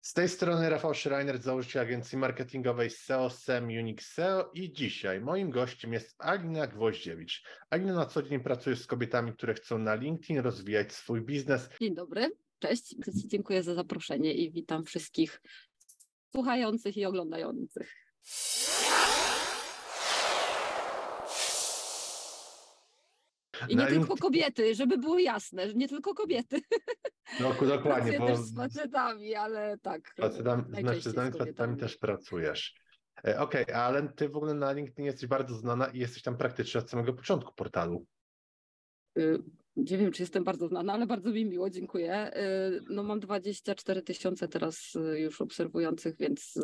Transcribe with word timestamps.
Z 0.00 0.12
tej 0.12 0.28
strony 0.28 0.70
Rafał 0.70 0.94
Schreiner, 0.94 1.38
założyciel 1.38 1.82
agencji 1.82 2.18
marketingowej 2.18 2.90
SEO, 2.90 3.30
SEM, 3.30 3.64
Unix 3.64 4.12
SEO 4.12 4.50
i 4.54 4.72
dzisiaj 4.72 5.20
moim 5.20 5.50
gościem 5.50 5.92
jest 5.92 6.14
Alina 6.18 6.66
Gwoździewicz. 6.66 7.42
Alina 7.70 7.94
na 7.94 8.06
co 8.06 8.22
dzień 8.22 8.40
pracuje 8.40 8.76
z 8.76 8.86
kobietami, 8.86 9.32
które 9.32 9.54
chcą 9.54 9.78
na 9.78 9.94
LinkedIn 9.94 10.38
rozwijać 10.38 10.92
swój 10.92 11.22
biznes. 11.22 11.68
Dzień 11.80 11.94
dobry, 11.94 12.30
cześć, 12.58 12.94
dziękuję 13.26 13.62
za 13.62 13.74
zaproszenie 13.74 14.34
i 14.34 14.52
witam 14.52 14.84
wszystkich 14.84 15.42
słuchających 16.32 16.96
i 16.96 17.04
oglądających. 17.04 17.94
I 23.68 23.76
nie 23.76 23.82
Na 23.82 23.86
tylko 23.86 24.14
LinkedIn- 24.14 24.18
kobiety, 24.20 24.74
żeby 24.74 24.98
było 24.98 25.18
jasne, 25.18 25.68
że 25.68 25.74
nie 25.74 25.88
tylko 25.88 26.14
kobiety. 26.14 26.60
No, 27.40 27.54
dokładnie, 27.68 28.12
Pracuję 28.12 28.18
bo 28.18 28.26
też 28.26 28.38
z 28.38 28.54
facetami, 28.56 29.34
ale 29.34 29.78
tak. 29.82 30.12
z 30.16 30.20
facetami, 30.20 30.64
z 30.68 30.82
mężczyznami, 30.82 31.32
z 31.32 31.36
facetami 31.36 31.76
też 31.76 31.96
pracujesz. 31.96 32.74
E, 33.26 33.40
Okej, 33.40 33.64
ale 33.72 34.08
ty 34.12 34.28
w 34.28 34.36
ogóle 34.36 34.54
na 34.54 34.72
LinkedIn 34.72 35.04
jesteś 35.04 35.26
bardzo 35.28 35.54
znana 35.54 35.86
i 35.86 35.98
jesteś 35.98 36.22
tam 36.22 36.36
praktycznie 36.36 36.80
od 36.80 36.90
samego 36.90 37.12
początku 37.12 37.54
portalu. 37.54 38.06
Y, 39.18 39.38
Nie 39.76 39.98
wiem, 39.98 40.12
czy 40.12 40.22
jestem 40.22 40.44
bardzo 40.44 40.68
znana, 40.68 40.92
ale 40.92 41.06
bardzo 41.06 41.30
mi 41.30 41.44
miło, 41.44 41.70
dziękuję. 41.70 42.36
Y, 42.36 42.80
No 42.90 43.02
mam 43.02 43.20
24 43.20 44.02
tysiące 44.02 44.48
teraz 44.48 44.94
y, 44.94 45.20
już 45.20 45.40
obserwujących, 45.40 46.16
więc 46.16 46.54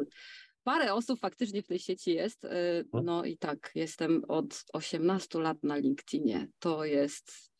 parę 0.64 0.95
osób 0.95 1.20
faktycznie 1.20 1.62
w 1.62 1.66
tej 1.66 1.78
sieci 1.78 2.14
jest. 2.14 2.45
Y, 2.45 2.48
Mhm. 2.84 3.04
No 3.04 3.24
i 3.24 3.38
tak, 3.38 3.70
jestem 3.74 4.23
od 4.28 4.64
18 4.73 5.40
lat 5.40 5.62
na 5.62 5.77
LinkedInie. 5.77 6.48
To 6.59 6.84
jest, 6.84 7.52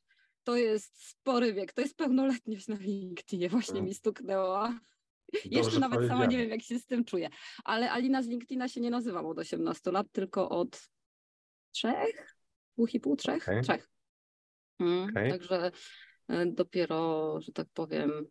to 0.45 0.57
jest 0.57 1.09
spory 1.09 1.55
wiek, 1.55 1.73
to 1.73 1.81
jest 1.81 1.97
pełnoletność 1.97 2.69
na 2.69 2.77
LinkedInie, 2.77 3.49
właśnie 3.49 3.73
Mhm. 3.73 3.87
mi 3.87 3.95
stuknęła. 3.95 4.81
Jeszcze 5.33 5.61
Dobrze 5.61 5.81
nawet 5.81 6.09
sama 6.09 6.27
nie 6.27 6.39
wiem, 6.39 6.51
jak 6.51 6.63
się 6.63 6.79
z 6.79 6.87
tym 6.87 7.05
czuję. 7.05 7.31
Ale 7.65 7.91
Alina 7.93 8.23
z 8.23 8.27
LinkedIna 8.27 8.69
się 8.69 8.81
nie 8.81 8.91
nazywam 8.91 9.27
od 9.27 9.39
18 9.39 9.91
lat, 9.91 10.07
tylko 10.13 10.49
od 10.49 10.89
trzech, 11.73 12.37
dwóch 12.77 12.95
i 12.95 13.01
pół, 13.01 13.17
trzech, 13.17 13.43
Okej. 13.43 13.63
trzech. 13.63 13.91
Mm, 14.81 15.11
Okej. 15.11 15.31
Także 15.31 15.71
e, 16.29 16.47
dopiero, 16.47 17.41
że 17.41 17.53
tak 17.53 17.67
powiem, 17.75 18.27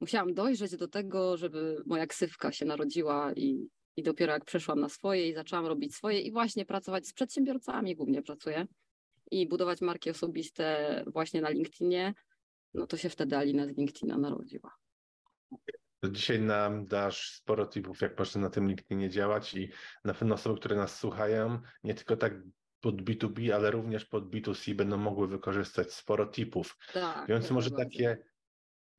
musiałam 0.00 0.34
dojrzeć 0.34 0.76
do 0.76 0.88
tego, 0.88 1.36
żeby 1.36 1.82
moja 1.86 2.06
ksywka 2.06 2.52
się 2.52 2.64
narodziła 2.64 3.32
i, 3.32 3.68
i 4.00 4.02
dopiero 4.02 4.32
jak 4.32 4.44
przeszłam 4.44 4.80
na 4.80 4.88
swoje 4.88 5.28
i 5.28 5.34
zaczęłam 5.34 5.66
robić 5.66 5.94
swoje 5.94 6.20
i 6.20 6.32
właśnie 6.32 6.64
pracować 6.64 7.06
z 7.06 7.12
przedsiębiorcami 7.12 7.96
głównie 7.96 8.22
pracuję 8.22 8.66
i 9.30 9.48
budować 9.48 9.80
marki 9.80 10.10
osobiste 10.10 11.04
właśnie 11.06 11.40
na 11.40 11.48
LinkedInie, 11.48 12.14
no 12.74 12.86
to 12.86 12.96
się 12.96 13.08
wtedy 13.08 13.36
Alina 13.36 13.66
z 13.66 13.76
LinkedIna 13.76 14.18
narodziła. 14.18 14.76
To 16.00 16.08
Dzisiaj 16.08 16.40
nam 16.40 16.86
dasz 16.86 17.30
sporo 17.30 17.66
tipów, 17.66 18.00
jak 18.00 18.18
można 18.18 18.40
na 18.40 18.50
tym 18.50 18.68
LinkedInie 18.68 19.10
działać 19.10 19.54
i 19.54 19.68
na 20.04 20.14
pewno 20.14 20.34
osoby, 20.34 20.60
które 20.60 20.76
nas 20.76 20.98
słuchają, 20.98 21.60
nie 21.84 21.94
tylko 21.94 22.16
tak 22.16 22.34
pod 22.80 23.02
B2B, 23.02 23.50
ale 23.50 23.70
również 23.70 24.04
pod 24.04 24.24
B2C 24.24 24.74
będą 24.74 24.96
mogły 24.96 25.28
wykorzystać 25.28 25.92
sporo 25.92 26.26
tipów. 26.26 26.76
Tak, 26.92 27.28
Więc 27.28 27.50
może 27.50 27.70
takie, 27.70 28.18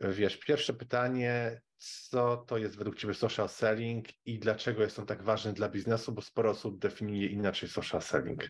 wiesz, 0.09 0.37
pierwsze 0.37 0.73
pytanie, 0.73 1.61
co 1.77 2.37
to 2.37 2.57
jest 2.57 2.77
według 2.77 2.97
Ciebie 2.97 3.13
social 3.13 3.49
selling 3.49 4.05
i 4.25 4.39
dlaczego 4.39 4.83
jest 4.83 4.99
on 4.99 5.05
tak 5.05 5.23
ważny 5.23 5.53
dla 5.53 5.69
biznesu, 5.69 6.11
bo 6.11 6.21
sporo 6.21 6.49
osób 6.49 6.79
definiuje 6.79 7.27
inaczej 7.27 7.69
social 7.69 8.01
selling. 8.01 8.49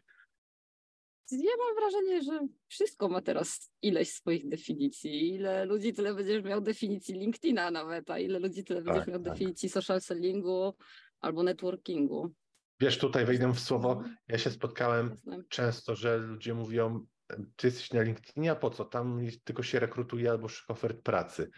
Ja 1.32 1.52
mam 1.60 1.76
wrażenie, 1.76 2.24
że 2.24 2.48
wszystko 2.68 3.10
ma 3.10 3.22
teraz 3.22 3.72
ileś 3.82 4.14
swoich 4.14 4.48
definicji. 4.48 5.34
Ile 5.34 5.66
ludzi, 5.66 5.94
tyle 5.94 6.14
będziesz 6.14 6.44
miał 6.44 6.62
definicji 6.62 7.16
LinkedIna 7.16 7.72
nawet, 7.72 8.10
a 8.10 8.20
ile 8.20 8.40
ludzi, 8.40 8.64
tyle 8.64 8.82
będziesz 8.82 9.06
Tak, 9.06 9.14
miał 9.14 9.24
tak. 9.24 9.34
definicji 9.34 9.70
social 9.70 10.02
sellingu 10.02 10.74
albo 11.20 11.44
networkingu. 11.44 12.32
Wiesz, 12.80 12.98
tutaj 12.98 13.26
wejdę 13.26 13.54
w 13.54 13.60
słowo, 13.60 14.04
ja 14.28 14.38
się 14.38 14.52
spotkałem 14.52 15.18
często, 15.50 15.96
że 15.96 16.18
ludzie 16.18 16.54
mówią, 16.54 17.06
ty 17.56 17.68
jesteś 17.68 17.92
na 17.92 18.02
LinkedInie, 18.02 18.52
a 18.52 18.56
po 18.56 18.70
co? 18.70 18.86
Tam 18.86 19.22
tylko 19.44 19.64
się 19.64 19.80
rekrutuje 19.80 20.30
albo 20.32 20.48
szuka 20.48 20.74
ofert 20.74 21.02
pracy. 21.02 21.50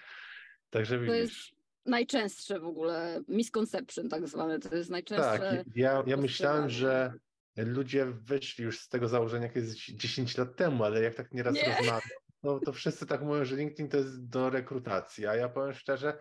Także 0.69 0.97
To 0.97 1.03
jest 1.13 1.33
widzisz. 1.33 1.55
najczęstsze 1.85 2.59
w 2.59 2.65
ogóle 2.65 3.21
misconception 3.27 4.09
tak 4.09 4.27
zwane. 4.27 4.59
To 4.59 4.75
jest 4.75 4.89
Tak, 4.89 4.91
najczęstsze. 4.91 5.63
ja, 5.75 6.03
ja 6.07 6.17
myślałem, 6.17 6.69
że 6.69 7.13
ludzie 7.57 8.05
wyszli 8.05 8.63
już 8.63 8.79
z 8.79 8.87
tego 8.87 9.07
założenia 9.07 9.47
jakieś 9.47 9.85
10 9.85 10.37
lat 10.37 10.55
temu, 10.55 10.83
ale 10.83 11.01
jak 11.01 11.15
tak 11.15 11.31
nieraz 11.31 11.53
Nie. 11.55 11.65
rozmawiam, 11.65 12.01
no 12.43 12.59
to 12.59 12.73
wszyscy 12.73 13.05
tak 13.05 13.21
mówią, 13.21 13.45
że 13.45 13.55
LinkedIn 13.55 13.89
to 13.89 13.97
jest 13.97 14.27
do 14.27 14.49
rekrutacji, 14.49 15.27
a 15.27 15.35
ja 15.35 15.49
powiem 15.49 15.73
szczerze, 15.73 16.17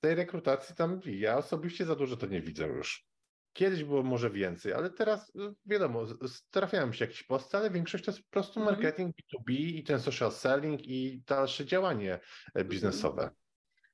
tej 0.00 0.14
rekrutacji 0.14 0.74
tam 0.74 1.00
ja 1.04 1.38
osobiście 1.38 1.84
za 1.84 1.96
dużo 1.96 2.16
to 2.16 2.26
nie 2.26 2.42
widzę 2.42 2.66
już. 2.66 3.05
Kiedyś 3.56 3.84
było 3.84 4.02
może 4.02 4.30
więcej, 4.30 4.72
ale 4.72 4.90
teraz 4.90 5.32
no, 5.34 5.54
wiadomo, 5.66 6.04
trafiają 6.50 6.92
się 6.92 7.04
jakieś 7.04 7.22
posty, 7.22 7.56
ale 7.56 7.70
większość 7.70 8.04
to 8.04 8.10
jest 8.10 8.22
po 8.22 8.30
prostu 8.30 8.60
Mhm. 8.60 8.76
marketing 8.76 9.16
B2B 9.16 9.52
i 9.52 9.84
ten 9.84 10.00
social 10.00 10.32
selling 10.32 10.80
i 10.86 11.22
dalsze 11.26 11.64
działanie 11.66 12.18
e, 12.54 12.64
biznesowe. 12.64 13.30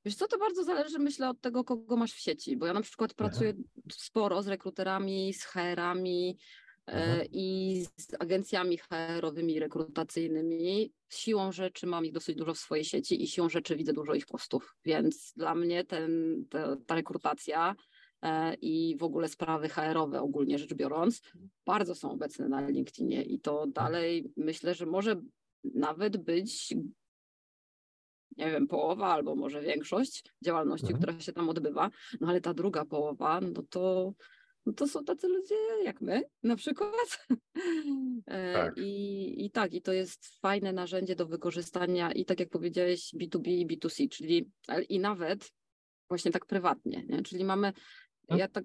Wiesz 0.04 0.14
co, 0.14 0.28
to 0.28 0.38
bardzo 0.38 0.64
zależy, 0.64 0.98
myślę, 0.98 1.28
od 1.28 1.40
tego, 1.40 1.64
kogo 1.64 1.96
masz 1.96 2.12
w 2.12 2.18
sieci, 2.20 2.56
bo 2.56 2.66
ja 2.66 2.72
na 2.72 2.80
przykład 2.80 3.10
Mhm. 3.10 3.30
pracuję 3.30 3.52
sporo 3.92 4.42
z 4.42 4.48
rekruterami, 4.48 5.34
z 5.34 5.44
HR-ami 5.44 6.38
e, 6.86 6.92
Mhm. 6.92 7.28
i 7.32 7.86
z 7.96 8.14
agencjami 8.20 8.78
HR-owymi, 8.78 9.60
rekrutacyjnymi. 9.60 10.92
Siłą 11.12 11.52
rzeczy 11.52 11.86
mam 11.86 12.04
ich 12.04 12.12
dosyć 12.12 12.36
dużo 12.36 12.54
w 12.54 12.58
swojej 12.58 12.84
sieci 12.84 13.22
i 13.22 13.26
siłą 13.28 13.48
rzeczy 13.48 13.76
widzę 13.76 13.92
dużo 13.92 14.14
ich 14.14 14.26
postów, 14.26 14.76
więc 14.84 15.32
dla 15.36 15.54
mnie 15.54 15.84
ten, 15.84 16.10
ta, 16.50 16.76
ta 16.86 16.94
rekrutacja 16.94 17.76
i 18.60 18.96
w 18.98 19.02
ogóle 19.02 19.28
sprawy 19.28 19.68
HR-owe 19.68 20.20
ogólnie 20.20 20.58
rzecz 20.58 20.74
biorąc 20.74 21.22
bardzo 21.66 21.94
są 21.94 22.10
obecne 22.10 22.48
na 22.48 22.68
LinkedInie 22.68 23.22
i 23.22 23.40
to 23.40 23.66
dalej 23.66 24.32
myślę, 24.36 24.74
że 24.74 24.86
może 24.86 25.22
nawet 25.64 26.16
być 26.16 26.74
nie 28.36 28.50
wiem, 28.50 28.66
połowa 28.66 29.06
albo 29.06 29.36
może 29.36 29.62
większość 29.62 30.24
działalności, 30.44 30.86
Mhm. 30.86 31.02
która 31.02 31.20
się 31.20 31.32
tam 31.32 31.48
odbywa, 31.48 31.90
no 32.20 32.28
ale 32.28 32.40
ta 32.40 32.54
druga 32.54 32.84
połowa, 32.84 33.40
no 33.40 33.62
to, 33.70 34.12
no 34.66 34.72
to 34.72 34.88
są 34.88 35.04
tacy 35.04 35.28
ludzie 35.28 35.54
jak 35.84 36.00
my 36.00 36.22
na 36.42 36.56
przykład. 36.56 37.26
E, 38.26 38.52
Tak. 38.52 38.78
I, 38.78 39.44
I 39.44 39.50
tak, 39.50 39.74
i 39.74 39.82
to 39.82 39.92
jest 39.92 40.26
fajne 40.40 40.72
narzędzie 40.72 41.16
do 41.16 41.26
wykorzystania 41.26 42.12
i 42.12 42.24
tak 42.24 42.40
jak 42.40 42.48
powiedziałeś, 42.48 43.14
B2B 43.14 43.48
i 43.48 43.66
B2C, 43.66 44.08
czyli 44.08 44.50
i 44.88 45.00
nawet 45.00 45.52
właśnie 46.08 46.30
tak 46.30 46.46
prywatnie, 46.46 47.04
nie? 47.08 47.22
czyli 47.22 47.44
mamy, 47.44 47.72
Mhm. 48.32 48.40
ja 48.40 48.48
tak 48.48 48.64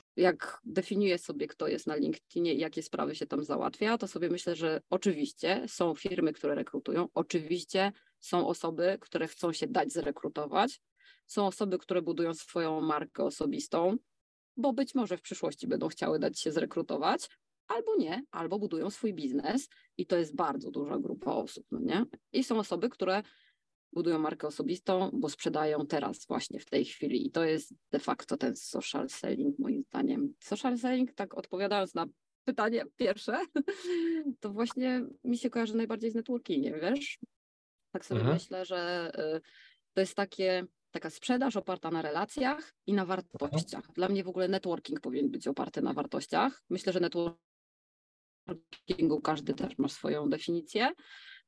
Jak 0.15 0.59
definiuję 0.63 1.17
sobie, 1.17 1.47
kto 1.47 1.67
jest 1.67 1.87
na 1.87 1.95
LinkedInie 1.95 2.53
i 2.53 2.59
jakie 2.59 2.83
sprawy 2.83 3.15
się 3.15 3.25
tam 3.25 3.43
załatwia, 3.43 3.97
to 3.97 4.07
sobie 4.07 4.29
myślę, 4.29 4.55
że 4.55 4.81
oczywiście 4.89 5.63
są 5.67 5.95
firmy, 5.95 6.33
które 6.33 6.55
rekrutują, 6.55 7.07
oczywiście 7.13 7.91
są 8.19 8.47
osoby, 8.47 8.97
które 9.01 9.27
chcą 9.27 9.53
się 9.53 9.67
dać 9.67 9.93
zrekrutować, 9.93 10.81
są 11.27 11.47
osoby, 11.47 11.77
które 11.77 12.01
budują 12.01 12.33
swoją 12.33 12.81
markę 12.81 13.23
osobistą, 13.23 13.97
bo 14.57 14.73
być 14.73 14.95
może 14.95 15.17
w 15.17 15.21
przyszłości 15.21 15.67
będą 15.67 15.87
chciały 15.87 16.19
dać 16.19 16.39
się 16.39 16.51
zrekrutować, 16.51 17.29
albo 17.67 17.95
nie, 17.95 18.23
albo 18.31 18.59
budują 18.59 18.89
swój 18.89 19.13
biznes 19.13 19.69
i 19.97 20.05
to 20.05 20.17
jest 20.17 20.35
bardzo 20.35 20.71
duża 20.71 20.97
grupa 20.97 21.31
osób, 21.31 21.65
no 21.71 21.79
nie? 21.79 22.05
I 22.33 22.43
są 22.43 22.59
osoby, 22.59 22.89
które 22.89 23.23
budują 23.93 24.19
markę 24.19 24.47
osobistą, 24.47 25.09
bo 25.13 25.29
sprzedają 25.29 25.87
teraz 25.87 26.25
właśnie 26.27 26.59
w 26.59 26.65
tej 26.65 26.85
chwili 26.85 27.27
i 27.27 27.31
to 27.31 27.43
jest 27.43 27.73
de 27.91 27.99
facto 27.99 28.37
ten 28.37 28.55
social 28.55 29.09
selling 29.09 29.59
moim 29.59 29.83
zdaniem. 29.83 30.33
Social 30.39 30.77
selling, 30.77 31.13
tak 31.13 31.37
odpowiadając 31.37 31.93
na 31.93 32.05
pytanie 32.45 32.83
pierwsze, 32.95 33.39
to 34.39 34.49
właśnie 34.49 35.05
mi 35.23 35.37
się 35.37 35.49
kojarzy 35.49 35.77
najbardziej 35.77 36.11
z 36.11 36.15
networkingiem, 36.15 36.79
wiesz? 36.81 37.19
Tak 37.91 38.05
sobie 38.05 38.21
Mhm. 38.21 38.37
myślę, 38.37 38.65
że 38.65 39.11
y, 39.37 39.41
to 39.93 40.01
jest 40.01 40.15
takie, 40.15 40.65
taka 40.91 41.09
sprzedaż 41.09 41.55
oparta 41.55 41.91
na 41.91 42.01
relacjach 42.01 42.73
i 42.87 42.93
na 42.93 43.05
wartościach. 43.05 43.91
Dla 43.93 44.09
mnie 44.09 44.23
w 44.23 44.27
ogóle 44.27 44.47
networking 44.47 44.99
powinien 44.99 45.31
być 45.31 45.47
oparty 45.47 45.81
na 45.81 45.93
wartościach. 45.93 46.63
Myślę, 46.69 46.93
że 46.93 46.99
networkingu 46.99 47.41
każdy 49.21 49.53
też 49.53 49.77
ma 49.77 49.87
swoją 49.87 50.29
definicję. 50.29 50.91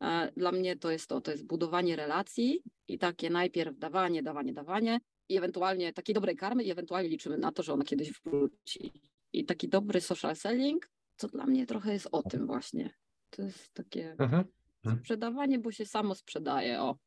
E, 0.04 0.32
Dla 0.38 0.52
mnie 0.52 0.76
to 0.76 0.92
jest 0.92 1.08
to, 1.08 1.22
to 1.22 1.32
jest 1.32 1.46
budowanie 1.46 1.96
relacji 1.96 2.64
i 2.88 2.98
takie 2.98 3.30
najpierw 3.30 3.78
dawanie, 3.78 4.24
dawanie, 4.24 4.54
dawanie, 4.54 5.00
i 5.30 5.38
ewentualnie 5.38 5.94
takiej 5.94 6.16
dobrej 6.16 6.36
karmy 6.36 6.64
i 6.64 6.72
ewentualnie 6.72 7.10
liczymy 7.10 7.38
na 7.38 7.52
to, 7.52 7.64
że 7.64 7.74
ona 7.74 7.84
kiedyś 7.84 8.14
wróci. 8.26 8.92
I 9.34 9.46
taki 9.46 9.70
dobry 9.70 10.02
social 10.02 10.36
selling, 10.36 10.90
to 11.18 11.28
dla 11.28 11.46
mnie 11.46 11.66
trochę 11.66 11.94
jest 11.94 12.08
o 12.12 12.24
tym 12.24 12.48
właśnie. 12.48 12.90
To 13.30 13.42
jest 13.42 13.74
takie 13.74 14.12
mhm. 14.12 14.44
mhm. 14.84 15.00
sprzedawanie, 15.00 15.60
bo 15.60 15.72
się 15.72 15.86
samo 15.86 16.16
sprzedaje. 16.16 16.82
O. 16.82 16.98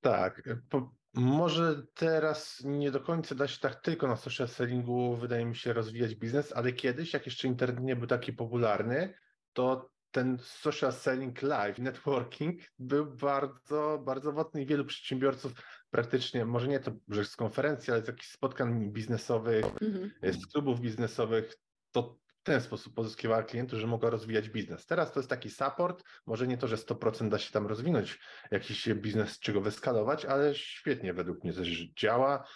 Tak. 0.00 0.42
Po, 0.68 0.94
może 1.14 1.82
teraz 1.94 2.62
nie 2.64 2.90
do 2.90 3.00
końca 3.00 3.34
da 3.34 3.48
się 3.48 3.60
tak 3.60 3.74
tylko 3.74 4.08
na 4.08 4.16
social 4.16 4.48
sellingu, 4.48 5.16
wydaje 5.16 5.44
mi 5.44 5.56
się, 5.56 5.72
rozwijać 5.72 6.14
biznes, 6.14 6.52
ale 6.52 6.72
kiedyś, 6.72 7.12
jak 7.12 7.26
jeszcze 7.26 7.48
internet 7.48 7.84
nie 7.84 7.96
był 7.96 8.06
taki 8.06 8.32
popularny, 8.32 9.14
to 9.52 9.91
ten 10.12 10.38
social 10.38 10.92
selling 10.92 11.42
live, 11.42 11.78
networking 11.78 12.60
był 12.78 13.06
bardzo, 13.06 14.02
bardzo 14.04 14.32
mocny 14.32 14.62
i 14.62 14.66
wielu 14.66 14.84
przedsiębiorców 14.84 15.52
praktycznie, 15.90 16.44
może 16.44 16.68
nie 16.68 16.80
to, 16.80 16.92
że 17.08 17.24
z 17.24 17.36
konferencji, 17.36 17.92
ale 17.92 18.02
z 18.02 18.06
jakichś 18.06 18.28
spotkań 18.28 18.90
biznesowych, 18.90 19.64
mm 19.64 20.10
-hmm. 20.22 20.32
z 20.32 20.46
klubów 20.46 20.80
biznesowych, 20.80 21.54
to 21.92 22.18
w 22.42 22.44
ten 22.44 22.60
sposób 22.60 22.94
pozyskiwała 22.94 23.42
klientów, 23.42 23.78
że 23.78 23.86
mogła 23.86 24.10
rozwijać 24.10 24.48
biznes. 24.48 24.86
Teraz 24.86 25.12
to 25.12 25.20
jest 25.20 25.30
taki 25.30 25.50
support, 25.50 26.04
może 26.26 26.46
nie 26.46 26.58
to, 26.58 26.68
że 26.68 26.76
100% 26.76 27.28
da 27.28 27.38
się 27.38 27.52
tam 27.52 27.66
rozwinąć 27.66 28.18
jakiś 28.50 28.88
biznes, 28.88 29.38
czego 29.38 29.60
wyskalować, 29.60 30.24
ale 30.24 30.54
świetnie 30.54 31.14
według 31.14 31.44
mnie 31.44 31.52
też 31.52 31.68
działa 31.94 32.48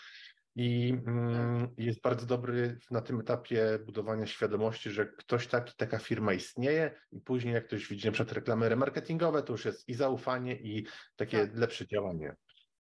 i 0.56 0.98
mm, 1.06 1.68
jest 1.78 2.00
bardzo 2.00 2.26
dobry 2.26 2.78
na 2.90 3.00
tym 3.00 3.20
etapie 3.20 3.78
budowania 3.86 4.26
świadomości, 4.26 4.90
że 4.90 5.06
ktoś 5.06 5.46
taki, 5.46 5.74
taka 5.76 5.98
firma 5.98 6.32
istnieje 6.32 6.90
i 7.12 7.20
później 7.20 7.54
jak 7.54 7.66
ktoś 7.66 7.88
widzi 7.88 8.06
na 8.06 8.12
przykład 8.12 8.32
reklamy 8.32 8.68
remarketingowe, 8.68 9.42
to 9.42 9.52
już 9.52 9.64
jest 9.64 9.88
i 9.88 9.94
zaufanie 9.94 10.60
i 10.60 10.86
takie 11.16 11.46
tak. 11.46 11.56
lepsze 11.56 11.86
działanie. 11.86 12.36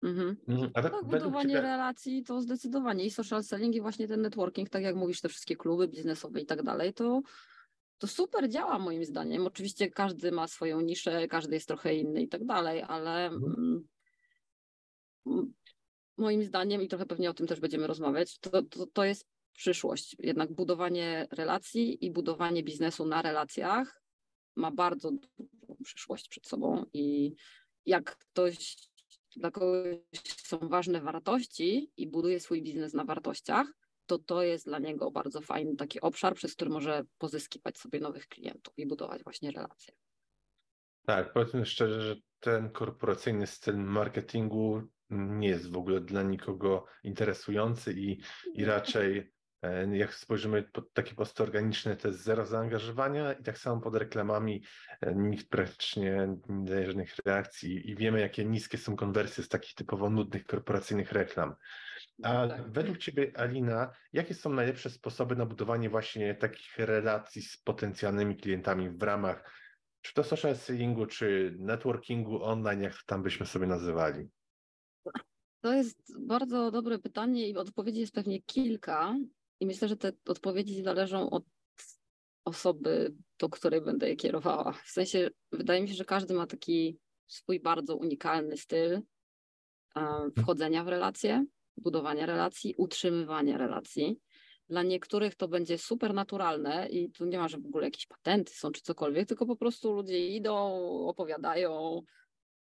Mhm. 0.03 0.37
mhm. 0.49 0.71
A 0.75 0.83
tak, 0.83 0.93
tak 0.93 1.05
budowanie 1.05 1.49
ciebie... 1.49 1.61
relacji 1.61 2.25
to 2.25 2.41
zdecydowanie 2.41 3.05
i 3.05 3.11
social 3.11 3.45
selling 3.45 3.75
i 3.75 3.81
właśnie 3.81 4.09
ten 4.09 4.23
networking, 4.23 4.71
tak 4.71 4.83
jak 4.83 4.97
mówisz, 4.97 5.21
te 5.21 5.29
wszystkie 5.29 5.57
kluby 5.57 5.89
biznesowe 5.89 6.41
i 6.41 6.47
tak 6.47 6.63
dalej, 6.63 6.95
to, 6.95 7.23
to 7.99 8.07
super 8.07 8.49
działa 8.49 8.79
moim 8.79 9.05
zdaniem. 9.05 9.47
Oczywiście 9.47 9.91
każdy 9.91 10.33
ma 10.33 10.49
swoją 10.49 10.81
niszę, 10.81 11.29
każdy 11.29 11.55
jest 11.55 11.69
trochę 11.69 11.95
inny 11.95 12.23
i 12.23 12.29
tak 12.29 12.45
dalej, 12.45 12.83
ale 12.89 13.27
mhm. 13.27 13.85
Moim 16.17 16.43
zdaniem, 16.43 16.83
i 16.83 16.89
trochę 16.89 17.07
pewnie 17.07 17.31
o 17.31 17.35
tym 17.35 17.47
też 17.47 17.61
będziemy 17.61 17.87
rozmawiać, 17.87 18.39
to, 18.39 18.63
to, 18.63 18.87
to 18.87 19.05
jest 19.05 19.27
przyszłość. 19.53 20.17
Jednak 20.19 20.53
budowanie 20.53 21.29
relacji 21.31 22.05
i 22.05 22.11
budowanie 22.11 22.63
biznesu 22.63 23.07
na 23.07 23.23
relacjach 23.23 24.03
ma 24.57 24.71
bardzo 24.71 25.11
dużą 25.11 25.77
przyszłość 25.85 26.29
przed 26.29 26.47
sobą 26.47 26.87
i 26.93 27.35
jak 27.87 28.17
ktoś, 28.17 28.77
dla 29.37 29.51
kogoś 29.51 29.99
są 30.23 30.59
ważne 30.59 31.01
wartości 31.01 31.91
i 31.97 32.07
buduje 32.07 32.41
swój 32.41 32.63
biznes 32.63 32.95
na 32.95 33.05
wartościach, 33.05 33.67
to 34.07 34.19
to 34.19 34.43
jest 34.43 34.67
dla 34.67 34.79
niego 34.79 35.11
bardzo 35.11 35.41
fajny 35.41 35.77
taki 35.77 36.01
obszar, 36.01 36.35
przez 36.35 36.55
który 36.55 36.71
może 36.71 37.05
pozyskiwać 37.19 37.79
sobie 37.79 38.01
nowych 38.01 38.29
klientów 38.29 38.75
i 38.77 38.87
budować 38.87 39.25
właśnie 39.25 39.51
relacje. 39.51 39.95
Tak, 41.07 41.33
powiedzmy 41.33 41.67
szczerze, 41.67 42.01
że 42.01 42.17
ten 42.41 42.71
korporacyjny 42.71 43.47
styl 43.47 43.77
marketingu 43.77 44.83
nie 45.11 45.49
jest 45.49 45.73
w 45.73 45.77
ogóle 45.77 46.01
dla 46.01 46.23
nikogo 46.23 46.87
interesujący 47.05 47.93
i, 47.93 48.21
i 48.55 48.65
raczej 48.65 49.33
e, 49.63 49.97
jak 49.97 50.15
spojrzymy 50.15 50.63
pod 50.63 50.93
takie 50.93 51.15
posty 51.15 51.43
organiczne, 51.43 51.97
to 51.97 52.09
jest 52.09 52.23
zero 52.23 52.47
zaangażowania 52.47 53.33
i 53.33 53.43
tak 53.43 53.59
samo 53.59 53.81
pod 53.81 53.95
reklamami 53.95 54.65
e, 55.01 55.15
nikt 55.15 55.49
praktycznie 55.49 56.29
nie 56.49 56.65
daje 56.65 56.87
żadnych 56.87 57.17
reakcji 57.27 57.91
i 57.91 57.97
wiemy, 57.97 58.21
jakie 58.21 58.45
niskie 58.45 58.79
są 58.79 58.97
konwersje 58.97 59.45
z 59.45 59.49
takich 59.49 59.75
typowo 59.75 60.11
nudnych 60.11 60.47
korporacyjnych 60.47 61.13
reklam. 61.13 61.55
A 62.23 62.49
tak. 62.49 62.73
według 62.73 62.99
Ciebie, 62.99 63.33
Alina, 63.37 63.91
jakie 64.13 64.35
są 64.35 64.51
najlepsze 64.51 64.91
sposoby 64.91 65.37
na 65.37 65.47
budowanie 65.47 65.91
właśnie 65.91 66.35
takich 66.35 66.79
relacji 66.79 67.43
z 67.43 67.57
potencjalnymi 67.57 68.37
klientami 68.37 68.91
w 68.91 69.03
ramach 69.03 69.67
czy 70.07 70.15
to 70.15 70.25
social 70.25 70.57
sellingu, 70.57 71.07
czy 71.07 71.57
networkingu 71.59 72.45
online, 72.45 72.83
jak 72.83 72.95
tam 73.07 73.23
byśmy 73.23 73.47
sobie 73.47 73.67
nazywali? 73.67 74.29
To 75.67 75.73
jest 75.73 76.27
bardzo 76.27 76.71
dobre 76.71 76.99
pytanie 76.99 77.49
i 77.49 77.57
odpowiedzi 77.57 78.01
jest 78.01 78.15
pewnie 78.15 78.43
kilka. 78.43 79.17
I 79.61 79.67
myślę, 79.67 79.89
że 79.89 79.97
te 79.97 80.13
odpowiedzi 80.27 80.83
zależą 80.83 81.31
od 81.31 81.45
osoby, 82.45 83.15
do 83.39 83.49
której 83.49 83.81
będę 83.81 84.09
je 84.09 84.17
kierowała. 84.17 84.73
W 84.73 84.91
sensie, 84.91 85.31
wydaje 85.53 85.83
mi 85.83 85.89
się, 85.89 85.95
że 85.95 86.05
każdy 86.05 86.35
ma 86.35 86.47
taki 86.47 86.99
swój 87.27 87.61
bardzo 87.61 87.97
unikalny 87.97 88.57
styl 88.57 89.03
wchodzenia 90.39 90.85
w 90.85 90.89
relacje, 90.89 91.47
budowania 91.77 92.27
relacji, 92.27 92.75
utrzymywania 92.79 93.59
relacji. 93.59 94.21
Dla 94.69 94.83
niektórych 94.83 95.35
to 95.35 95.49
będzie 95.49 95.79
super 95.79 96.15
naturalne 96.15 96.89
i 96.89 97.11
tu 97.11 97.25
nie 97.25 97.39
ma, 97.39 97.49
że 97.49 97.59
w 97.59 97.67
ogóle 97.67 97.85
jakieś 97.85 98.07
patenty 98.07 98.53
są 98.53 98.73
czy 98.73 98.83
cokolwiek, 98.83 99.29
tylko 99.29 99.47
po 99.47 99.57
prostu 99.57 99.93
ludzie 99.93 100.29
idą, 100.29 100.57
opowiadają 101.07 102.03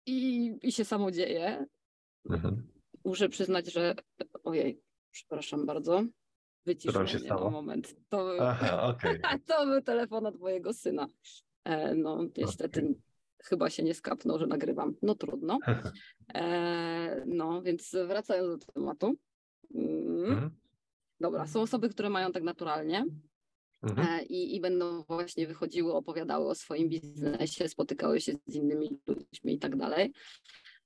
i, 0.06 0.52
i 0.62 0.72
się 0.72 0.84
samo 0.84 1.10
dzieje. 1.10 1.66
Mhm. 2.30 2.79
Muszę 3.04 3.28
przyznać, 3.28 3.72
że 3.72 3.94
ojej, 4.44 4.80
przepraszam 5.10 5.66
bardzo. 5.66 6.02
Wyciszam 6.66 7.06
się 7.06 7.18
stało? 7.18 7.44
na 7.44 7.50
moment. 7.50 7.94
To, 8.08 8.36
Aha, 8.40 8.82
okay. 8.90 9.20
to 9.46 9.66
był 9.66 9.82
telefon 9.82 10.26
od 10.26 10.38
mojego 10.38 10.72
syna. 10.72 11.08
E, 11.64 11.94
no 11.94 12.26
niestety 12.36 12.80
okay. 12.80 12.94
chyba 13.44 13.70
się 13.70 13.82
nie 13.82 13.94
skapnął, 13.94 14.38
że 14.38 14.46
nagrywam. 14.46 14.94
No 15.02 15.14
trudno. 15.14 15.58
E, 16.34 17.24
no 17.26 17.62
więc 17.62 17.96
wracając 18.06 18.66
do 18.66 18.72
tematu. 18.72 19.14
Mm. 19.74 20.24
Mhm. 20.24 20.50
Dobra, 21.20 21.46
są 21.46 21.60
osoby, 21.60 21.88
które 21.88 22.10
mają 22.10 22.32
tak 22.32 22.42
naturalnie. 22.42 23.04
Mhm. 23.82 24.08
E, 24.08 24.22
I, 24.22 24.56
I 24.56 24.60
będą 24.60 25.02
właśnie 25.02 25.46
wychodziły, 25.46 25.92
opowiadały 25.92 26.48
o 26.48 26.54
swoim 26.54 26.88
biznesie, 26.88 27.68
spotykały 27.68 28.20
się 28.20 28.32
z 28.46 28.54
innymi 28.54 29.00
ludźmi 29.06 29.54
i 29.54 29.58
tak 29.58 29.76
dalej. 29.76 30.12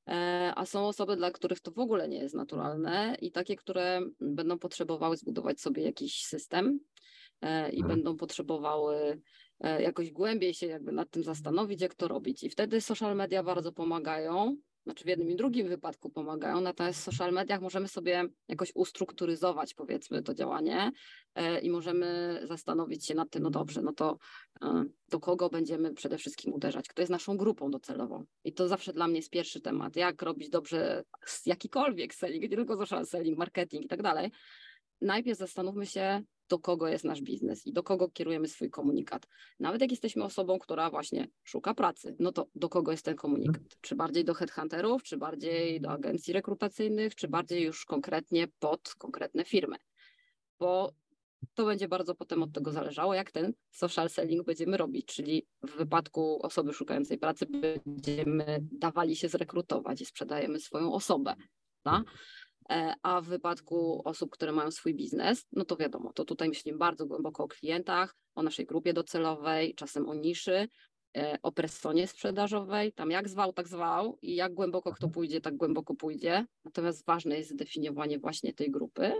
E, 0.08 0.52
a 0.56 0.66
są 0.66 0.86
osoby, 0.86 1.16
dla 1.16 1.30
których 1.30 1.60
to 1.60 1.70
w 1.70 1.78
ogóle 1.78 2.08
nie 2.08 2.18
jest 2.18 2.34
naturalne 2.34 3.16
i 3.20 3.32
takie, 3.32 3.56
które 3.56 4.00
będą 4.20 4.58
potrzebowały 4.58 5.16
zbudować 5.16 5.60
sobie 5.60 5.82
jakiś 5.82 6.24
system 6.26 6.80
e, 7.40 7.70
i 7.70 7.80
mhm. 7.80 7.94
będą 7.94 8.16
potrzebowały 8.16 9.20
e, 9.60 9.82
jakoś 9.82 10.10
głębiej 10.10 10.54
się 10.54 10.66
jakby 10.66 10.92
nad 10.92 11.10
tym 11.10 11.22
zastanowić, 11.22 11.80
jak 11.80 11.94
to 11.94 12.08
robić. 12.08 12.44
I 12.44 12.50
wtedy 12.50 12.80
social 12.80 13.16
media 13.16 13.42
bardzo 13.42 13.72
pomagają, 13.72 14.56
znaczy 14.84 15.04
w 15.04 15.06
jednym 15.06 15.30
i 15.30 15.36
drugim 15.36 15.68
wypadku 15.68 16.10
pomagają, 16.10 16.60
natomiast 16.60 17.00
w 17.00 17.02
social 17.02 17.32
mediach 17.32 17.60
możemy 17.60 17.88
sobie 17.88 18.24
jakoś 18.48 18.72
ustrukturyzować 18.74 19.74
powiedzmy 19.74 20.22
to 20.22 20.34
działanie 20.34 20.90
e, 21.34 21.60
i 21.60 21.70
możemy 21.70 22.40
zastanowić 22.44 23.06
się 23.06 23.14
nad 23.14 23.30
tym, 23.30 23.42
no 23.42 23.50
dobrze, 23.50 23.82
no 23.82 23.92
to 23.92 24.18
e, 24.62 24.84
do 25.08 25.20
kogo 25.20 25.48
będziemy 25.48 25.94
przede 25.94 26.18
wszystkim 26.18 26.52
uderzać, 26.52 26.88
kto 26.88 27.02
jest 27.02 27.12
naszą 27.12 27.36
grupą 27.36 27.70
docelową. 27.70 28.24
I 28.44 28.52
to 28.52 28.68
zawsze 28.68 28.92
dla 28.92 29.08
mnie 29.08 29.16
jest 29.16 29.30
pierwszy 29.30 29.60
temat, 29.60 29.96
jak 29.96 30.22
robić 30.22 30.50
dobrze 30.50 31.04
jakikolwiek 31.46 32.14
selling, 32.14 32.42
nie 32.42 32.56
tylko 32.56 32.76
social 32.76 33.06
selling, 33.06 33.38
marketing 33.38 33.84
i 33.84 33.88
tak 33.88 34.02
dalej. 34.02 34.30
Najpierw 35.00 35.38
zastanówmy 35.38 35.86
się, 35.86 36.22
do 36.48 36.58
kogo 36.58 36.88
jest 36.88 37.04
nasz 37.04 37.22
biznes 37.22 37.66
i 37.66 37.72
do 37.72 37.82
kogo 37.82 38.08
kierujemy 38.08 38.48
swój 38.48 38.70
komunikat. 38.70 39.26
Nawet 39.60 39.80
jak 39.80 39.90
jesteśmy 39.90 40.24
osobą, 40.24 40.58
która 40.58 40.90
właśnie 40.90 41.28
szuka 41.44 41.74
pracy, 41.74 42.16
no 42.18 42.32
to 42.32 42.46
do 42.54 42.68
kogo 42.68 42.90
jest 42.90 43.04
ten 43.04 43.16
komunikat? 43.16 43.62
Czy 43.80 43.94
bardziej 43.94 44.24
do 44.24 44.34
headhunterów, 44.34 45.02
czy 45.02 45.16
bardziej 45.16 45.80
do 45.80 45.90
agencji 45.90 46.32
rekrutacyjnych, 46.32 47.14
czy 47.14 47.28
bardziej 47.28 47.62
już 47.62 47.84
konkretnie 47.84 48.48
pod 48.58 48.94
konkretne 48.98 49.44
firmy? 49.44 49.76
Bo 50.58 50.92
to 51.54 51.64
będzie 51.64 51.88
bardzo 51.88 52.14
potem 52.14 52.42
od 52.42 52.52
tego 52.52 52.72
zależało, 52.72 53.14
jak 53.14 53.32
ten 53.32 53.52
social 53.70 54.10
selling 54.10 54.46
będziemy 54.46 54.76
robić, 54.76 55.06
czyli 55.06 55.46
w 55.62 55.76
wypadku 55.76 56.38
osoby 56.42 56.72
szukającej 56.72 57.18
pracy 57.18 57.46
będziemy 57.46 58.58
dawali 58.72 59.16
się 59.16 59.28
zrekrutować 59.28 60.00
i 60.00 60.06
sprzedajemy 60.06 60.60
swoją 60.60 60.92
osobę. 60.92 61.34
Tak? 61.82 62.02
E, 62.70 62.94
a 63.02 63.20
w 63.20 63.24
wypadku 63.24 64.02
osób, 64.04 64.30
które 64.30 64.52
mają 64.52 64.70
swój 64.70 64.94
biznes, 64.94 65.46
no 65.52 65.64
to 65.64 65.76
wiadomo, 65.76 66.12
to 66.12 66.24
tutaj 66.24 66.48
myślimy 66.48 66.78
bardzo 66.78 67.06
głęboko 67.06 67.44
o 67.44 67.48
klientach, 67.48 68.16
o 68.34 68.42
naszej 68.42 68.66
grupie 68.66 68.92
docelowej, 68.92 69.74
czasem 69.74 70.08
o 70.08 70.14
niszy, 70.14 70.68
e, 71.16 71.38
o 71.42 71.52
personie 71.52 72.06
sprzedażowej, 72.06 72.92
tam 72.92 73.10
jak 73.10 73.28
zwał, 73.28 73.52
tak 73.52 73.68
zwał 73.68 74.18
i 74.22 74.34
jak 74.34 74.54
głęboko 74.54 74.92
kto 74.92 75.06
mhm. 75.06 75.12
pójdzie, 75.12 75.40
tak 75.40 75.56
głęboko 75.56 75.94
pójdzie. 75.94 76.46
Natomiast 76.64 77.06
ważne 77.06 77.36
jest 77.36 77.50
zdefiniowanie 77.50 78.18
właśnie 78.18 78.54
tej 78.54 78.70
grupy 78.70 79.12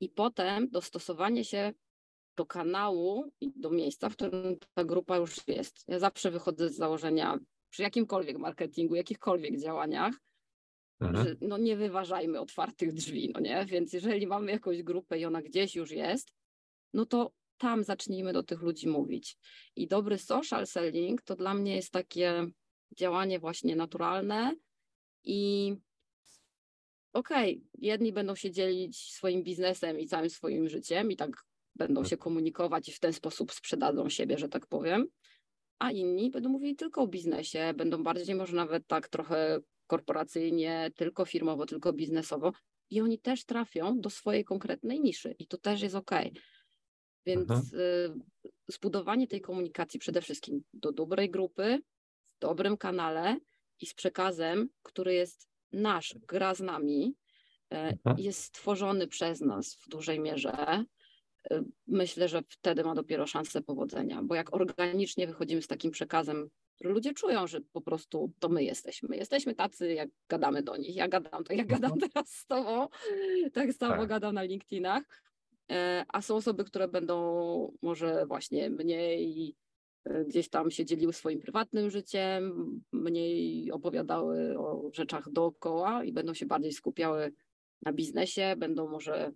i 0.00 0.08
potem 0.08 0.70
dostosowanie 0.70 1.44
się 1.44 1.72
do 2.36 2.46
kanału 2.46 3.32
i 3.40 3.52
do 3.56 3.70
miejsca, 3.70 4.08
w 4.08 4.12
którym 4.12 4.56
ta 4.74 4.84
grupa 4.84 5.16
już 5.16 5.48
jest. 5.48 5.84
Ja 5.88 5.98
zawsze 5.98 6.30
wychodzę 6.30 6.68
z 6.68 6.76
założenia 6.76 7.38
przy 7.70 7.82
jakimkolwiek 7.82 8.38
marketingu, 8.38 8.94
jakichkolwiek 8.94 9.60
działaniach, 9.60 10.14
Mhm. 11.08 11.26
Że 11.26 11.34
no 11.40 11.58
nie 11.58 11.76
wyważajmy 11.76 12.40
otwartych 12.40 12.92
drzwi, 12.92 13.30
no 13.34 13.40
nie? 13.40 13.66
Więc 13.66 13.92
jeżeli 13.92 14.26
mamy 14.26 14.52
jakąś 14.52 14.82
grupę 14.82 15.18
i 15.18 15.24
ona 15.24 15.42
gdzieś 15.42 15.76
już 15.76 15.90
jest, 15.90 16.32
no 16.92 17.06
to 17.06 17.32
tam 17.58 17.84
zacznijmy 17.84 18.32
do 18.32 18.42
tych 18.42 18.62
ludzi 18.62 18.88
mówić. 18.88 19.36
I 19.76 19.88
dobry 19.88 20.18
social 20.18 20.66
selling 20.66 21.22
to 21.22 21.36
dla 21.36 21.54
mnie 21.54 21.76
jest 21.76 21.92
takie 21.92 22.46
działanie 22.96 23.38
właśnie 23.38 23.76
naturalne 23.76 24.54
i 25.24 25.74
okej, 27.12 27.56
okay, 27.56 27.68
jedni 27.78 28.12
będą 28.12 28.34
się 28.34 28.50
dzielić 28.50 29.12
swoim 29.12 29.42
biznesem 29.42 29.98
i 29.98 30.06
całym 30.06 30.30
swoim 30.30 30.68
życiem 30.68 31.10
i 31.10 31.16
tak 31.16 31.30
będą 31.74 32.00
mhm. 32.00 32.10
się 32.10 32.16
komunikować 32.16 32.88
i 32.88 32.92
w 32.92 33.00
ten 33.00 33.12
sposób 33.12 33.52
sprzedadzą 33.52 34.08
siebie, 34.08 34.38
że 34.38 34.48
tak 34.48 34.66
powiem, 34.66 35.06
a 35.78 35.90
inni 35.90 36.30
będą 36.30 36.48
mówili 36.48 36.76
tylko 36.76 37.02
o 37.02 37.06
biznesie, 37.06 37.74
będą 37.76 38.02
bardziej 38.02 38.34
może 38.34 38.56
nawet 38.56 38.86
tak 38.86 39.08
trochę 39.08 39.60
korporacyjnie, 39.94 40.90
tylko 40.96 41.24
firmowo, 41.24 41.66
tylko 41.66 41.92
biznesowo 41.92 42.52
i 42.90 43.00
oni 43.00 43.18
też 43.18 43.44
trafią 43.44 44.00
do 44.00 44.10
swojej 44.10 44.44
konkretnej 44.44 45.00
niszy 45.00 45.34
i 45.38 45.46
to 45.46 45.58
też 45.58 45.82
jest 45.82 45.94
ok. 45.94 46.10
Więc 47.26 47.50
mhm. 47.50 47.80
y, 47.80 48.52
zbudowanie 48.68 49.26
tej 49.26 49.40
komunikacji 49.40 50.00
przede 50.00 50.20
wszystkim 50.20 50.64
do 50.72 50.92
dobrej 50.92 51.30
grupy, 51.30 51.78
w 52.24 52.38
dobrym 52.40 52.76
kanale 52.76 53.36
i 53.80 53.86
z 53.86 53.94
przekazem, 53.94 54.68
który 54.82 55.14
jest 55.14 55.48
nasz, 55.72 56.16
gra 56.28 56.54
z 56.54 56.60
nami, 56.60 57.14
y, 57.72 57.76
mhm. 57.76 58.18
jest 58.18 58.42
stworzony 58.42 59.08
przez 59.08 59.40
nas 59.40 59.74
w 59.74 59.88
dużej 59.88 60.20
mierze. 60.20 60.84
Myślę, 61.86 62.28
że 62.28 62.42
wtedy 62.48 62.84
ma 62.84 62.94
dopiero 62.94 63.26
szansę 63.26 63.62
powodzenia, 63.62 64.22
bo 64.22 64.34
jak 64.34 64.54
organicznie 64.54 65.26
wychodzimy 65.26 65.62
z 65.62 65.66
takim 65.66 65.90
przekazem 65.90 66.50
ludzie 66.80 67.14
czują, 67.14 67.46
że 67.46 67.60
po 67.72 67.80
prostu 67.80 68.32
to 68.38 68.48
my 68.48 68.64
jesteśmy. 68.64 69.16
Jesteśmy 69.16 69.54
tacy, 69.54 69.94
jak 69.94 70.08
gadamy 70.28 70.62
do 70.62 70.76
nich. 70.76 70.96
Ja 70.96 71.08
gadam, 71.08 71.44
to 71.44 71.52
ja 71.52 71.64
gadam 71.64 71.92
mhm. 71.92 72.10
teraz 72.10 72.30
z 72.30 72.46
tobą, 72.46 72.88
tak 73.52 73.72
samo 73.72 73.96
tak. 73.96 74.08
gadam 74.08 74.34
na 74.34 74.42
LinkedInach, 74.42 75.02
e, 75.70 76.04
a 76.08 76.22
są 76.22 76.36
osoby, 76.36 76.64
które 76.64 76.88
będą 76.88 77.76
może 77.82 78.26
właśnie 78.26 78.70
mniej 78.70 79.56
e, 80.04 80.24
gdzieś 80.24 80.48
tam 80.48 80.70
się 80.70 80.84
dzieliły 80.84 81.12
swoim 81.12 81.40
prywatnym 81.40 81.90
życiem, 81.90 82.52
mniej 82.92 83.72
opowiadały 83.72 84.58
o 84.58 84.90
rzeczach 84.92 85.32
dookoła 85.32 86.04
i 86.04 86.12
będą 86.12 86.34
się 86.34 86.46
bardziej 86.46 86.72
skupiały 86.72 87.32
na 87.82 87.92
biznesie, 87.92 88.54
będą 88.56 88.88
może 88.88 89.32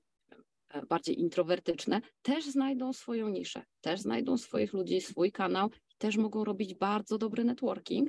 bardziej 0.89 1.21
introwertyczne, 1.21 2.01
też 2.23 2.47
znajdą 2.47 2.93
swoją 2.93 3.29
niszę, 3.29 3.63
też 3.81 4.01
znajdą 4.01 4.37
swoich 4.37 4.73
ludzi, 4.73 5.01
swój 5.01 5.33
kanał 5.33 5.71
też 5.99 6.17
mogą 6.17 6.45
robić 6.45 6.75
bardzo 6.75 7.19
dobry 7.19 7.45
networking. 7.45 8.09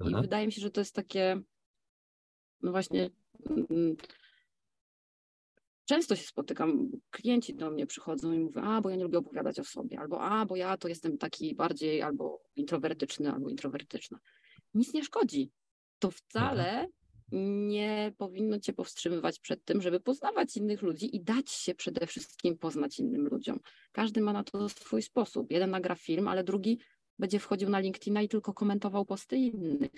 I 0.00 0.06
mhm. 0.06 0.22
wydaje 0.22 0.46
mi 0.46 0.52
się, 0.52 0.60
że 0.60 0.70
to 0.70 0.80
jest 0.80 0.94
takie, 0.94 1.40
no 2.62 2.70
właśnie, 2.70 3.10
mm, 3.50 3.96
często 5.84 6.16
się 6.16 6.26
spotykam, 6.26 6.90
klienci 7.10 7.54
do 7.54 7.70
mnie 7.70 7.86
przychodzą 7.86 8.32
i 8.32 8.38
mówią, 8.38 8.62
a 8.62 8.80
bo 8.80 8.90
ja 8.90 8.96
nie 8.96 9.04
lubię 9.04 9.18
opowiadać 9.18 9.60
o 9.60 9.64
sobie, 9.64 9.98
albo 9.98 10.20
a 10.20 10.46
bo 10.46 10.56
ja 10.56 10.76
to 10.76 10.88
jestem 10.88 11.18
taki 11.18 11.54
bardziej 11.54 12.02
albo 12.02 12.42
introwertyczny, 12.56 13.32
albo 13.32 13.48
introwertyczna. 13.48 14.18
Nic 14.74 14.94
nie 14.94 15.04
szkodzi. 15.04 15.50
To 15.98 16.10
wcale 16.10 16.70
mhm. 16.70 16.88
Nie 17.32 18.12
powinno 18.18 18.58
cię 18.58 18.72
powstrzymywać 18.72 19.38
przed 19.38 19.64
tym, 19.64 19.82
żeby 19.82 20.00
poznawać 20.00 20.56
innych 20.56 20.82
ludzi 20.82 21.16
i 21.16 21.20
dać 21.20 21.50
się 21.50 21.74
przede 21.74 22.06
wszystkim 22.06 22.58
poznać 22.58 22.98
innym 22.98 23.26
ludziom. 23.26 23.60
Każdy 23.92 24.20
ma 24.20 24.32
na 24.32 24.44
to 24.44 24.68
swój 24.68 25.02
sposób. 25.02 25.50
Jeden 25.50 25.70
nagra 25.70 25.94
film, 25.94 26.28
ale 26.28 26.44
drugi 26.44 26.78
będzie 27.18 27.38
wchodził 27.38 27.70
na 27.70 27.78
LinkedIna 27.78 28.22
i 28.22 28.28
tylko 28.28 28.54
komentował 28.54 29.04
posty 29.04 29.36
innych. 29.36 29.92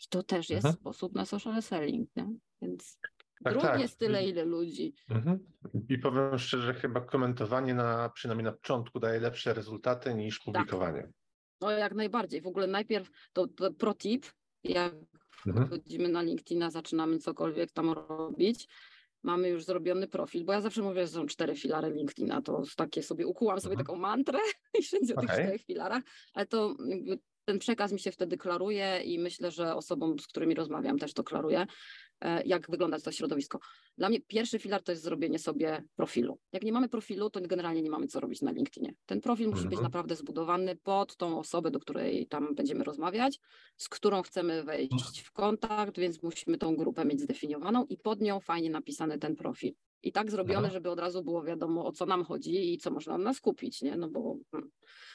I 0.00 0.08
to 0.08 0.22
też 0.22 0.50
jest 0.50 0.64
mhm. 0.64 0.74
sposób 0.74 1.14
na 1.14 1.24
social 1.24 1.62
selling, 1.62 2.16
nie? 2.16 2.32
Więc 2.62 2.98
tak, 3.44 3.52
dróg 3.52 3.64
tak. 3.64 3.80
jest 3.80 3.98
tyle, 3.98 4.28
ile 4.28 4.44
ludzi. 4.44 4.94
Mhm. 5.08 5.46
I 5.88 5.98
powiem 5.98 6.38
szczerze, 6.38 6.74
chyba 6.74 7.00
komentowanie 7.00 7.74
na, 7.74 8.08
przynajmniej 8.08 8.44
na 8.44 8.52
początku 8.52 9.00
daje 9.00 9.20
lepsze 9.20 9.54
rezultaty 9.54 10.14
niż 10.14 10.38
tak. 10.38 10.44
publikowanie. 10.44 11.02
Tak. 11.02 11.10
No 11.60 11.70
jak 11.70 11.94
najbardziej. 11.94 12.40
W 12.40 12.46
ogóle 12.46 12.66
najpierw 12.66 13.10
to, 13.32 13.46
to 13.48 13.72
pro 13.72 13.94
tip, 13.94 14.26
jak 14.64 14.94
mhm. 15.46 15.66
wchodzimy 15.66 16.08
na 16.08 16.22
LinkedIna, 16.22 16.70
zaczynamy 16.70 17.18
cokolwiek 17.18 17.70
tam 17.72 17.90
robić, 17.90 18.68
mamy 19.22 19.48
już 19.48 19.64
zrobiony 19.64 20.08
profil, 20.08 20.44
bo 20.44 20.52
ja 20.52 20.60
zawsze 20.60 20.82
mówię, 20.82 21.00
że 21.00 21.12
są 21.12 21.26
cztery 21.26 21.56
filary 21.56 21.90
LinkedIna, 21.90 22.42
to 22.42 22.62
takie 22.76 23.02
sobie 23.02 23.26
ukułam 23.26 23.60
sobie 23.60 23.72
mhm. 23.72 23.86
taką 23.86 23.98
mantrę 23.98 24.38
i 24.78 24.82
wszędzie 24.82 25.14
okay. 25.14 25.24
o 25.24 25.28
tych 25.28 25.38
czterech 25.38 25.62
filarach, 25.62 26.02
ale 26.34 26.46
to 26.46 26.76
ten 27.44 27.58
przekaz 27.58 27.92
mi 27.92 28.00
się 28.00 28.12
wtedy 28.12 28.36
klaruje 28.36 29.00
i 29.04 29.18
myślę, 29.18 29.50
że 29.50 29.74
osobom, 29.74 30.18
z 30.18 30.26
którymi 30.26 30.54
rozmawiam 30.54 30.98
też 30.98 31.14
to 31.14 31.24
klaruje, 31.24 31.66
jak 32.44 32.70
wygląda 32.70 33.00
to 33.00 33.12
środowisko. 33.12 33.58
Dla 33.98 34.08
mnie 34.08 34.20
pierwszy 34.20 34.58
filar 34.58 34.82
to 34.82 34.92
jest 34.92 35.02
zrobienie 35.02 35.38
sobie 35.38 35.84
profilu. 35.96 36.38
Jak 36.52 36.62
nie 36.62 36.72
mamy 36.72 36.88
profilu, 36.88 37.30
to 37.30 37.40
generalnie 37.40 37.82
nie 37.82 37.90
mamy 37.90 38.06
co 38.06 38.20
robić 38.20 38.42
na 38.42 38.52
LinkedInie. 38.52 38.94
Ten 39.06 39.20
profil 39.20 39.48
musi 39.48 39.62
być 39.62 39.72
mhm. 39.72 39.82
naprawdę 39.82 40.16
zbudowany 40.16 40.76
pod 40.76 41.16
tą 41.16 41.38
osobę, 41.38 41.70
do 41.70 41.80
której 41.80 42.26
tam 42.26 42.54
będziemy 42.54 42.84
rozmawiać, 42.84 43.40
z 43.76 43.88
którą 43.88 44.22
chcemy 44.22 44.62
wejść 44.62 45.20
w 45.20 45.32
kontakt, 45.32 45.98
więc 45.98 46.22
musimy 46.22 46.58
tą 46.58 46.76
grupę 46.76 47.04
mieć 47.04 47.20
zdefiniowaną 47.20 47.84
i 47.84 47.96
pod 47.96 48.20
nią 48.20 48.40
fajnie 48.40 48.70
napisany 48.70 49.18
ten 49.18 49.36
profil. 49.36 49.74
I 50.02 50.12
tak 50.12 50.30
zrobione, 50.30 50.70
żeby 50.70 50.90
od 50.90 50.98
razu 50.98 51.24
było 51.24 51.42
wiadomo, 51.42 51.86
o 51.86 51.92
co 51.92 52.06
nam 52.06 52.24
chodzi 52.24 52.72
i 52.72 52.78
co 52.78 52.90
można 52.90 53.18
nas 53.18 53.40
kupić, 53.40 53.82
nie? 53.82 53.96
No 53.96 54.08
bo... 54.08 54.36
Hmm. 54.50 54.70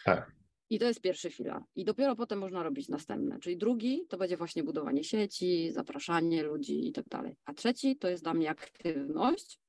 Tak. 0.06 0.45
I 0.70 0.80
to 0.80 0.86
jest 0.86 1.02
pierwszy 1.02 1.30
filar. 1.30 1.64
I 1.76 1.86
dopiero 1.86 2.16
potem 2.16 2.40
można 2.40 2.64
robić 2.64 2.90
następne. 2.90 3.40
Czyli 3.40 3.58
drugi 3.58 4.06
to 4.10 4.18
będzie 4.18 4.38
właśnie 4.38 4.64
budowanie 4.64 5.04
sieci, 5.04 5.72
zapraszanie 5.72 6.44
ludzi 6.44 6.88
i 6.88 6.92
tak 6.92 7.10
dalej. 7.10 7.36
A 7.46 7.54
trzeci 7.54 7.98
to 7.98 8.10
jest 8.10 8.24
dla 8.24 8.34
mnie 8.34 8.50
aktywność. 8.50 9.60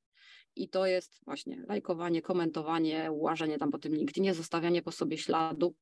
I 0.56 0.68
to 0.68 0.86
jest 0.86 1.20
właśnie 1.24 1.64
lajkowanie, 1.68 2.22
komentowanie, 2.22 3.08
łażenie 3.12 3.58
tam 3.58 3.70
po 3.70 3.78
tym 3.78 3.94
LinkedInie, 3.94 4.34
zostawianie 4.34 4.82
po 4.82 4.92
sobie 4.92 5.18
śladu, 5.18 5.74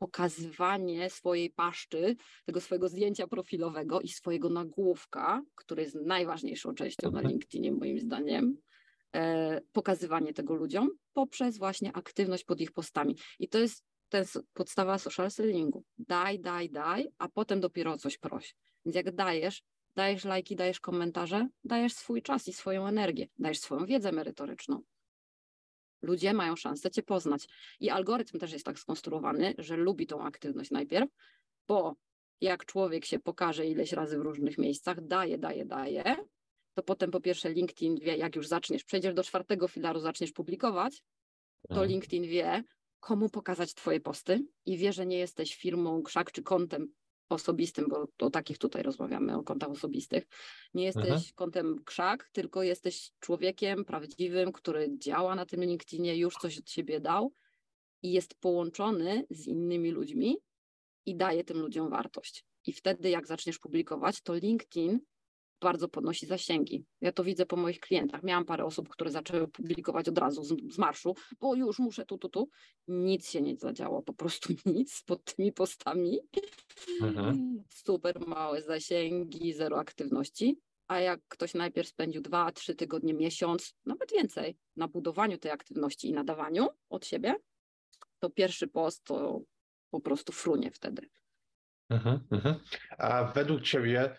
pokazywanie 0.00 1.10
swojej 1.10 1.50
paszczy, 1.50 2.16
tego 2.44 2.60
swojego 2.60 2.88
zdjęcia 2.88 3.26
profilowego 3.26 4.00
i 4.00 4.08
swojego 4.08 4.48
nagłówka, 4.48 5.42
który 5.54 5.82
jest 5.82 5.94
najważniejszą 5.94 6.74
częścią 6.74 7.10
na 7.10 7.18
mhm. 7.18 7.28
LinkedInie 7.28 7.72
moim 7.72 8.00
zdaniem, 8.00 8.56
e, 9.14 9.60
pokazywanie 9.72 10.32
tego 10.34 10.54
ludziom 10.54 10.88
poprzez 11.12 11.58
właśnie 11.58 11.92
aktywność 11.92 12.44
pod 12.44 12.60
ich 12.60 12.72
postami. 12.72 13.16
I 13.38 13.48
to 13.48 13.58
jest 13.58 13.89
to 14.10 14.16
jest 14.16 14.38
podstawa 14.54 14.98
social 14.98 15.30
sellingu. 15.30 15.84
Daj, 15.98 16.40
daj, 16.40 16.70
daj, 16.70 17.08
a 17.18 17.28
potem 17.28 17.60
dopiero 17.60 17.98
coś 17.98 18.18
proś. 18.18 18.54
Więc 18.84 18.96
jak 18.96 19.14
dajesz, 19.14 19.62
dajesz 19.94 20.24
lajki, 20.24 20.56
dajesz 20.56 20.80
komentarze, 20.80 21.48
dajesz 21.64 21.92
swój 21.92 22.22
czas 22.22 22.48
i 22.48 22.52
swoją 22.52 22.86
energię, 22.86 23.28
dajesz 23.38 23.60
swoją 23.60 23.86
wiedzę 23.86 24.12
merytoryczną. 24.12 24.82
Ludzie 26.02 26.32
mają 26.32 26.56
szansę 26.56 26.90
Cię 26.90 27.02
poznać. 27.02 27.48
I 27.80 27.90
algorytm 27.90 28.38
też 28.38 28.52
jest 28.52 28.64
tak 28.64 28.78
skonstruowany, 28.78 29.54
że 29.58 29.76
lubi 29.76 30.06
tą 30.06 30.22
aktywność 30.22 30.70
najpierw, 30.70 31.10
bo 31.68 31.96
jak 32.40 32.64
człowiek 32.64 33.04
się 33.04 33.18
pokaże 33.18 33.66
ileś 33.66 33.92
razy 33.92 34.18
w 34.18 34.22
różnych 34.22 34.58
miejscach, 34.58 35.06
daje, 35.06 35.38
daje, 35.38 35.64
daje, 35.64 36.16
to 36.74 36.82
potem 36.82 37.10
po 37.10 37.20
pierwsze 37.20 37.50
LinkedIn 37.50 37.96
wie, 38.00 38.16
jak 38.16 38.36
już 38.36 38.48
zaczniesz, 38.48 38.84
przejdziesz 38.84 39.14
do 39.14 39.22
czwartego 39.22 39.68
filaru, 39.68 40.00
zaczniesz 40.00 40.32
publikować, 40.32 41.02
to 41.68 41.74
mhm. 41.74 41.88
LinkedIn 41.88 42.22
wie, 42.22 42.64
komu 43.00 43.28
pokazać 43.28 43.74
Twoje 43.74 44.00
posty 44.00 44.46
i 44.66 44.78
wie, 44.78 44.92
że 44.92 45.06
nie 45.06 45.18
jesteś 45.18 45.56
firmą 45.56 46.02
krzak 46.02 46.32
czy 46.32 46.42
kontem 46.42 46.92
osobistym, 47.28 47.88
bo 47.88 48.06
o 48.26 48.30
takich 48.30 48.58
tutaj 48.58 48.82
rozmawiamy, 48.82 49.36
o 49.36 49.42
kontach 49.42 49.70
osobistych. 49.70 50.26
Nie 50.74 50.84
jesteś 50.84 51.04
mhm. 51.04 51.22
kontem 51.34 51.84
krzak, 51.84 52.30
tylko 52.32 52.62
jesteś 52.62 53.10
człowiekiem 53.20 53.84
prawdziwym, 53.84 54.52
który 54.52 54.98
działa 54.98 55.34
na 55.34 55.46
tym 55.46 55.64
LinkedInie, 55.64 56.16
już 56.16 56.34
coś 56.34 56.58
od 56.58 56.70
siebie 56.70 57.00
dał 57.00 57.32
i 58.02 58.12
jest 58.12 58.34
połączony 58.34 59.24
z 59.30 59.46
innymi 59.46 59.90
ludźmi 59.90 60.36
i 61.06 61.16
daje 61.16 61.44
tym 61.44 61.58
ludziom 61.58 61.90
wartość. 61.90 62.44
I 62.66 62.72
wtedy, 62.72 63.10
jak 63.10 63.26
zaczniesz 63.26 63.58
publikować, 63.58 64.20
to 64.20 64.34
LinkedIn 64.34 65.00
bardzo 65.60 65.88
podnosi 65.88 66.26
zasięgi. 66.26 66.84
Ja 67.00 67.12
to 67.12 67.24
widzę 67.24 67.46
po 67.46 67.56
moich 67.56 67.80
klientach. 67.80 68.22
Miałam 68.22 68.44
parę 68.44 68.64
osób, 68.64 68.88
które 68.88 69.10
zaczęły 69.10 69.48
publikować 69.48 70.08
od 70.08 70.18
razu 70.18 70.44
z, 70.44 70.74
z 70.74 70.78
marszu, 70.78 71.14
bo 71.40 71.54
już 71.54 71.78
muszę 71.78 72.06
tu, 72.06 72.18
tu, 72.18 72.28
tu. 72.28 72.48
Nic 72.88 73.30
się 73.30 73.40
nie 73.40 73.56
zadziało, 73.56 74.02
po 74.02 74.12
prostu 74.12 74.52
nic 74.66 75.02
pod 75.02 75.24
tymi 75.24 75.52
postami. 75.52 76.18
Mhm. 77.02 77.64
Super 77.68 78.20
małe 78.26 78.62
zasięgi, 78.62 79.52
zero 79.52 79.78
aktywności. 79.78 80.58
A 80.88 81.00
jak 81.00 81.20
ktoś 81.28 81.54
najpierw 81.54 81.88
spędził 81.88 82.22
dwa, 82.22 82.52
trzy 82.52 82.74
tygodnie, 82.74 83.14
miesiąc, 83.14 83.74
nawet 83.86 84.12
więcej, 84.12 84.56
na 84.76 84.88
budowaniu 84.88 85.38
tej 85.38 85.50
aktywności 85.50 86.08
i 86.08 86.12
nadawaniu 86.12 86.68
od 86.88 87.06
siebie, 87.06 87.34
to 88.18 88.30
pierwszy 88.30 88.68
post 88.68 89.04
to 89.04 89.40
po 89.90 90.00
prostu 90.00 90.32
frunie 90.32 90.70
wtedy. 90.70 91.08
Mhm, 91.90 92.20
mhm. 92.30 92.54
A 92.98 93.24
według 93.24 93.62
Ciebie 93.62 94.16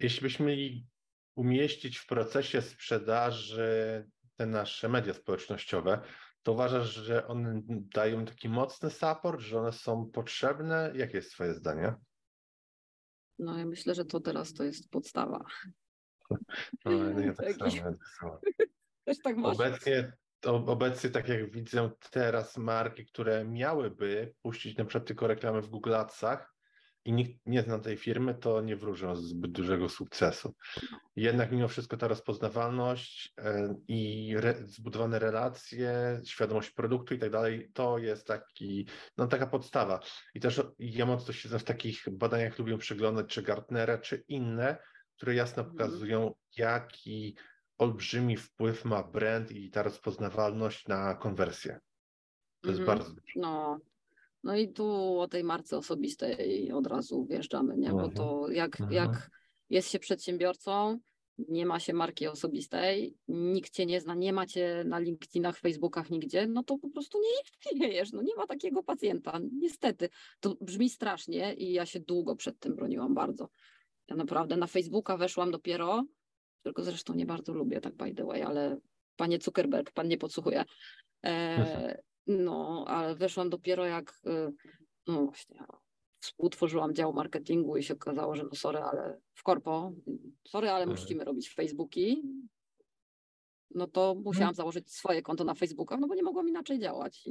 jeśli 0.00 0.22
byśmy 0.22 0.46
mieli 0.46 0.86
umieścić 1.34 1.98
w 1.98 2.06
procesie 2.06 2.62
sprzedaży 2.62 4.04
te 4.36 4.46
nasze 4.46 4.88
media 4.88 5.14
społecznościowe, 5.14 6.00
to 6.42 6.52
uważasz, 6.52 6.94
że 6.94 7.26
one 7.26 7.60
dają 7.66 8.24
taki 8.24 8.48
mocny 8.48 8.90
support, 8.90 9.40
że 9.40 9.60
one 9.60 9.72
są 9.72 10.10
potrzebne? 10.10 10.92
Jakie 10.94 11.16
jest 11.16 11.32
Twoje 11.32 11.54
zdanie? 11.54 11.94
No 13.38 13.58
ja 13.58 13.66
myślę, 13.66 13.94
że 13.94 14.04
to 14.04 14.20
teraz 14.20 14.54
to 14.54 14.64
jest 14.64 14.90
podstawa. 14.90 15.44
No, 16.84 17.20
ja 17.20 17.34
tak 17.34 17.52
samo, 17.52 17.76
ja 17.76 17.82
tak 17.82 18.08
samo. 18.20 18.40
Też 19.04 19.18
tak 19.22 19.36
obecnie, 19.42 20.12
obecnie, 20.44 21.10
tak 21.10 21.28
jak 21.28 21.50
widzę 21.50 21.90
teraz 22.10 22.56
marki, 22.56 23.06
które 23.06 23.44
miałyby 23.44 24.34
puścić 24.42 24.76
na 24.76 24.84
przykład 24.84 25.06
tylko 25.06 25.26
reklamy 25.26 25.62
w 25.62 25.68
Google 25.68 25.94
Adsach, 25.94 26.54
i 27.08 27.12
nikt 27.12 27.46
nie 27.46 27.62
zna 27.62 27.78
tej 27.78 27.96
firmy, 27.96 28.34
to 28.34 28.60
nie 28.60 28.76
wróżą 28.76 29.16
zbyt 29.16 29.52
dużego 29.52 29.88
sukcesu. 29.88 30.54
Jednak 31.16 31.52
mimo 31.52 31.68
wszystko 31.68 31.96
ta 31.96 32.08
rozpoznawalność 32.08 33.34
e, 33.38 33.74
i 33.88 34.34
re, 34.36 34.54
zbudowane 34.66 35.18
relacje, 35.18 36.20
świadomość 36.24 36.70
produktu 36.70 37.14
i 37.14 37.18
tak 37.18 37.30
dalej, 37.30 37.70
to 37.74 37.98
jest 37.98 38.26
taki, 38.26 38.86
no, 39.16 39.26
taka 39.26 39.46
podstawa. 39.46 40.00
I 40.34 40.40
też 40.40 40.62
ja 40.78 41.06
mocno 41.06 41.32
się 41.32 41.48
w 41.48 41.64
takich 41.64 42.04
badaniach 42.12 42.58
lubię 42.58 42.78
przeglądać, 42.78 43.26
czy 43.26 43.42
Gartnera, 43.42 43.98
czy 43.98 44.24
inne, 44.28 44.76
które 45.16 45.34
jasno 45.34 45.62
mhm. 45.62 45.76
pokazują, 45.76 46.34
jaki 46.56 47.36
olbrzymi 47.78 48.36
wpływ 48.36 48.84
ma 48.84 49.02
brand 49.02 49.50
i 49.50 49.70
ta 49.70 49.82
rozpoznawalność 49.82 50.88
na 50.88 51.14
konwersję. 51.14 51.80
To 52.60 52.68
jest 52.68 52.80
mhm. 52.80 52.98
bardzo 52.98 53.14
dużo. 53.14 53.32
No, 53.36 53.78
no 54.44 54.56
i 54.56 54.72
tu 54.72 55.18
o 55.18 55.28
tej 55.28 55.44
marce 55.44 55.76
osobistej 55.76 56.72
od 56.72 56.86
razu 56.86 57.26
wjeżdżamy, 57.26 57.76
nie? 57.76 57.90
Bo 57.90 58.08
to 58.08 58.50
jak, 58.50 58.80
mhm. 58.80 58.92
jak 58.92 59.30
jest 59.70 59.90
się 59.90 59.98
przedsiębiorcą, 59.98 60.98
nie 61.48 61.66
ma 61.66 61.80
się 61.80 61.92
marki 61.92 62.26
osobistej, 62.26 63.14
nikt 63.28 63.72
cię 63.72 63.86
nie 63.86 64.00
zna, 64.00 64.14
nie 64.14 64.32
macie 64.32 64.84
na 64.86 64.98
LinkedInach, 64.98 65.58
Facebookach, 65.58 66.10
nigdzie, 66.10 66.46
no 66.46 66.62
to 66.62 66.78
po 66.78 66.90
prostu 66.90 67.18
nie 67.20 67.28
istniejesz, 67.44 68.12
no 68.12 68.22
nie 68.22 68.34
ma 68.36 68.46
takiego 68.46 68.82
pacjenta, 68.82 69.40
niestety. 69.52 70.08
To 70.40 70.56
brzmi 70.60 70.90
strasznie 70.90 71.54
i 71.54 71.72
ja 71.72 71.86
się 71.86 72.00
długo 72.00 72.36
przed 72.36 72.58
tym 72.58 72.76
broniłam 72.76 73.14
bardzo. 73.14 73.48
Ja 74.08 74.16
naprawdę 74.16 74.56
na 74.56 74.66
Facebooka 74.66 75.16
weszłam 75.16 75.50
dopiero, 75.50 76.04
tylko 76.62 76.82
zresztą 76.82 77.14
nie 77.14 77.26
bardzo 77.26 77.54
lubię, 77.54 77.80
tak 77.80 77.94
by 77.94 78.14
the 78.14 78.24
way, 78.24 78.42
ale 78.42 78.76
panie 79.16 79.38
Zuckerberg, 79.40 79.92
pan 79.92 80.08
nie 80.08 80.18
podsłuchuje. 80.18 80.64
E, 81.24 82.02
no, 82.28 82.84
ale 82.88 83.14
weszłam 83.14 83.50
dopiero 83.50 83.86
jak, 83.86 84.20
y, 84.26 84.52
no 85.06 85.24
właśnie, 85.24 85.64
współtworzyłam 86.20 86.94
dział 86.94 87.12
marketingu 87.12 87.76
i 87.76 87.82
się 87.82 87.94
okazało, 87.94 88.36
że 88.36 88.42
no 88.42 88.54
sorry, 88.54 88.78
ale 88.78 89.20
w 89.34 89.42
korpo, 89.42 89.92
sorry, 90.48 90.70
ale 90.70 90.84
mhm. 90.84 91.00
musimy 91.00 91.24
robić 91.24 91.54
Facebooki, 91.54 92.22
no 93.70 93.86
to 93.86 94.14
musiałam 94.14 94.48
mhm. 94.48 94.54
założyć 94.54 94.94
swoje 94.94 95.22
konto 95.22 95.44
na 95.44 95.54
Facebookach, 95.54 95.98
no 96.00 96.08
bo 96.08 96.14
nie 96.14 96.22
mogłam 96.22 96.48
inaczej 96.48 96.78
działać. 96.78 97.28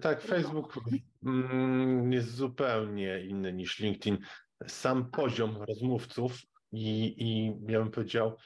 Tak, 0.00 0.22
Facebook 0.22 0.74
mm, 1.22 2.12
jest 2.12 2.34
zupełnie 2.34 3.26
inny 3.26 3.52
niż 3.52 3.78
LinkedIn. 3.78 4.18
Sam 4.66 5.10
poziom 5.10 5.62
rozmówców 5.62 6.32
i, 6.72 7.14
i 7.18 7.46
ja 7.72 7.78
bym 7.78 7.90
powiedział, 7.90 8.36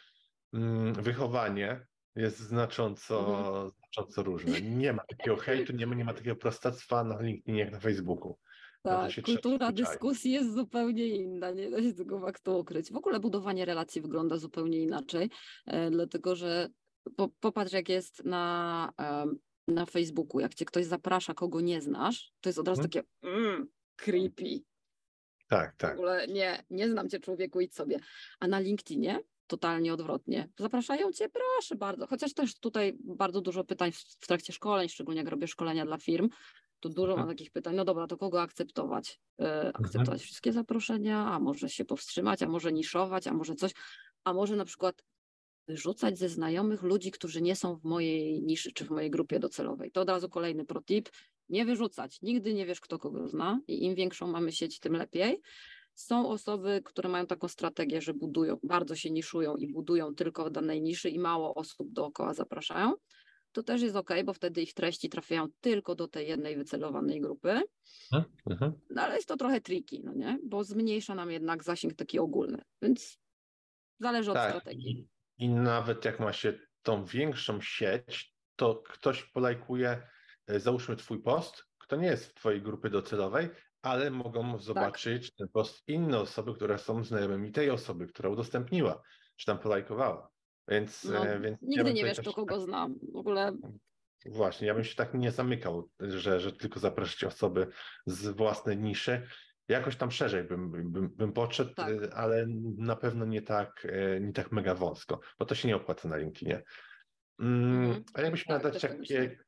mm, 0.52 0.94
wychowanie 0.94 1.86
jest 2.16 2.38
znacząco, 2.38 3.18
mhm. 3.18 3.70
znacząco 3.70 4.22
różne. 4.22 4.60
Nie 4.60 4.92
ma 4.92 5.02
takiego 5.04 5.36
hejtu, 5.36 5.72
nie 5.72 5.86
ma, 5.86 5.94
nie 5.94 6.04
ma 6.04 6.14
takiego 6.14 6.36
prostactwa 6.36 7.04
na 7.04 7.22
LinkedInie 7.22 7.60
jak 7.60 7.72
na 7.72 7.80
Facebooku. 7.80 8.38
Tak, 8.82 9.12
kultura 9.24 9.72
dyskusji 9.72 10.32
jest 10.32 10.54
zupełnie 10.54 11.06
inna, 11.06 11.50
nie 11.50 11.70
da 11.70 11.82
się 11.82 11.94
tego 11.94 12.20
faktu 12.20 12.58
ukryć. 12.58 12.92
W 12.92 12.96
ogóle 12.96 13.20
budowanie 13.20 13.64
relacji 13.64 14.02
wygląda 14.02 14.36
zupełnie 14.36 14.78
inaczej, 14.78 15.30
e, 15.66 15.90
dlatego 15.90 16.36
że 16.36 16.68
po, 17.16 17.28
popatrz 17.40 17.72
jak 17.72 17.88
jest 17.88 18.24
na, 18.24 18.92
e, 19.00 19.26
na 19.68 19.86
Facebooku, 19.86 20.40
jak 20.40 20.54
cię 20.54 20.64
ktoś 20.64 20.86
zaprasza, 20.86 21.34
kogo 21.34 21.60
nie 21.60 21.80
znasz, 21.80 22.32
to 22.40 22.48
jest 22.48 22.58
od 22.58 22.68
razu 22.68 22.82
hmm. 22.82 22.90
takie 22.90 23.02
mm, 23.22 23.68
creepy. 23.96 24.60
Tak, 25.48 25.76
tak. 25.76 25.96
W 25.96 25.98
ogóle 25.98 26.26
nie, 26.26 26.64
nie 26.70 26.90
znam 26.90 27.08
cię 27.08 27.20
człowieku, 27.20 27.60
idź 27.60 27.74
sobie. 27.74 27.98
A 28.40 28.48
na 28.48 28.60
LinkedInie 28.60 29.20
totalnie 29.50 29.94
odwrotnie. 29.94 30.48
Zapraszają 30.58 31.12
cię, 31.12 31.28
proszę 31.28 31.76
bardzo. 31.76 32.06
Chociaż 32.06 32.34
też 32.34 32.58
tutaj 32.58 32.96
bardzo 33.00 33.40
dużo 33.40 33.64
pytań 33.64 33.92
w, 33.92 34.26
trakcie 34.26 34.52
szkoleń, 34.52 34.88
szczególnie 34.88 35.20
jak 35.20 35.30
robię 35.30 35.46
szkolenia 35.46 35.86
dla 35.86 35.98
firm, 35.98 36.28
to 36.80 36.88
dużo 36.88 37.16
mam 37.16 37.28
takich 37.28 37.50
pytań. 37.50 37.76
No 37.76 37.84
dobra, 37.84 38.06
to 38.06 38.16
kogo 38.16 38.42
akceptować? 38.42 39.20
E, 39.40 39.70
akceptować 39.74 40.22
wszystkie 40.22 40.52
zaproszenia, 40.52 41.26
a 41.26 41.38
może 41.38 41.68
się 41.68 41.84
powstrzymać, 41.84 42.42
a 42.42 42.48
może 42.48 42.72
niszować, 42.72 43.26
a 43.26 43.32
może 43.32 43.54
coś, 43.54 43.72
a 44.24 44.32
może 44.32 44.56
na 44.56 44.64
przykład 44.64 45.04
wyrzucać 45.68 46.18
ze 46.18 46.28
znajomych 46.28 46.82
ludzi, 46.82 47.10
którzy 47.10 47.42
nie 47.42 47.56
są 47.56 47.76
w 47.76 47.84
mojej 47.84 48.42
niszy 48.42 48.72
czy 48.72 48.84
w 48.84 48.90
mojej 48.90 49.10
grupie 49.10 49.38
docelowej. 49.38 49.90
To 49.90 50.00
od 50.00 50.08
razu 50.08 50.28
kolejny 50.28 50.64
protip. 50.64 51.08
Nie 51.48 51.64
wyrzucać. 51.64 52.22
Nigdy 52.22 52.54
nie 52.54 52.66
wiesz, 52.66 52.80
kto 52.80 52.98
kogo 52.98 53.28
zna 53.28 53.60
i 53.68 53.84
im 53.84 53.94
większą 53.94 54.26
mamy 54.26 54.52
sieć, 54.52 54.78
tym 54.78 54.96
lepiej. 54.96 55.40
Są 56.00 56.28
osoby, 56.28 56.82
które 56.84 57.08
mają 57.08 57.26
taką 57.26 57.48
strategię, 57.48 58.00
że 58.00 58.14
budują, 58.14 58.58
bardzo 58.62 58.96
się 58.96 59.10
niszują 59.10 59.56
i 59.56 59.72
budują 59.72 60.14
tylko 60.14 60.44
w 60.44 60.50
danej 60.50 60.82
niszy 60.82 61.10
i 61.10 61.18
mało 61.18 61.54
osób 61.54 61.92
dookoła 61.92 62.34
zapraszają. 62.34 62.94
To 63.52 63.62
też 63.62 63.82
jest 63.82 63.96
ok, 63.96 64.10
bo 64.24 64.32
wtedy 64.32 64.62
ich 64.62 64.74
treści 64.74 65.08
trafiają 65.08 65.46
tylko 65.60 65.94
do 65.94 66.08
tej 66.08 66.28
jednej 66.28 66.56
wycelowanej 66.56 67.20
grupy. 67.20 67.62
No 68.90 69.02
ale 69.02 69.14
jest 69.16 69.28
to 69.28 69.36
trochę 69.36 69.60
tricky, 69.60 70.00
no 70.04 70.12
nie? 70.14 70.38
Bo 70.44 70.64
zmniejsza 70.64 71.14
nam 71.14 71.30
jednak 71.30 71.64
zasięg 71.64 71.94
taki 71.94 72.18
ogólny, 72.18 72.62
więc 72.82 73.18
zależy 73.98 74.30
od 74.30 74.36
tak, 74.36 74.50
strategii. 74.50 75.08
I, 75.38 75.44
I 75.44 75.48
nawet 75.48 76.04
jak 76.04 76.20
ma 76.20 76.32
się 76.32 76.58
tą 76.82 77.04
większą 77.04 77.60
sieć, 77.60 78.34
to 78.56 78.74
ktoś 78.74 79.24
polajkuje, 79.24 80.02
e, 80.46 80.60
załóżmy 80.60 80.96
twój 80.96 81.22
post, 81.22 81.64
kto 81.78 81.96
nie 81.96 82.08
jest 82.08 82.26
w 82.26 82.34
twojej 82.34 82.62
grupy 82.62 82.90
docelowej, 82.90 83.48
ale 83.82 84.10
mogą 84.10 84.58
zobaczyć 84.58 85.30
tak. 85.30 85.36
ten 85.36 85.48
post 85.48 85.88
inne 85.88 86.18
osoby, 86.18 86.54
które 86.54 86.78
są 86.78 87.04
znajomymi 87.04 87.52
tej 87.52 87.70
osoby, 87.70 88.06
która 88.06 88.28
udostępniła, 88.28 89.02
czy 89.36 89.46
tam 89.46 89.58
polajkowała. 89.58 90.30
Więc, 90.68 91.04
no, 91.04 91.26
e, 91.26 91.40
więc 91.40 91.62
nigdy 91.62 91.88
ja 91.88 91.94
nie 91.94 92.04
wiesz, 92.04 92.20
kto 92.20 92.32
kogo 92.32 92.54
tak... 92.54 92.64
znam. 92.64 92.98
W 93.12 93.16
ogóle. 93.16 93.52
Właśnie, 94.26 94.66
ja 94.66 94.74
bym 94.74 94.84
się 94.84 94.94
tak 94.96 95.14
nie 95.14 95.30
zamykał, 95.30 95.90
że, 96.00 96.40
że 96.40 96.52
tylko 96.52 96.80
zapraszać 96.80 97.24
osoby 97.24 97.66
z 98.06 98.28
własnej 98.28 98.78
niszy. 98.78 99.26
Jakoś 99.68 99.96
tam 99.96 100.10
szerzej 100.10 100.44
bym, 100.44 100.92
bym, 100.92 101.08
bym 101.08 101.32
podszedł, 101.32 101.74
tak. 101.74 101.90
E, 101.90 102.14
ale 102.14 102.46
na 102.78 102.96
pewno 102.96 103.24
nie 103.24 103.42
tak, 103.42 103.86
e, 103.90 104.20
nie 104.20 104.32
tak 104.32 104.52
mega 104.52 104.74
wąsko, 104.74 105.20
bo 105.38 105.46
to 105.46 105.54
się 105.54 105.68
nie 105.68 105.76
opłaca 105.76 106.08
na 106.08 106.16
LinkedInie. 106.16 106.62
Mm, 107.40 107.84
mhm. 107.84 108.04
A 108.14 108.20
jakbyś 108.22 108.44
tak, 108.44 108.48
miał 108.62 108.72
dać 108.72 108.82
takie, 108.82 109.38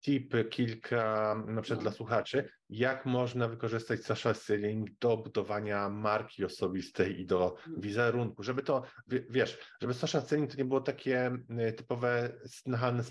tipy, 0.00 0.44
kilka 0.44 1.34
na 1.46 1.62
przykład 1.62 1.84
no. 1.84 1.90
dla 1.90 1.96
słuchaczy, 1.96 2.48
jak 2.68 3.06
można 3.06 3.48
wykorzystać 3.48 4.04
social 4.04 4.34
selling 4.34 4.90
do 5.00 5.16
budowania 5.16 5.88
marki 5.88 6.44
osobistej 6.44 7.20
i 7.20 7.26
do 7.26 7.54
hmm. 7.54 7.80
wizerunku, 7.80 8.42
żeby 8.42 8.62
to, 8.62 8.82
wiesz, 9.30 9.58
żeby 9.82 9.94
social 9.94 10.22
selling 10.22 10.50
to 10.50 10.56
nie 10.56 10.64
było 10.64 10.80
takie 10.80 11.30
y, 11.68 11.72
typowe 11.72 12.32
nachalne 12.66 13.02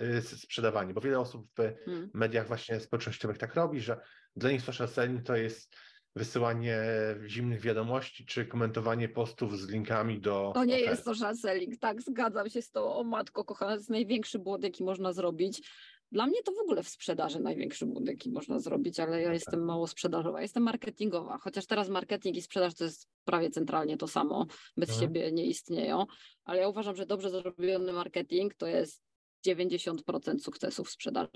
y, 0.00 0.22
sprzedawanie, 0.22 0.94
bo 0.94 1.00
wiele 1.00 1.18
osób 1.18 1.46
w 1.58 1.84
hmm. 1.84 2.10
mediach 2.14 2.48
właśnie 2.48 2.80
społecznościowych 2.80 3.38
tak 3.38 3.54
robi, 3.54 3.80
że 3.80 4.00
dla 4.36 4.50
nich 4.50 4.62
social 4.62 4.88
selling 4.88 5.22
to 5.22 5.36
jest 5.36 5.76
wysyłanie 6.16 6.82
zimnych 7.26 7.60
wiadomości, 7.60 8.26
czy 8.26 8.46
komentowanie 8.46 9.08
postów 9.08 9.58
z 9.58 9.68
linkami 9.68 10.20
do. 10.20 10.52
To 10.54 10.64
nie 10.64 10.80
jest 10.80 11.04
social 11.04 11.36
selling, 11.36 11.78
tak, 11.78 12.02
zgadzam 12.02 12.50
się 12.50 12.62
z 12.62 12.70
tą, 12.70 12.94
o 12.94 13.04
matko 13.04 13.44
kochana, 13.44 13.72
to 13.72 13.76
jest 13.76 13.90
największy 13.90 14.38
błąd, 14.38 14.64
jaki 14.64 14.84
można 14.84 15.12
zrobić. 15.12 15.70
Dla 16.12 16.26
mnie 16.26 16.42
to 16.42 16.52
w 16.52 16.58
ogóle 16.58 16.82
w 16.82 16.88
sprzedaży 16.88 17.40
największy 17.40 17.86
błąd, 17.86 18.08
jaki 18.08 18.30
można 18.30 18.58
zrobić, 18.58 19.00
ale 19.00 19.22
ja 19.22 19.32
jestem 19.32 19.64
mało 19.64 19.86
sprzedażowa, 19.86 20.42
jestem 20.42 20.62
marketingowa, 20.62 21.38
chociaż 21.38 21.66
teraz 21.66 21.88
marketing 21.88 22.36
i 22.36 22.42
sprzedaż 22.42 22.74
to 22.74 22.84
jest 22.84 23.08
prawie 23.24 23.50
centralnie 23.50 23.96
to 23.96 24.08
samo, 24.08 24.46
bez 24.76 24.90
mhm. 24.90 25.00
siebie 25.00 25.32
nie 25.32 25.46
istnieją, 25.46 26.06
ale 26.44 26.60
ja 26.60 26.68
uważam, 26.68 26.96
że 26.96 27.06
dobrze 27.06 27.30
zrobiony 27.30 27.92
marketing 27.92 28.54
to 28.54 28.66
jest 28.66 29.02
90% 29.46 30.38
sukcesu 30.38 30.84
w 30.84 30.90
sprzedaży. 30.90 31.30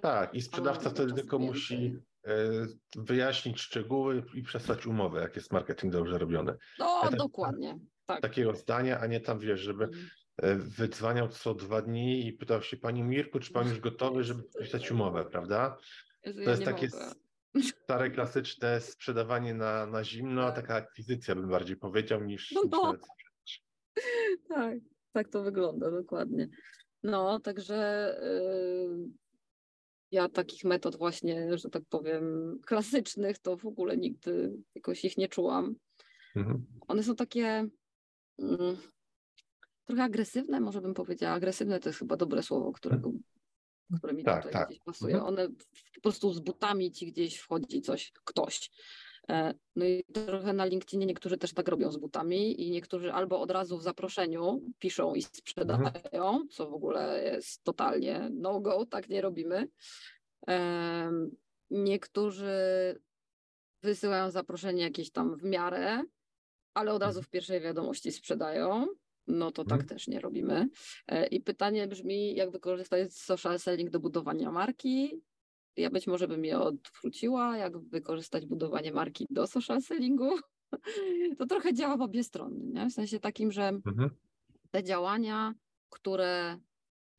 Tak, 0.00 0.34
i 0.34 0.42
sprzedawca 0.42 0.90
wtedy 0.90 1.12
tylko 1.12 1.38
musi 1.38 1.96
e, 2.26 2.32
wyjaśnić 2.96 3.60
szczegóły 3.60 4.22
i 4.34 4.42
przesłać 4.42 4.86
umowę, 4.86 5.20
jak 5.20 5.36
jest 5.36 5.52
marketing 5.52 5.92
dobrze 5.92 6.18
robiony. 6.18 6.54
No, 6.78 7.00
ja 7.04 7.10
dokładnie. 7.10 7.78
Tak. 8.06 8.20
Takiego 8.20 8.54
zdania, 8.54 9.00
a 9.00 9.06
nie 9.06 9.20
tam 9.20 9.38
wiesz, 9.38 9.60
żeby 9.60 9.84
mhm. 9.84 10.08
Wydzwaniał 10.56 11.28
co 11.28 11.54
dwa 11.54 11.82
dni 11.82 12.26
i 12.26 12.32
pytał 12.32 12.62
się 12.62 12.76
Pani 12.76 13.02
Mirku, 13.02 13.40
czy 13.40 13.52
Pan 13.52 13.68
już 13.68 13.80
gotowy, 13.80 14.24
żeby 14.24 14.42
podpisać 14.42 14.90
umowę, 14.90 15.24
prawda? 15.24 15.78
Jezu, 16.24 16.44
to 16.44 16.50
jest 16.50 16.62
ja 16.62 16.66
takie 16.66 16.88
mogę. 17.54 17.66
stare, 17.84 18.10
klasyczne 18.10 18.80
sprzedawanie 18.80 19.54
na, 19.54 19.86
na 19.86 20.04
zimno, 20.04 20.46
tak. 20.46 20.54
taka 20.54 20.74
akwizycja 20.74 21.34
bym 21.34 21.48
bardziej 21.48 21.76
powiedział 21.76 22.24
niż... 22.24 22.52
No, 22.52 22.62
no. 22.70 22.94
tak, 24.48 24.78
tak 25.12 25.28
to 25.28 25.42
wygląda 25.42 25.90
dokładnie. 25.90 26.48
No, 27.02 27.40
także 27.40 28.14
yy, 28.22 29.08
ja 30.10 30.28
takich 30.28 30.64
metod 30.64 30.96
właśnie, 30.96 31.58
że 31.58 31.70
tak 31.70 31.82
powiem, 31.88 32.56
klasycznych, 32.66 33.38
to 33.38 33.56
w 33.56 33.66
ogóle 33.66 33.96
nigdy 33.96 34.56
jakoś 34.74 35.04
ich 35.04 35.16
nie 35.16 35.28
czułam. 35.28 35.74
Mhm. 36.36 36.66
One 36.88 37.02
są 37.02 37.16
takie... 37.16 37.68
Yy, 38.38 38.76
trochę 39.86 40.02
agresywne, 40.02 40.60
może 40.60 40.80
bym 40.80 40.94
powiedziała. 40.94 41.34
Agresywne 41.34 41.80
to 41.80 41.88
jest 41.88 41.98
chyba 41.98 42.16
dobre 42.16 42.42
słowo, 42.42 42.72
którego, 42.72 43.12
które 43.98 44.14
mi 44.14 44.24
tak, 44.24 44.36
tutaj 44.36 44.52
tak. 44.52 44.68
gdzieś 44.68 44.80
pasuje. 44.80 45.14
Mhm. 45.14 45.34
One 45.34 45.48
po 45.94 46.00
prostu 46.02 46.32
z 46.32 46.40
butami 46.40 46.92
ci 46.92 47.12
gdzieś 47.12 47.38
wchodzi 47.38 47.80
coś, 47.80 48.12
ktoś. 48.24 48.70
E, 49.30 49.54
no 49.76 49.84
i 49.84 50.04
trochę 50.12 50.52
na 50.52 50.64
LinkedInie 50.64 51.06
niektórzy 51.06 51.38
też 51.38 51.52
tak 51.52 51.68
robią 51.68 51.90
z 51.90 51.96
butami 51.96 52.66
i 52.66 52.70
niektórzy 52.70 53.12
albo 53.12 53.40
od 53.40 53.50
razu 53.50 53.78
w 53.78 53.82
zaproszeniu 53.82 54.62
piszą 54.78 55.14
i 55.14 55.22
sprzedają, 55.22 55.90
mhm. 56.12 56.48
co 56.48 56.70
w 56.70 56.74
ogóle 56.74 57.22
jest 57.24 57.64
totalnie 57.64 58.30
no 58.32 58.60
go, 58.60 58.86
tak 58.86 59.08
nie 59.08 59.20
robimy. 59.20 59.68
Niektórzy 61.70 62.50
wysyłają 63.82 64.30
zaproszenie 64.30 64.82
jakieś 64.82 65.10
tam 65.10 65.36
w 65.36 65.44
miarę, 65.44 66.02
ale 66.74 66.92
od 66.92 67.02
razu 67.02 67.22
w 67.22 67.28
pierwszej 67.28 67.60
wiadomości 67.60 68.12
sprzedają. 68.12 68.86
No 69.26 69.50
to 69.50 69.64
tak 69.64 69.72
Mhm. 69.80 69.88
też 69.88 70.08
nie 70.08 70.20
robimy. 70.20 70.68
E, 71.08 71.26
I 71.26 71.40
pytanie 71.40 71.86
brzmi, 71.88 72.34
jak 72.34 72.50
wykorzystać 72.50 73.14
social 73.14 73.58
selling 73.58 73.90
do 73.90 74.00
budowania 74.00 74.50
marki? 74.52 75.20
Ja 75.76 75.90
być 75.90 76.06
może 76.06 76.28
bym 76.28 76.44
je 76.44 76.58
odwróciła, 76.58 77.56
jak 77.56 77.78
wykorzystać 77.78 78.46
budowanie 78.46 78.92
marki 78.92 79.26
do 79.30 79.46
social 79.46 79.80
sellingu. 79.82 80.30
To 81.38 81.46
trochę 81.46 81.74
działa 81.74 81.96
w 81.96 82.00
obie 82.00 82.24
strony, 82.24 82.58
nie? 82.64 82.86
W 82.86 82.92
sensie 82.92 83.20
takim, 83.20 83.52
że 83.52 83.68
Mhm. 83.68 84.10
te 84.70 84.84
działania, 84.84 85.54
które 85.90 86.58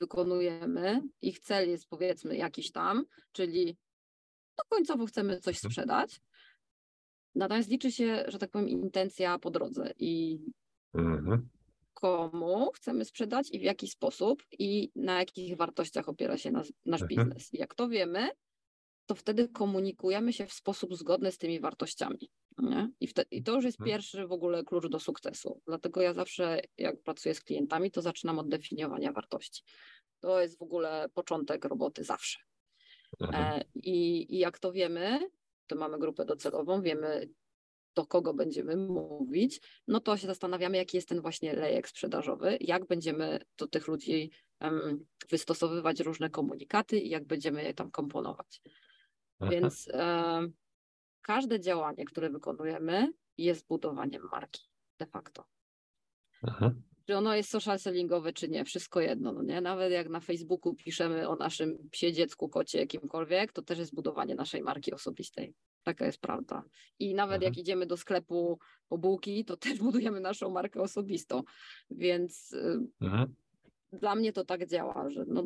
wykonujemy, 0.01 1.01
ich 1.21 1.39
cel 1.39 1.69
jest 1.69 1.87
powiedzmy 1.89 2.37
jakiś 2.37 2.71
tam, 2.71 3.05
czyli 3.31 3.77
no 4.57 4.63
końcowo 4.69 5.05
chcemy 5.05 5.39
coś 5.39 5.55
Mhm. 5.55 5.71
sprzedać. 5.71 6.19
Natomiast 7.35 7.69
liczy 7.69 7.91
się, 7.91 8.23
że 8.27 8.37
tak 8.37 8.51
powiem, 8.51 8.69
intencja 8.69 9.39
po 9.39 9.51
drodze 9.51 9.93
i 9.99 10.39
Mhm. 10.93 11.49
Komu 12.01 12.71
chcemy 12.71 13.05
sprzedać 13.05 13.49
i 13.51 13.59
w 13.59 13.63
jaki 13.63 13.87
sposób 13.87 14.43
i 14.59 14.91
na 14.95 15.19
jakich 15.19 15.57
wartościach 15.57 16.09
opiera 16.09 16.37
się 16.37 16.51
nas, 16.51 16.73
nasz 16.85 17.01
Mhm. 17.01 17.07
biznes. 17.29 17.53
I 17.53 17.57
jak 17.57 17.75
to 17.75 17.89
wiemy, 17.89 18.29
to 19.05 19.15
wtedy 19.15 19.47
komunikujemy 19.49 20.33
się 20.33 20.45
w 20.45 20.53
sposób 20.53 20.95
zgodny 20.95 21.31
z 21.31 21.37
tymi 21.37 21.59
wartościami. 21.59 22.31
Nie? 22.57 22.89
I, 22.99 23.07
I 23.31 23.43
to 23.43 23.55
już 23.55 23.65
jest 23.65 23.79
Mhm. 23.79 23.91
pierwszy 23.91 24.27
w 24.27 24.31
ogóle 24.31 24.63
klucz 24.63 24.87
do 24.87 24.99
sukcesu. 24.99 25.61
Dlatego 25.67 26.01
ja 26.01 26.13
zawsze, 26.13 26.61
jak 26.77 27.01
pracuję 27.01 27.35
z 27.35 27.41
klientami, 27.41 27.91
to 27.91 28.01
zaczynam 28.01 28.39
od 28.39 28.49
definiowania 28.49 29.11
wartości. 29.11 29.63
To 30.19 30.41
jest 30.41 30.57
w 30.59 30.61
ogóle 30.61 31.09
początek 31.13 31.65
roboty 31.65 32.03
zawsze. 32.03 32.39
Mhm. 33.21 33.43
E, 33.43 33.63
I, 33.75 34.25
I 34.35 34.37
jak 34.37 34.59
to 34.59 34.71
wiemy, 34.71 35.19
to 35.67 35.75
mamy 35.75 35.99
grupę 35.99 36.25
docelową, 36.25 36.81
wiemy 36.81 37.29
do 37.97 38.05
kogo 38.05 38.33
będziemy 38.33 38.77
mówić, 38.77 39.61
no 39.87 39.99
to 39.99 40.17
się 40.17 40.27
zastanawiamy, 40.27 40.77
jaki 40.77 40.97
jest 40.97 41.09
ten 41.09 41.21
właśnie 41.21 41.53
lejek 41.53 41.89
sprzedażowy, 41.89 42.57
jak 42.61 42.87
będziemy 42.87 43.39
do 43.57 43.67
tych 43.67 43.87
ludzi 43.87 44.31
em, 44.59 45.05
wystosowywać 45.29 45.99
różne 45.99 46.29
komunikaty 46.29 46.99
i 46.99 47.09
jak 47.09 47.25
będziemy 47.25 47.63
je 47.63 47.73
tam 47.73 47.91
komponować. 47.91 48.61
Mhm. 49.39 49.51
Więc 49.51 49.89
każde 51.21 51.59
działanie, 51.59 52.05
które 52.05 52.29
wykonujemy, 52.29 53.13
jest 53.37 53.67
budowaniem 53.67 54.21
marki 54.31 54.61
de 54.99 55.05
facto 55.05 55.43
Mhm. 56.43 56.83
Czy 57.07 57.17
ono 57.17 57.35
jest 57.35 57.49
social 57.49 57.79
sellingowe, 57.79 58.33
czy 58.33 58.49
nie, 58.49 58.65
wszystko 58.65 59.01
jedno, 59.01 59.31
no 59.31 59.43
nie? 59.43 59.61
Nawet 59.61 59.91
jak 59.91 60.09
na 60.09 60.19
Facebooku 60.19 60.73
piszemy 60.75 61.29
o 61.29 61.35
naszym 61.35 61.89
psie, 61.91 62.13
dziecku, 62.13 62.49
kocie, 62.49 62.87
kimkolwiek, 62.87 63.51
to 63.53 63.61
też 63.61 63.79
jest 63.79 63.95
budowanie 63.95 64.35
naszej 64.35 64.61
marki 64.61 64.93
osobistej. 64.93 65.53
Taka 65.83 66.05
jest 66.05 66.19
prawda. 66.21 66.63
I 66.99 67.13
nawet 67.13 67.35
Mhm. 67.35 67.53
jak 67.53 67.57
idziemy 67.57 67.85
do 67.85 67.97
sklepu 67.97 68.59
po 68.89 68.97
bułki, 68.97 69.45
to 69.45 69.57
też 69.57 69.79
budujemy 70.11 70.19
naszą 70.19 70.49
markę 70.49 70.81
osobistą. 70.81 71.43
Więc 71.89 72.53
y, 72.53 72.79
Mhm. 73.01 73.35
dla 73.91 74.15
mnie 74.15 74.33
to 74.33 74.45
tak 74.45 74.67
działa, 74.67 75.09
że 75.09 75.25
no 75.27 75.43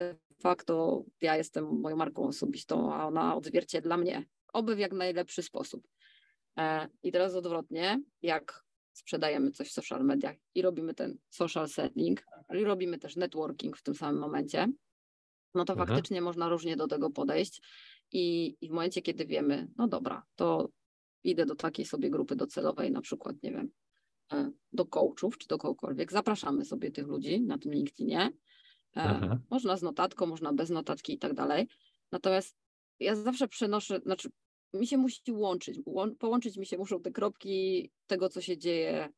de 0.00 0.16
facto 0.42 1.04
ja 1.20 1.36
jestem 1.36 1.80
moją 1.80 1.96
marką 1.96 2.22
osobistą, 2.26 2.94
a 2.94 3.06
ona 3.06 3.36
odzwierciedla 3.36 3.96
mnie. 3.96 4.24
Oby 4.52 4.76
w 4.76 4.78
jak 4.78 4.92
najlepszy 4.92 5.42
sposób. 5.42 5.88
E, 6.58 6.88
I 7.02 7.12
teraz 7.12 7.34
odwrotnie, 7.34 8.02
jak 8.22 8.63
sprzedajemy 8.94 9.50
coś 9.50 9.68
w 9.68 9.72
social 9.72 10.04
mediach 10.04 10.36
i 10.54 10.62
robimy 10.62 10.94
ten 10.94 11.18
social 11.30 11.68
selling, 11.68 12.24
i 12.54 12.64
robimy 12.64 12.98
też 12.98 13.16
networking 13.16 13.76
w 13.76 13.82
tym 13.82 13.94
samym 13.94 14.20
momencie, 14.20 14.66
no 15.54 15.64
to 15.64 15.72
Mhm. 15.72 15.88
faktycznie 15.88 16.20
można 16.20 16.48
różnie 16.48 16.76
do 16.76 16.86
tego 16.86 17.10
podejść. 17.10 17.62
I, 18.12 18.56
I 18.60 18.68
w 18.68 18.70
momencie, 18.70 19.02
kiedy 19.02 19.26
wiemy, 19.26 19.68
no 19.76 19.88
dobra, 19.88 20.22
to 20.36 20.68
idę 21.24 21.46
do 21.46 21.54
takiej 21.54 21.84
sobie 21.84 22.10
grupy 22.10 22.36
docelowej, 22.36 22.90
na 22.90 23.00
przykład, 23.00 23.42
nie 23.42 23.52
wiem, 23.52 23.70
e, 24.32 24.50
do 24.72 24.86
coachów 24.86 25.38
czy 25.38 25.48
do 25.48 25.58
kogokolwiek, 25.58 26.12
zapraszamy 26.12 26.64
sobie 26.64 26.90
tych 26.90 27.06
ludzi 27.06 27.40
na 27.40 27.58
tym 27.58 27.72
LinkedInie. 27.72 28.20
E, 28.96 29.00
Mhm. 29.02 29.40
Można 29.50 29.76
z 29.76 29.82
notatką, 29.82 30.26
można 30.26 30.52
bez 30.52 30.70
notatki 30.70 31.12
i 31.14 31.18
tak 31.18 31.34
dalej. 31.34 31.68
Natomiast 32.12 32.56
ja 33.00 33.16
zawsze 33.16 33.48
przenoszę, 33.48 34.00
znaczy 34.00 34.30
mi 34.74 34.86
się 34.86 34.96
musi 34.98 35.32
łączyć, 35.32 35.80
łą- 35.86 36.16
połączyć 36.16 36.56
mi 36.56 36.66
się 36.66 36.78
muszą 36.78 37.00
te 37.00 37.10
kropki 37.10 37.90
tego, 38.06 38.28
co 38.28 38.40
się 38.40 38.58
dzieje 38.58 39.08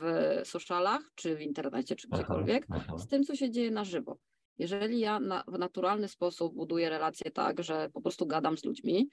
w 0.00 0.02
socialach, 0.44 1.02
czy 1.14 1.36
w 1.36 1.40
internecie, 1.40 1.96
czy 1.96 2.08
gdziekolwiek, 2.08 2.66
z 2.98 3.06
tym, 3.06 3.24
co 3.24 3.36
się 3.36 3.50
dzieje 3.50 3.70
na 3.70 3.84
żywo. 3.84 4.18
Jeżeli 4.58 5.00
ja 5.00 5.20
na, 5.20 5.44
w 5.48 5.58
naturalny 5.58 6.08
sposób 6.08 6.54
buduję 6.54 6.90
relacje 6.90 7.30
tak, 7.30 7.62
że 7.62 7.90
po 7.92 8.00
prostu 8.00 8.26
gadam 8.26 8.56
z 8.58 8.64
ludźmi 8.64 9.10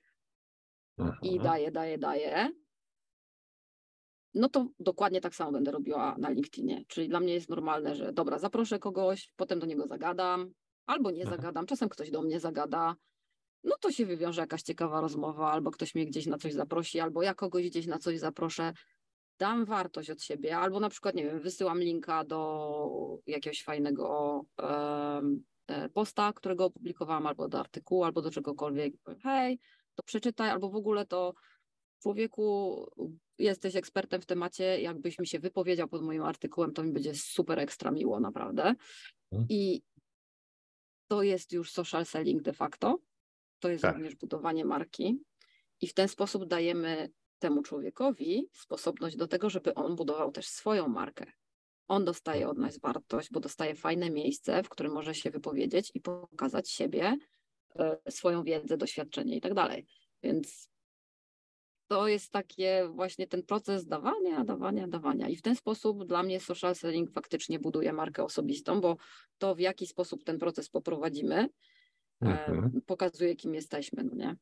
i 1.22 1.40
daję, 1.40 1.72
daję, 1.72 1.98
daję, 1.98 2.50
no 4.34 4.50
to 4.50 4.68
dokładnie 4.80 5.22
tak 5.22 5.36
samo 5.36 5.52
będę 5.52 5.72
robiła 5.72 6.16
na 6.20 6.30
LinkedInie. 6.30 6.86
Czyli 6.88 7.10
dla 7.10 7.20
mnie 7.20 7.34
jest 7.34 7.50
normalne, 7.50 7.96
że 7.96 8.14
dobra, 8.14 8.40
zaproszę 8.40 8.80
kogoś, 8.80 9.34
potem 9.36 9.60
do 9.60 9.66
niego 9.66 9.88
zagadam, 9.88 10.54
albo 10.86 11.12
nie 11.12 11.26
zagadam, 11.26 11.66
czasem 11.66 11.90
ktoś 11.90 12.12
do 12.12 12.22
mnie 12.22 12.40
zagada. 12.40 12.96
No 13.66 13.76
to 13.82 13.92
się 13.92 14.06
wywiąże 14.06 14.42
jakaś 14.42 14.62
ciekawa 14.62 15.02
rozmowa, 15.02 15.52
albo 15.52 15.72
ktoś 15.72 15.96
mnie 15.96 16.06
gdzieś 16.06 16.26
na 16.26 16.38
coś 16.38 16.54
zaprosi, 16.54 17.00
albo 17.00 17.22
ja 17.22 17.34
kogoś 17.34 17.70
gdzieś 17.70 17.88
na 17.88 17.98
coś 17.98 18.20
zaproszę. 18.20 18.74
Dam 19.40 19.66
wartość 19.66 20.10
od 20.10 20.22
siebie, 20.22 20.58
albo 20.58 20.80
na 20.80 20.90
przykład, 20.90 21.16
nie 21.16 21.24
wiem, 21.24 21.40
wysyłam 21.40 21.80
linka 21.80 22.24
do 22.24 23.20
jakiegoś 23.28 23.64
fajnego 23.64 24.46
e, 25.68 25.90
posta, 25.94 26.34
którego 26.34 26.66
opublikowałam, 26.66 27.28
albo 27.28 27.48
do 27.48 27.60
artykułu, 27.60 28.04
albo 28.04 28.22
do 28.22 28.32
czegokolwiek. 28.32 28.94
Powiem, 29.04 29.20
Hej, 29.20 29.60
to 29.96 30.04
przeczytaj, 30.04 30.50
albo 30.50 30.70
w 30.70 30.76
ogóle 30.76 31.06
to 31.06 31.34
człowieku, 32.02 32.86
jesteś 33.38 33.76
ekspertem 33.76 34.22
w 34.22 34.26
temacie, 34.26 34.82
jakbyś 34.82 35.20
mi 35.20 35.28
się 35.28 35.40
wypowiedział 35.40 35.88
pod 35.88 36.02
moim 36.02 36.24
artykułem, 36.24 36.74
to 36.74 36.84
mi 36.84 36.92
będzie 36.92 37.16
super 37.16 37.60
ekstra 37.60 37.92
miło, 37.92 38.20
naprawdę. 38.20 38.76
Mhm. 39.32 39.48
I 39.50 39.82
to 41.08 41.24
jest 41.24 41.52
już 41.52 41.72
social 41.72 42.06
selling 42.06 42.42
de 42.42 42.54
facto. 42.54 43.00
To 43.66 43.70
jest 43.70 43.82
Tak. 43.82 43.96
również 43.96 44.16
budowanie 44.16 44.66
marki. 44.66 45.20
I 45.82 45.88
w 45.88 45.94
ten 45.94 46.08
sposób 46.08 46.46
dajemy 46.46 47.10
temu 47.40 47.62
człowiekowi 47.62 48.50
sposobność 48.54 49.16
do 49.16 49.28
tego, 49.28 49.50
żeby 49.50 49.74
on 49.74 49.96
budował 49.96 50.32
też 50.32 50.48
swoją 50.48 50.88
markę. 50.88 51.32
On 51.88 52.06
dostaje 52.06 52.50
od 52.50 52.58
nas 52.58 52.80
wartość, 52.80 53.30
bo 53.32 53.40
dostaje 53.40 53.76
fajne 53.76 54.10
miejsce, 54.10 54.64
w 54.64 54.70
którym 54.70 54.94
może 54.94 55.16
się 55.16 55.32
wypowiedzieć 55.32 55.92
i 55.94 56.02
pokazać 56.02 56.70
siebie, 56.70 57.18
e, 57.76 57.98
swoją 58.10 58.44
wiedzę, 58.44 58.78
doświadczenie 58.78 59.38
i 59.38 59.42
tak 59.42 59.54
dalej. 59.54 59.88
Więc 60.24 60.70
to 61.88 62.08
jest 62.08 62.32
takie 62.32 62.90
właśnie 62.92 63.28
ten 63.28 63.44
proces 63.44 63.88
dawania, 63.88 64.44
dawania, 64.44 64.88
dawania. 64.88 65.30
I 65.30 65.36
w 65.36 65.42
ten 65.42 65.56
sposób 65.56 66.06
dla 66.06 66.24
mnie 66.24 66.40
social 66.40 66.76
selling 66.76 67.12
faktycznie 67.12 67.60
buduje 67.60 67.94
markę 67.94 68.24
osobistą, 68.24 68.82
bo 68.82 68.98
to 69.38 69.56
w 69.56 69.60
jaki 69.60 69.88
sposób 69.88 70.24
ten 70.24 70.40
proces 70.40 70.70
poprowadzimy, 70.70 71.50
Mhm. 72.22 72.82
pokazuje, 72.86 73.36
kim 73.36 73.56
jesteśmy, 73.56 74.04
no 74.04 74.16
nie? 74.16 74.36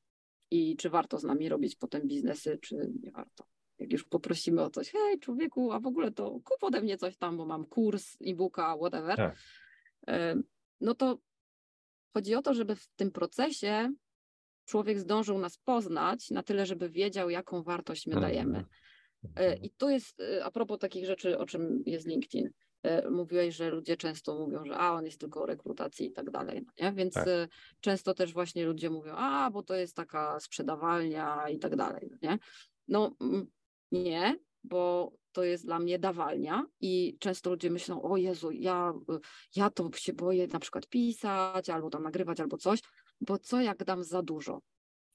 I 0.51 0.75
czy 0.77 0.89
warto 0.89 1.19
z 1.19 1.23
nami 1.23 1.49
robić 1.49 1.75
potem 1.75 2.07
biznesy, 2.07 2.57
czy 2.61 2.91
nie 3.03 3.11
warto. 3.11 3.43
Jak 3.79 3.91
już 3.91 4.03
poprosimy 4.03 4.61
o 4.61 4.69
coś, 4.69 4.91
hej 4.91 5.19
człowieku, 5.19 5.71
a 5.71 5.79
w 5.79 5.87
ogóle 5.87 6.11
to 6.11 6.31
kup 6.31 6.63
ode 6.63 6.81
mnie 6.81 6.97
coś 6.97 7.17
tam, 7.17 7.37
bo 7.37 7.45
mam 7.45 7.65
kurs, 7.65 8.17
e-booka, 8.21 8.77
whatever, 8.77 9.15
Tak. 9.15 9.37
no 10.81 10.95
to 10.95 11.17
chodzi 12.13 12.35
o 12.35 12.41
to, 12.41 12.53
żeby 12.53 12.75
w 12.75 12.87
tym 12.87 13.11
procesie 13.11 13.93
człowiek 14.65 14.99
zdążył 14.99 15.39
nas 15.39 15.57
poznać 15.57 16.29
na 16.29 16.43
tyle, 16.43 16.65
żeby 16.65 16.89
wiedział, 16.89 17.29
jaką 17.29 17.63
wartość 17.63 18.07
my 18.07 18.21
dajemy. 18.21 18.57
Mhm. 18.57 18.67
E, 19.35 19.55
I 19.55 19.69
tu 19.69 19.89
jest, 19.89 20.19
e, 20.19 20.45
a 20.45 20.51
propos 20.51 20.79
takich 20.79 21.05
rzeczy, 21.05 21.37
o 21.37 21.45
czym 21.45 21.83
jest 21.85 22.07
LinkedIn. 22.07 22.49
E, 22.83 23.09
Mówiłeś, 23.09 23.55
że 23.55 23.69
ludzie 23.69 23.97
często 23.97 24.39
mówią, 24.39 24.65
że 24.65 24.77
a 24.77 24.93
on 24.93 25.05
jest 25.05 25.19
tylko 25.19 25.41
o 25.41 25.45
rekrutacji 25.45 26.07
i 26.07 26.11
tak 26.11 26.29
dalej, 26.31 26.65
no 26.65 26.85
nie? 26.85 26.93
Więc 26.93 27.13
Tak. 27.13 27.27
e, 27.27 27.47
często 27.79 28.13
też 28.13 28.33
właśnie 28.33 28.65
ludzie 28.65 28.89
mówią, 28.89 29.13
a 29.15 29.51
bo 29.51 29.63
to 29.63 29.75
jest 29.75 29.95
taka 29.95 30.39
sprzedawalnia 30.39 31.49
i 31.49 31.59
tak 31.59 31.75
dalej, 31.75 32.09
no 32.11 32.17
nie? 32.21 32.37
No 32.87 33.15
nie, 33.91 34.39
bo 34.63 35.11
to 35.31 35.43
jest 35.43 35.65
dla 35.65 35.79
mnie 35.79 35.99
dawalnia 35.99 36.65
i 36.81 37.17
często 37.19 37.49
ludzie 37.49 37.69
myślą, 37.69 38.01
o 38.01 38.17
Jezu, 38.17 38.51
ja, 38.51 38.93
y, 39.11 39.19
ja 39.55 39.69
to 39.69 39.89
się 39.95 40.13
boję 40.13 40.47
na 40.47 40.59
przykład 40.59 40.87
pisać 40.87 41.69
albo 41.69 41.89
tam 41.89 42.03
nagrywać 42.03 42.39
albo 42.39 42.57
coś, 42.57 42.79
bo 43.21 43.37
co 43.37 43.61
jak 43.61 43.83
dam 43.83 44.03
za 44.03 44.21
dużo? 44.21 44.61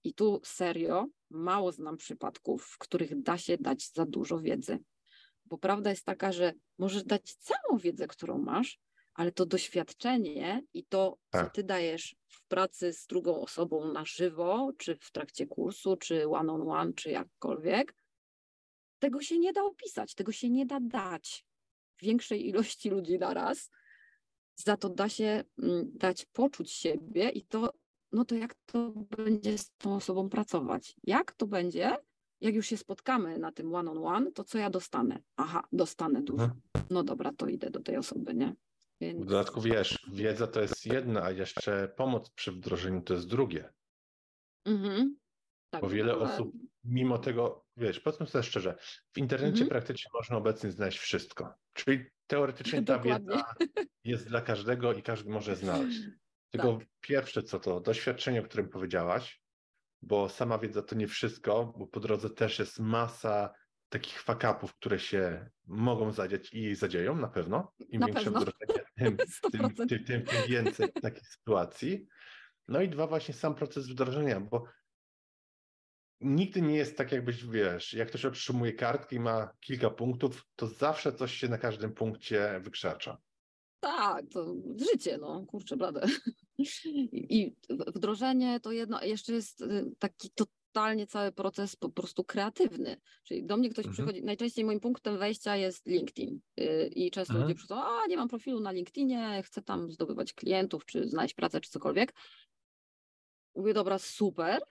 I 0.04 0.14
tu 0.14 0.40
serio 0.44 1.06
mało 1.30 1.72
znam 1.72 1.96
przypadków, 1.96 2.64
w 2.64 2.78
których 2.78 3.22
da 3.22 3.38
się 3.38 3.58
dać 3.58 3.92
za 3.92 4.06
dużo 4.06 4.38
wiedzy. 4.38 4.78
Bo 5.48 5.58
prawda 5.58 5.90
jest 5.90 6.04
taka, 6.04 6.32
że 6.32 6.52
możesz 6.78 7.04
dać 7.04 7.34
całą 7.34 7.78
wiedzę, 7.78 8.06
którą 8.06 8.38
masz, 8.38 8.78
ale 9.14 9.32
to 9.32 9.46
doświadczenie 9.46 10.62
i 10.74 10.84
to, 10.84 11.18
co 11.32 11.38
Tak. 11.38 11.54
ty 11.54 11.64
dajesz 11.64 12.16
w 12.26 12.46
pracy 12.46 12.92
z 12.92 13.06
drugą 13.06 13.40
osobą 13.40 13.92
na 13.92 14.04
żywo, 14.04 14.70
czy 14.78 14.96
w 15.00 15.10
trakcie 15.10 15.46
kursu, 15.46 15.96
czy 15.96 16.28
one 16.28 16.52
on 16.52 16.70
one, 16.70 16.92
czy 16.92 17.10
jakkolwiek, 17.10 17.94
tego 18.98 19.20
się 19.20 19.38
nie 19.38 19.52
da 19.52 19.62
opisać, 19.64 20.14
tego 20.14 20.32
się 20.32 20.50
nie 20.50 20.66
da 20.66 20.80
dać 20.80 21.44
większej 22.02 22.48
ilości 22.48 22.90
ludzi 22.90 23.18
naraz. 23.18 23.70
Za 24.54 24.76
to 24.76 24.88
da 24.88 25.08
się 25.08 25.44
mm, 25.62 25.90
dać 25.94 26.26
poczuć 26.26 26.72
siebie 26.72 27.28
i 27.30 27.44
to 27.44 27.72
no 28.12 28.24
to 28.24 28.34
jak 28.34 28.54
to 28.66 28.90
będzie 28.90 29.58
z 29.58 29.70
tą 29.70 29.94
osobą 29.94 30.28
pracować? 30.28 30.94
Jak 31.04 31.32
to 31.32 31.46
będzie, 31.46 31.96
jak 32.40 32.54
już 32.54 32.66
się 32.66 32.76
spotkamy 32.76 33.38
na 33.38 33.52
tym 33.52 33.74
one 33.74 33.90
on 33.90 33.98
one, 33.98 34.32
to 34.32 34.44
co 34.44 34.58
ja 34.58 34.70
dostanę? 34.70 35.22
Aha, 35.36 35.62
dostanę 35.72 36.22
dużo. 36.22 36.44
Mhm. 36.44 36.60
No 36.90 37.02
dobra, 37.02 37.32
to 37.32 37.46
idę 37.46 37.70
do 37.70 37.80
tej 37.80 37.96
osoby, 37.96 38.34
nie? 38.34 38.54
Więc... 39.00 39.22
W 39.22 39.26
dodatku 39.26 39.60
wiesz, 39.60 39.98
wiedza 40.12 40.46
to 40.46 40.60
jest 40.60 40.86
jedna, 40.86 41.22
a 41.22 41.30
jeszcze 41.30 41.88
pomoc 41.96 42.30
przy 42.30 42.52
wdrożeniu 42.52 43.02
to 43.02 43.14
jest 43.14 43.28
drugie. 43.28 43.72
Mhm. 44.64 45.16
Tak, 45.70 45.80
Bo 45.82 45.88
wiele 45.88 46.12
ale- 46.12 46.22
osób, 46.22 46.52
mimo 46.84 47.18
tego, 47.18 47.64
wiesz, 47.76 48.00
powiedzmy 48.00 48.26
sobie 48.26 48.42
szczerze, 48.42 48.76
w 49.12 49.18
internecie 49.18 49.50
Mhm. 49.62 49.68
praktycznie 49.68 50.10
można 50.14 50.36
obecnie 50.36 50.70
znaleźć 50.70 50.98
wszystko. 50.98 51.54
Czyli 51.72 52.04
teoretycznie 52.26 52.82
ta 52.82 52.98
wiedza 52.98 53.54
jest 54.04 54.28
dla 54.28 54.40
każdego 54.40 54.92
i 54.92 55.02
każdy 55.02 55.30
może 55.30 55.56
znaleźć. 55.56 56.00
Tylko 56.50 56.76
Tak. 56.78 56.88
pierwsze 57.00 57.42
co 57.42 57.60
to, 57.60 57.80
doświadczenie, 57.80 58.40
o 58.40 58.44
którym 58.44 58.68
powiedziałaś, 58.68 59.42
bo 60.02 60.28
sama 60.28 60.58
wiedza 60.58 60.82
to 60.82 60.94
nie 60.94 61.06
wszystko, 61.06 61.74
bo 61.78 61.86
po 61.86 62.00
drodze 62.00 62.30
też 62.30 62.58
jest 62.58 62.78
masa 62.78 63.54
takich 63.88 64.22
fakapów, 64.22 64.74
które 64.74 64.98
się 64.98 65.50
mogą 65.66 66.12
zadziać 66.12 66.54
i 66.54 66.74
zadzieją 66.74 67.16
na 67.16 67.28
pewno. 67.28 67.72
Im 67.88 68.00
Na 68.00 68.06
większe 68.06 68.30
wdrożenie, 68.30 68.84
tym, 68.96 69.16
tym, 69.52 69.62
100%. 69.62 69.88
tym, 69.88 70.04
tym, 70.04 70.24
tym 70.24 70.48
więcej 70.48 70.92
takich 71.02 71.28
sytuacji. 71.28 72.06
No 72.68 72.80
i 72.80 72.88
dwa, 72.88 73.06
właśnie 73.06 73.34
sam 73.34 73.54
proces 73.54 73.88
wdrożenia, 73.88 74.40
bo 74.40 74.64
nigdy 76.20 76.62
nie 76.62 76.76
jest 76.76 76.96
tak, 76.96 77.12
jakbyś 77.12 77.46
wiesz, 77.46 77.94
jak 77.94 78.08
ktoś 78.08 78.24
otrzymuje 78.24 78.72
kartkę 78.72 79.16
i 79.16 79.20
ma 79.20 79.52
kilka 79.60 79.90
punktów, 79.90 80.44
to 80.56 80.66
zawsze 80.66 81.12
coś 81.12 81.34
się 81.34 81.48
na 81.48 81.58
każdym 81.58 81.94
punkcie 81.94 82.60
wykrzacza. 82.60 83.18
Tak, 83.80 84.24
to 84.32 84.54
życie, 84.90 85.18
no 85.18 85.46
kurczę, 85.46 85.76
blade. 85.76 86.06
I 87.12 87.56
wdrożenie 87.94 88.60
to 88.60 88.72
jedno, 88.72 89.00
a 89.00 89.04
jeszcze 89.04 89.32
jest 89.32 89.60
y, 89.60 89.90
taki 89.98 90.30
totalnie 90.30 91.06
cały 91.06 91.32
proces 91.32 91.76
po 91.76 91.88
prostu 91.88 92.24
kreatywny. 92.24 92.96
Czyli 93.24 93.46
do 93.46 93.56
mnie 93.56 93.70
ktoś 93.70 93.86
Mhm. 93.86 93.92
przychodzi, 93.94 94.24
najczęściej 94.24 94.64
moim 94.64 94.80
punktem 94.80 95.18
wejścia 95.18 95.56
jest 95.56 95.86
LinkedIn. 95.86 96.40
Y, 96.60 96.90
I 96.94 97.10
często 97.10 97.32
Mhm. 97.32 97.42
ludzie 97.48 97.58
przychodzą, 97.58 97.82
a 97.84 98.06
nie 98.06 98.16
mam 98.16 98.28
profilu 98.28 98.60
na 98.60 98.72
LinkedInie, 98.72 99.42
chcę 99.44 99.62
tam 99.62 99.90
zdobywać 99.90 100.32
klientów, 100.32 100.84
czy 100.84 101.08
znaleźć 101.08 101.34
pracę, 101.34 101.60
czy 101.60 101.70
cokolwiek. 101.70 102.14
Mówię, 103.56 103.74
dobra, 103.74 103.98
super, 103.98 104.62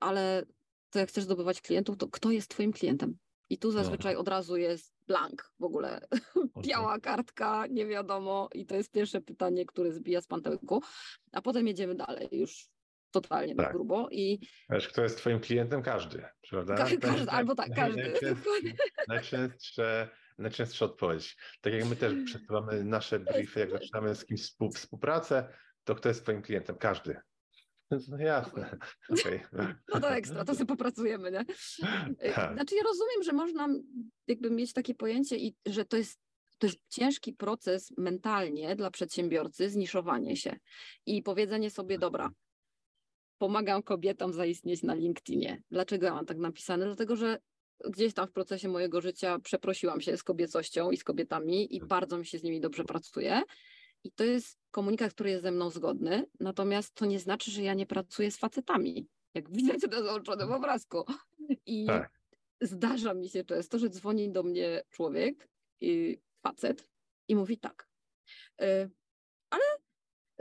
ale 0.00 0.44
to 0.90 0.98
jak 0.98 1.08
chcesz 1.08 1.24
zdobywać 1.24 1.60
klientów, 1.60 1.96
to 1.96 2.08
kto 2.08 2.30
jest 2.30 2.50
twoim 2.50 2.72
klientem? 2.72 3.18
I 3.50 3.58
tu 3.58 3.70
zazwyczaj 3.70 4.16
od 4.16 4.28
razu 4.28 4.56
jest 4.56 4.94
blank 5.06 5.52
w 5.58 5.64
ogóle. 5.64 6.00
Biała 6.66 7.00
kartka, 7.00 7.66
nie 7.66 7.86
wiadomo. 7.86 8.48
I 8.54 8.66
to 8.66 8.76
jest 8.76 8.90
pierwsze 8.92 9.20
pytanie, 9.20 9.66
które 9.66 9.92
zbija 9.92 10.20
z 10.20 10.26
pantełku. 10.26 10.82
A 11.32 11.42
potem 11.42 11.66
jedziemy 11.66 11.94
dalej 11.94 12.28
już 12.32 12.68
totalnie 13.10 13.54
na 13.54 13.62
Tak. 13.62 13.72
grubo. 13.72 14.08
I 14.10 14.38
Wiesz, 14.70 14.88
kto 14.88 15.02
jest 15.02 15.18
twoim 15.18 15.40
klientem? 15.40 15.82
Każdy, 15.82 16.24
prawda? 16.50 16.74
Ka- 16.74 16.96
każdy, 17.00 17.30
albo 17.30 17.54
tak, 17.54 17.74
każdy. 17.76 18.14
Najczęstsze, 19.08 20.08
najczęstsza 20.38 20.84
odpowiedź. 20.84 21.36
Tak 21.60 21.72
jak 21.72 21.84
my 21.84 21.96
też 21.96 22.14
przesuwamy 22.24 22.84
nasze 22.84 23.20
briefy, 23.20 23.60
jak 23.60 23.70
zaczynamy 23.70 24.14
z 24.14 24.24
kimś 24.24 24.42
współ, 24.42 24.70
współpracę, 24.70 25.48
to 25.84 25.94
kto 25.94 26.08
jest 26.08 26.22
twoim 26.22 26.42
klientem? 26.42 26.76
Każdy. 26.76 27.16
No 28.08 28.18
jasne. 28.18 28.78
Okej. 29.08 29.40
no 29.94 30.00
to 30.00 30.10
ekstra, 30.10 30.44
to 30.44 30.54
sobie 30.54 30.66
popracujemy, 30.66 31.30
nie? 31.30 31.40
Y, 31.40 32.32
Tak. 32.34 32.54
Znaczy 32.54 32.74
ja 32.74 32.82
rozumiem, 32.82 33.22
że 33.22 33.32
można 33.32 33.68
jakby 34.26 34.50
mieć 34.50 34.72
takie 34.72 34.94
pojęcie 34.94 35.36
i 35.36 35.56
że 35.66 35.84
to 35.84 35.96
jest 35.96 36.20
to 36.58 36.66
jest 36.66 36.78
ciężki 36.88 37.32
proces 37.32 37.92
mentalnie 37.98 38.76
dla 38.76 38.90
przedsiębiorcy, 38.90 39.70
zniszowanie 39.70 40.36
się 40.36 40.56
i 41.06 41.22
powiedzenie 41.22 41.70
sobie, 41.70 41.98
dobra, 41.98 42.30
pomagam 43.38 43.82
kobietom 43.82 44.32
zaistnieć 44.32 44.82
na 44.82 44.94
LinkedInie. 44.94 45.62
Dlaczego 45.70 46.06
ja 46.06 46.14
mam 46.14 46.26
tak 46.26 46.38
napisane? 46.38 46.86
Dlatego, 46.86 47.16
że 47.16 47.38
gdzieś 47.84 48.14
tam 48.14 48.26
w 48.26 48.32
procesie 48.32 48.68
mojego 48.68 49.00
życia 49.00 49.38
przeprosiłam 49.38 50.00
się 50.00 50.16
z 50.16 50.22
kobiecością 50.22 50.90
i 50.90 50.96
z 50.96 51.04
kobietami 51.04 51.76
i 51.76 51.80
bardzo 51.80 52.18
mi 52.18 52.26
się 52.26 52.38
z 52.38 52.42
nimi 52.42 52.60
dobrze 52.60 52.84
pracuje. 52.84 53.42
I 54.06 54.12
to 54.12 54.24
jest 54.24 54.58
komunikat, 54.70 55.12
który 55.14 55.30
jest 55.30 55.42
ze 55.42 55.50
mną 55.50 55.70
zgodny, 55.70 56.26
natomiast 56.40 56.94
to 56.94 57.06
nie 57.06 57.18
znaczy, 57.20 57.50
że 57.50 57.62
ja 57.62 57.74
nie 57.74 57.86
pracuję 57.86 58.30
z 58.30 58.36
facetami, 58.36 59.08
jak 59.34 59.50
widać 59.50 59.82
na 59.90 60.02
załączonym 60.02 60.52
obrazku. 60.52 61.04
I 61.66 61.86
Tak. 61.86 62.10
zdarza 62.60 63.14
mi 63.14 63.28
się 63.28 63.44
często, 63.44 63.78
że 63.78 63.88
dzwoni 63.90 64.32
do 64.32 64.42
mnie 64.42 64.82
człowiek, 64.90 65.48
i 65.80 66.18
facet, 66.42 66.88
i 67.28 67.36
mówi 67.36 67.58
tak, 67.58 67.88
y, 68.62 68.90
ale 69.50 69.64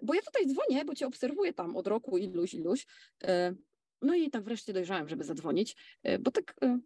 bo 0.03 0.13
ja 0.13 0.21
tutaj 0.21 0.47
dzwonię, 0.47 0.85
bo 0.85 0.95
cię 0.95 1.07
obserwuję 1.07 1.53
tam 1.53 1.75
od 1.77 1.87
roku 1.87 2.17
iluś, 2.17 2.53
iluś. 2.53 2.85
y, 3.23 3.27
No 4.01 4.15
i 4.15 4.29
tak 4.29 4.43
wreszcie 4.43 4.73
dojrzałem, 4.73 5.09
żeby 5.09 5.23
zadzwonić, 5.23 5.75
y, 6.07 6.19
bo 6.19 6.31
tak, 6.31 6.55
y, 6.63 6.79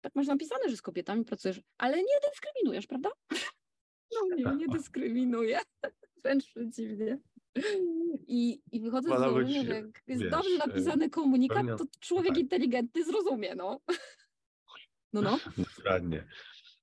tak 0.00 0.14
masz 0.14 0.26
napisane, 0.26 0.68
że 0.68 0.76
z 0.76 0.82
kobietami 0.82 1.24
pracujesz, 1.24 1.60
ale 1.78 1.96
nie 1.96 2.20
dyskryminujesz, 2.30 2.86
prawda? 2.86 3.10
No 4.12 4.36
nie, 4.36 4.56
nie 4.56 4.66
dyskryminuję, 4.68 5.58
wręcz 6.26 6.46
przeciwnie. 6.46 7.18
I, 8.26 8.62
i 8.72 8.80
wychodzę 8.80 9.16
z 9.16 9.20
założenia, 9.20 9.64
że 9.64 9.74
jak 9.74 10.02
jest 10.06 10.22
wiesz, 10.22 10.30
dobrze 10.30 10.58
napisany 10.66 11.10
komunikat, 11.10 11.56
pewnie- 11.56 11.76
to 11.76 11.84
człowiek 12.00 12.32
tak. 12.32 12.38
inteligentny 12.38 13.04
zrozumie, 13.04 13.54
no. 13.54 13.80
No, 15.12 15.22
no. 15.22 15.38
Dokładnie. 15.76 16.26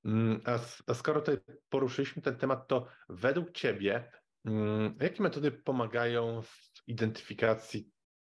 Mm, 0.05 0.41
A, 0.45 0.59
a 0.87 0.93
skoro 0.93 1.19
tutaj 1.21 1.37
poruszyliśmy 1.69 2.21
ten 2.21 2.35
temat, 2.37 2.67
to 2.67 2.87
według 3.09 3.51
Ciebie, 3.51 4.11
mm, 4.45 4.95
jakie 5.01 5.23
metody 5.23 5.51
pomagają 5.51 6.41
w 6.41 6.71
identyfikacji 6.87 7.89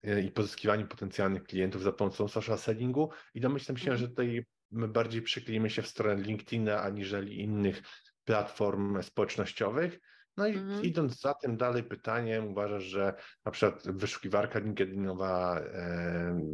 e, 0.03 0.21
i 0.21 0.31
pozyskiwaniu 0.31 0.87
potencjalnych 0.87 1.43
klientów 1.43 1.83
za 1.83 1.91
pomocą 1.91 2.27
social 2.27 2.57
sellingu? 2.57 3.09
I 3.33 3.41
domyślam 3.41 3.77
się, 3.77 3.91
Mhm. 3.91 3.97
że 3.97 4.07
tutaj 4.09 4.45
my 4.71 4.87
bardziej 4.87 5.21
przykleimy 5.21 5.69
się 5.69 5.81
w 5.81 5.87
stronę 5.87 6.21
LinkedIna 6.23 6.81
aniżeli 6.81 7.39
innych 7.39 7.81
platform 8.23 9.01
społecznościowych. 9.03 9.99
No 10.37 10.47
i 10.47 10.51
Mhm. 10.55 10.83
idąc 10.83 11.21
za 11.21 11.33
tym 11.33 11.57
dalej 11.57 11.83
pytaniem, 11.83 12.47
uważasz, 12.51 12.83
że 12.83 13.13
na 13.45 13.51
przykład 13.51 13.83
wyszukiwarka 13.85 14.59
LinkedInowa 14.59 15.61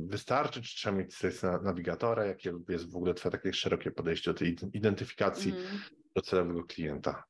wystarczy, 0.08 0.62
czy 0.62 0.76
trzeba 0.76 0.96
mieć 0.98 1.15
sobie 1.15 1.34
na- 1.44 1.62
nawigatora? 1.62 2.26
Jakie 2.26 2.54
jest 2.70 2.92
w 2.92 2.96
ogóle 2.96 3.13
Twoje 3.13 3.32
takie 3.32 3.54
szerokie 3.54 3.92
podejście 3.92 4.34
do 4.34 4.39
tej 4.39 4.56
id- 4.56 4.70
identyfikacji 4.76 5.52
Mhm. 5.52 5.80
docelowego 6.15 6.63
klienta? 6.63 7.24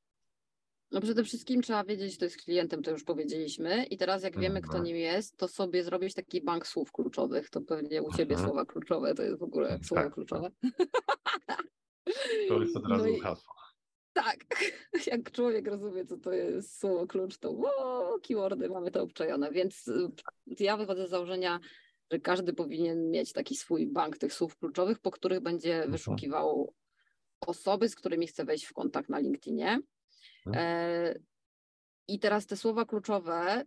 No 0.92 1.02
przede 1.02 1.24
wszystkim 1.24 1.62
trzeba 1.62 1.84
wiedzieć, 1.84 2.16
kto 2.16 2.26
jest 2.26 2.38
klientem, 2.44 2.84
to 2.84 2.92
już 2.92 3.04
powiedzieliśmy. 3.04 3.84
I 3.86 3.98
teraz 3.98 4.24
jak 4.24 4.40
wiemy, 4.40 4.62
kto 4.62 4.68
Mhm. 4.78 4.84
nim 4.86 4.98
jest, 4.98 5.38
to 5.38 5.48
sobie 5.48 5.84
zrobić 5.84 6.14
taki 6.14 6.42
bank 6.42 6.68
słów 6.68 6.92
kluczowych. 6.92 7.50
To 7.50 7.62
pewnie 7.62 8.02
u 8.04 8.12
Ciebie 8.14 8.36
Mhm. 8.36 8.48
słowa 8.50 8.66
kluczowe, 8.66 9.16
to 9.16 9.24
jest 9.24 9.40
w 9.40 9.44
ogóle 9.44 9.70
Tak, 9.70 9.86
słowo 9.86 10.04
tak. 10.04 10.14
kluczowe. 10.14 10.52
To 12.48 12.62
jest 12.62 12.76
od 12.78 12.88
razu 12.90 13.04
No 13.04 13.10
i- 13.10 13.20
hasło. 13.20 13.54
Tak, 14.24 14.46
jak 15.12 15.32
człowiek 15.32 15.68
rozumie, 15.68 16.06
co 16.06 16.18
to 16.18 16.32
jest 16.32 16.80
słowo 16.80 17.08
klucz, 17.08 17.38
to 17.38 17.50
o, 17.50 18.20
keywordy 18.20 18.70
mamy 18.70 18.92
to 18.92 19.02
obczajone, 19.04 19.52
więc 19.52 19.88
y, 19.88 20.10
ja 20.60 20.78
wychodzę 20.78 21.08
z 21.08 21.10
założenia, 21.10 21.60
że 22.12 22.20
każdy 22.20 22.54
powinien 22.54 23.12
mieć 23.12 23.34
taki 23.34 23.56
swój 23.56 23.88
bank 23.88 24.18
tych 24.18 24.34
słów 24.34 24.58
kluczowych, 24.58 25.00
po 25.00 25.12
których 25.12 25.40
będzie 25.40 25.74
Mhm. 25.76 25.92
wyszukiwał 25.92 26.74
osoby, 27.42 27.90
z 27.90 27.96
którymi 27.96 28.28
chce 28.28 28.46
wejść 28.46 28.66
w 28.66 28.74
kontakt 28.74 29.10
na 29.10 29.20
LinkedInie. 29.20 29.80
Mhm. 30.46 30.66
E, 30.66 31.16
I 32.08 32.20
teraz 32.20 32.46
te 32.46 32.58
słowa 32.58 32.86
kluczowe, 32.86 33.66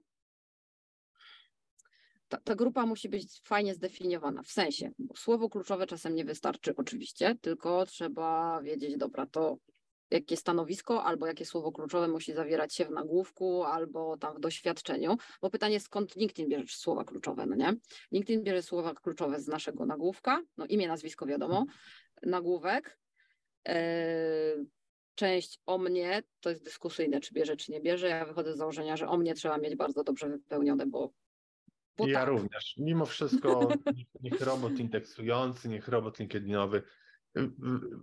ta, 2.28 2.38
ta 2.44 2.54
grupa 2.54 2.86
musi 2.86 3.08
być 3.08 3.40
fajnie 3.44 3.74
zdefiniowana, 3.74 4.42
w 4.42 4.50
sensie, 4.50 4.90
słowo 5.16 5.48
kluczowe 5.48 5.86
czasem 5.86 6.14
nie 6.14 6.24
wystarczy 6.24 6.76
oczywiście, 6.76 7.36
tylko 7.40 7.86
trzeba 7.86 8.60
wiedzieć, 8.62 8.96
dobra, 8.96 9.26
to 9.26 9.56
jakie 10.12 10.36
stanowisko 10.36 11.04
albo 11.04 11.26
jakie 11.26 11.44
słowo 11.44 11.72
kluczowe 11.72 12.08
musi 12.08 12.32
zawierać 12.32 12.74
się 12.74 12.84
w 12.84 12.90
nagłówku 12.90 13.64
albo 13.64 14.16
tam 14.16 14.36
w 14.36 14.40
doświadczeniu, 14.40 15.16
bo 15.42 15.50
pytanie 15.50 15.80
skąd 15.80 16.16
LinkedIn 16.16 16.48
bierze 16.48 16.64
słowa 16.68 17.04
kluczowe, 17.04 17.46
no 17.46 17.56
nie? 17.56 17.74
LinkedIn 18.12 18.42
bierze 18.42 18.62
słowa 18.62 18.94
kluczowe 18.94 19.40
z 19.40 19.48
naszego 19.48 19.86
nagłówka, 19.86 20.42
no 20.56 20.66
imię, 20.66 20.88
nazwisko 20.88 21.26
wiadomo, 21.26 21.64
nagłówek, 22.22 22.98
e, 23.68 24.54
część 25.14 25.60
o 25.66 25.78
mnie, 25.78 26.22
to 26.40 26.50
jest 26.50 26.64
dyskusyjne, 26.64 27.20
czy 27.20 27.34
bierze, 27.34 27.56
czy 27.56 27.72
nie 27.72 27.80
bierze, 27.80 28.08
ja 28.08 28.26
wychodzę 28.26 28.54
z 28.54 28.56
założenia, 28.56 28.96
że 28.96 29.08
o 29.08 29.16
mnie 29.16 29.34
trzeba 29.34 29.58
mieć 29.58 29.76
bardzo 29.76 30.04
dobrze 30.04 30.28
wypełnione, 30.28 30.86
bo, 30.86 31.12
bo 31.96 32.06
ja 32.06 32.20
tak. 32.20 32.28
również. 32.28 32.74
Mimo 32.78 33.06
wszystko, 33.06 33.68
niech, 34.20 34.40
robot 34.40 34.72
indeksujący, 34.80 35.68
niech 35.68 35.88
robot 35.88 36.18
LinkedInowy 36.18 36.82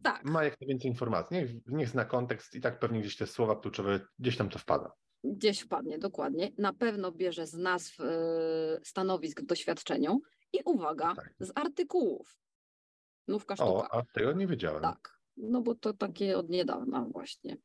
Tak. 0.03 0.23
ma 0.25 0.43
jak 0.43 0.61
najwięcej 0.61 0.91
informacji. 0.91 1.37
Niech, 1.37 1.49
niech 1.67 1.89
zna 1.89 2.05
kontekst 2.05 2.55
i 2.55 2.61
tak 2.61 2.79
pewnie 2.79 2.99
gdzieś 3.01 3.17
te 3.17 3.27
słowa 3.27 3.55
kluczowe, 3.55 3.99
gdzieś 4.19 4.37
tam 4.37 4.49
to 4.49 4.59
wpada. 4.59 4.91
Gdzieś 5.23 5.59
wpadnie, 5.59 5.99
dokładnie. 5.99 6.51
Na 6.57 6.73
pewno 6.73 7.11
bierze 7.11 7.47
z 7.47 7.53
nazw 7.53 7.99
e, 8.01 8.05
stanowisk 8.83 9.41
w 9.41 9.45
doświadczeniu 9.45 10.21
i 10.53 10.59
uwaga, 10.65 11.15
Tak. 11.15 11.33
z 11.39 11.51
artykułów. 11.55 12.37
Nówka 13.27 13.55
sztuka. 13.55 13.71
O, 13.71 13.93
a 13.93 14.03
tego 14.13 14.33
nie 14.33 14.47
wiedziałem. 14.47 14.81
Tak, 14.81 15.19
no 15.37 15.61
bo 15.61 15.75
to 15.75 15.93
takie 15.93 16.37
od 16.37 16.49
niedawna 16.49 17.05
właśnie. 17.11 17.57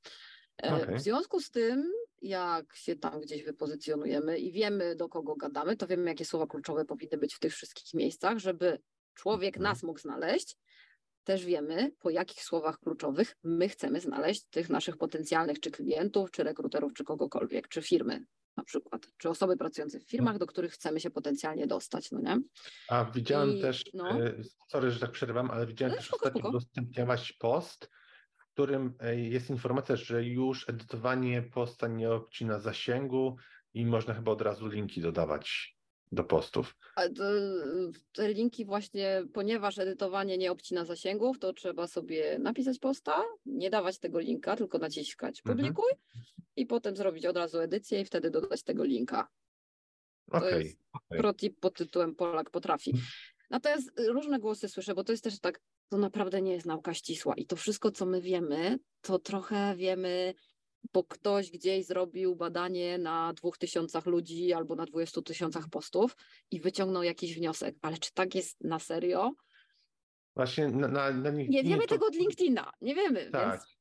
E, 0.63 0.75
Okej. 0.83 0.97
W 0.97 1.01
związku 1.01 1.41
z 1.41 1.51
tym 1.51 1.93
jak 2.23 2.77
się 2.77 2.97
tam 2.97 3.21
gdzieś 3.21 3.43
wypozycjonujemy 3.45 4.39
i 4.39 4.53
wiemy, 4.53 4.97
do 4.97 5.09
kogo 5.09 5.37
gadamy, 5.37 5.77
to 5.77 5.87
wiemy, 5.87 6.11
jakie 6.11 6.25
słowa 6.25 6.47
kluczowe 6.47 6.85
powinny 6.85 7.19
być 7.19 7.35
w 7.35 7.39
tych 7.41 7.53
wszystkich 7.53 7.95
miejscach, 7.95 8.39
żeby 8.39 8.79
człowiek 9.15 9.57
Mhm. 9.57 9.73
nas 9.73 9.83
mógł 9.83 9.99
znaleźć. 10.01 10.57
Też 11.25 11.45
wiemy, 11.45 11.93
po 11.99 12.11
jakich 12.11 12.43
słowach 12.43 12.79
kluczowych 12.79 13.37
my 13.45 13.69
chcemy 13.69 14.01
znaleźć 14.01 14.45
tych 14.45 14.71
naszych 14.71 14.97
potencjalnych, 14.97 15.61
czy 15.61 15.71
klientów, 15.71 16.31
czy 16.31 16.43
rekruterów, 16.43 16.93
czy 16.95 17.05
kogokolwiek, 17.05 17.69
czy 17.69 17.83
firmy 17.83 18.25
na 18.57 18.65
przykład, 18.65 19.07
czy 19.17 19.29
osoby 19.29 19.57
pracujące 19.57 20.01
w 20.01 20.09
firmach, 20.09 20.39
do 20.39 20.47
których 20.47 20.73
chcemy 20.73 21.01
się 21.01 21.11
potencjalnie 21.11 21.67
dostać, 21.67 22.11
no 22.11 22.21
nie? 22.21 22.41
A 22.89 23.05
widziałem 23.05 23.51
I- 23.51 23.61
też, 23.61 23.85
no. 23.95 24.11
e, 24.11 24.35
sorry, 24.69 24.91
że 24.91 25.01
tak 25.01 25.11
przerywam, 25.11 25.51
ale 25.51 25.67
widziałem 25.67 25.91
No, 25.93 25.97
też 25.97 26.07
spoko, 26.07 26.25
ostatnio 26.27 26.49
udostępniałaś 26.49 27.33
post, 27.33 27.91
w 28.37 28.53
którym 28.53 28.95
e, 29.01 29.21
jest 29.21 29.51
informacja, 29.51 29.97
że 29.97 30.25
już 30.25 30.69
edytowanie 30.69 31.43
posta 31.43 31.89
nie 31.89 32.11
obcina 32.11 32.59
zasięgu 32.59 33.37
i 33.75 33.87
można 33.87 34.15
chyba 34.15 34.33
od 34.33 34.41
razu 34.43 34.67
linki 34.67 35.01
dodawać 35.01 35.74
do 36.15 36.25
postów. 36.25 36.77
To, 36.97 37.25
te 38.13 38.33
linki 38.33 38.65
właśnie, 38.65 39.23
ponieważ 39.33 39.79
edytowanie 39.79 40.39
nie 40.39 40.53
obcina 40.53 40.85
zasięgów, 40.85 41.39
to 41.39 41.53
trzeba 41.53 41.87
sobie 41.87 42.39
napisać 42.39 42.79
posta, 42.79 43.25
nie 43.47 43.71
dawać 43.71 43.99
tego 43.99 44.21
linka, 44.21 44.57
tylko 44.57 44.79
naciskać 44.79 45.41
Mhm. 45.41 45.57
publikuj 45.59 45.91
i 46.57 46.67
potem 46.67 46.97
zrobić 46.97 47.27
od 47.27 47.37
razu 47.37 47.59
edycję 47.61 48.01
i 48.01 48.05
wtedy 48.05 48.31
dodać 48.31 48.63
tego 48.63 48.85
linka. 48.85 49.29
To 50.31 50.39
Okej, 50.39 50.65
jest 50.65 50.79
okej. 50.93 51.19
protip 51.19 51.61
pod 51.61 51.75
tytułem 51.75 52.15
Polak 52.15 52.51
potrafi. 52.51 52.93
Natomiast 53.51 54.01
y, 54.01 54.13
różne 54.13 54.39
głosy 54.39 54.69
słyszę, 54.69 54.95
bo 54.95 55.05
to 55.05 55.13
jest 55.13 55.25
też 55.25 55.41
tak, 55.41 55.61
to 55.89 55.99
naprawdę 55.99 56.43
nie 56.43 56.53
jest 56.53 56.67
nauka 56.67 56.95
ścisła 56.95 57.35
i 57.35 57.47
to 57.47 57.57
wszystko, 57.57 57.91
co 57.91 58.07
my 58.07 58.21
wiemy, 58.21 58.79
to 59.01 59.19
trochę 59.19 59.77
wiemy, 59.77 60.35
bo 60.93 61.05
ktoś 61.05 61.51
gdzieś 61.51 61.87
zrobił 61.87 62.37
badanie 62.37 62.99
na 62.99 63.33
dwóch 63.33 63.59
tysiącach 63.59 64.07
ludzi 64.07 64.53
albo 64.53 64.75
na 64.77 64.87
dwudziestu 64.87 65.23
tysiącach 65.23 65.69
postów 65.69 66.17
i 66.51 66.61
wyciągnął 66.61 67.03
jakiś 67.03 67.39
wniosek, 67.39 67.77
ale 67.83 67.97
czy 67.99 68.13
tak 68.13 68.35
jest 68.35 68.65
na 68.65 68.79
serio? 68.79 69.31
Właśnie 70.37 70.69
na, 70.69 70.89
na, 70.89 71.11
na 71.11 71.31
Nie 71.31 71.63
wiemy 71.63 71.83
to- 71.83 71.89
tego 71.89 72.07
od 72.07 72.15
LinkedIna, 72.15 72.71
nie 72.81 72.95
wiemy, 72.95 73.31
Tak. 73.31 73.51
więc 73.51 73.75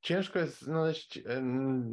Ciężko 0.00 0.38
jest 0.38 0.62
znaleźć, 0.62 1.20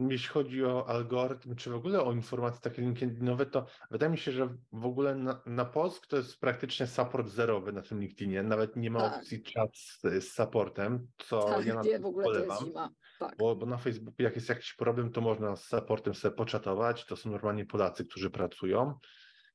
jeśli 0.09 0.27
chodzi 0.29 0.65
o 0.65 0.87
algorytm, 0.87 1.55
czy 1.55 1.69
w 1.69 1.75
ogóle 1.75 2.03
o 2.03 2.11
informacje 2.13 2.61
takie 2.61 2.81
LinkedInowe, 2.81 3.45
to 3.45 3.65
wydaje 3.91 4.11
mi 4.11 4.17
się, 4.17 4.31
że 4.31 4.57
w 4.71 4.85
ogóle 4.85 5.15
na, 5.15 5.41
na 5.45 5.65
Polsk 5.65 6.07
to 6.07 6.17
jest 6.17 6.39
praktycznie 6.39 6.87
support 6.87 7.27
zerowy 7.27 7.71
na 7.73 7.81
tym 7.81 8.01
LinkedInie. 8.01 8.43
Nawet 8.43 8.75
nie 8.75 8.91
ma 8.91 8.99
Tak. 8.99 9.17
opcji 9.19 9.43
chat 9.55 9.77
z, 9.77 10.01
z 10.01 10.33
supportem, 10.33 11.07
co 11.17 11.43
tak, 11.43 11.65
ja 11.65 11.73
na 11.75 11.81
w 11.99 12.05
ogóle 12.05 12.25
to 12.25 12.45
jest 12.45 12.63
zima. 12.65 12.89
Tak. 13.27 13.37
Bo, 13.37 13.55
bo 13.55 13.65
na 13.65 13.77
Facebooku 13.77 14.23
jak 14.23 14.35
jest 14.35 14.49
jakiś 14.49 14.73
problem, 14.73 15.11
to 15.11 15.21
można 15.21 15.55
z 15.55 15.65
supportem 15.67 16.13
sobie 16.13 16.35
poczatować. 16.35 17.05
To 17.05 17.15
są 17.15 17.31
normalnie 17.31 17.65
Polacy, 17.65 18.05
którzy 18.05 18.29
pracują, 18.29 18.93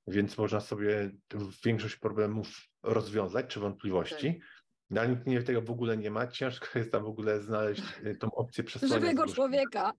więc 0.06 0.38
można 0.38 0.60
sobie 0.60 1.10
większość 1.64 1.96
problemów 1.96 2.48
rozwiązać 2.82 3.46
czy 3.46 3.60
wątpliwości. 3.60 4.40
Na 4.90 5.04
LinkedInie 5.04 5.42
tego 5.42 5.62
w 5.62 5.70
ogóle 5.70 5.96
nie 5.96 6.10
ma. 6.10 6.26
Ciężko 6.26 6.66
jest 6.78 6.92
tam 6.92 7.02
w 7.04 7.08
ogóle 7.08 7.40
znaleźć 7.40 7.82
y, 8.04 8.16
tą 8.16 8.30
opcję 8.30 8.64
przesłania. 8.64 8.94
Żywego 8.94 9.26
człowieka. 9.26 9.92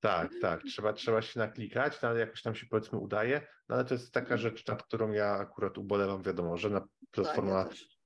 Tak, 0.00 0.30
tak. 0.40 0.62
Trzeba, 0.62 0.92
trzeba 0.92 1.22
się 1.22 1.40
naklikać, 1.40 2.02
no 2.02 2.08
ale 2.08 2.20
jakoś 2.20 2.42
tam 2.42 2.54
się 2.54 2.66
powiedzmy 2.70 2.98
udaje. 2.98 3.46
No 3.68 3.74
ale 3.74 3.84
to 3.84 3.94
jest 3.94 4.12
taka 4.12 4.36
rzecz, 4.36 4.66
nad 4.66 4.82
którą 4.82 5.12
ja 5.12 5.32
akurat 5.32 5.78
ubolewam. 5.78 6.22
Wiadomo, 6.22 6.56
że 6.56 6.70
na 6.70 6.80
Tak, 6.80 6.88
platforma 7.10 7.64
społecz- 7.64 7.97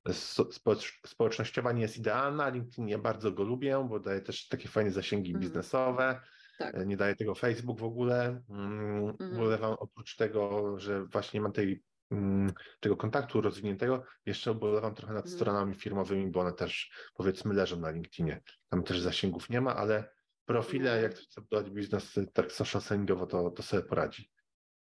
społecznościowa 1.05 1.71
nie 1.71 1.81
jest 1.81 1.97
idealna. 1.97 2.49
LinkedIn 2.49 2.87
ja 2.87 2.97
bardzo 2.97 3.31
go 3.31 3.43
lubię, 3.43 3.85
bo 3.89 3.99
daje 3.99 4.21
też 4.21 4.47
takie 4.47 4.69
fajne 4.69 4.91
zasięgi 4.91 5.29
Mhm. 5.31 5.41
biznesowe. 5.41 6.21
Tak. 6.59 6.75
E, 6.75 6.85
Nie 6.85 6.97
daje 6.97 7.15
tego 7.15 7.35
Facebook 7.35 7.79
w 7.79 7.83
ogóle. 7.83 8.41
Mm, 8.49 9.09
Mhm. 9.09 9.33
Ubolewam 9.33 9.73
oprócz 9.79 10.15
tego, 10.15 10.73
że 10.79 11.05
właśnie 11.05 11.41
mam 11.41 11.51
tej, 11.51 11.83
mm, 12.11 12.51
tego 12.79 12.97
kontaktu 12.97 13.41
rozwiniętego, 13.41 14.03
jeszcze 14.25 14.51
ubolewam 14.51 14.95
trochę 14.95 15.13
nad 15.13 15.25
Mhm. 15.25 15.35
stronami 15.35 15.75
firmowymi, 15.75 16.31
bo 16.31 16.39
one 16.39 16.53
też 16.53 16.91
powiedzmy 17.13 17.53
leżą 17.53 17.79
na 17.79 17.91
LinkedInie. 17.91 18.41
Tam 18.69 18.83
też 18.83 18.99
zasięgów 18.99 19.49
nie 19.49 19.61
ma, 19.61 19.75
ale 19.75 20.09
profile, 20.45 20.95
No. 20.95 21.01
jak 21.01 21.15
chce 21.15 21.41
budować 21.41 21.69
biznes 21.71 22.19
tak 22.33 22.51
social 22.51 22.81
sellingowo, 22.81 23.25
to, 23.27 23.49
to 23.51 23.63
sobie 23.63 23.83
poradzi. 23.83 24.32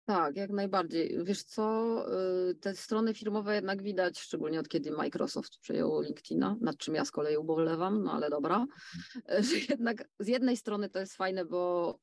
Tak, 0.06 0.36
jak 0.36 0.50
najbardziej. 0.50 1.18
Wiesz 1.24 1.44
co, 1.44 1.96
y, 2.50 2.56
te 2.56 2.76
strony 2.76 3.14
firmowe 3.14 3.56
jednak 3.56 3.84
widać, 3.84 4.20
szczególnie 4.20 4.60
od 4.60 4.68
kiedy 4.68 4.92
Microsoft 4.92 5.58
przejął 5.58 6.02
LinkedIna, 6.02 6.58
nad 6.62 6.78
czym 6.78 6.96
ja 6.96 7.06
z 7.06 7.12
kolei 7.12 7.38
ubolewam, 7.38 8.04
no 8.04 8.14
ale 8.14 8.30
dobra, 8.30 8.66
y, 9.16 9.22
że 9.44 9.56
jednak 9.70 10.10
z 10.20 10.28
jednej 10.28 10.58
strony 10.58 10.90
to 10.90 11.00
jest 11.00 11.16
fajne, 11.16 11.46
bo 11.46 12.00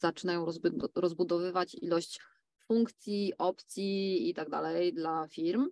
zaczynają 0.00 0.46
rozbud- 0.46 0.88
rozbudowywać 0.94 1.74
ilość 1.74 2.20
funkcji, 2.66 3.32
opcji 3.38 4.28
i 4.30 4.34
tak 4.34 4.50
dalej 4.50 4.92
dla 4.94 5.28
firm. 5.28 5.68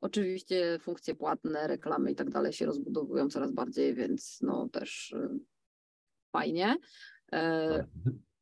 Oczywiście 0.00 0.78
funkcje 0.80 1.14
płatne, 1.14 1.66
reklamy 1.66 2.12
i 2.12 2.14
tak 2.14 2.30
dalej 2.30 2.52
się 2.52 2.66
rozbudowują 2.66 3.28
coraz 3.28 3.52
bardziej, 3.52 3.94
więc 3.94 4.38
no 4.40 4.68
też 4.68 5.12
y, 5.12 5.28
fajnie. 6.32 6.76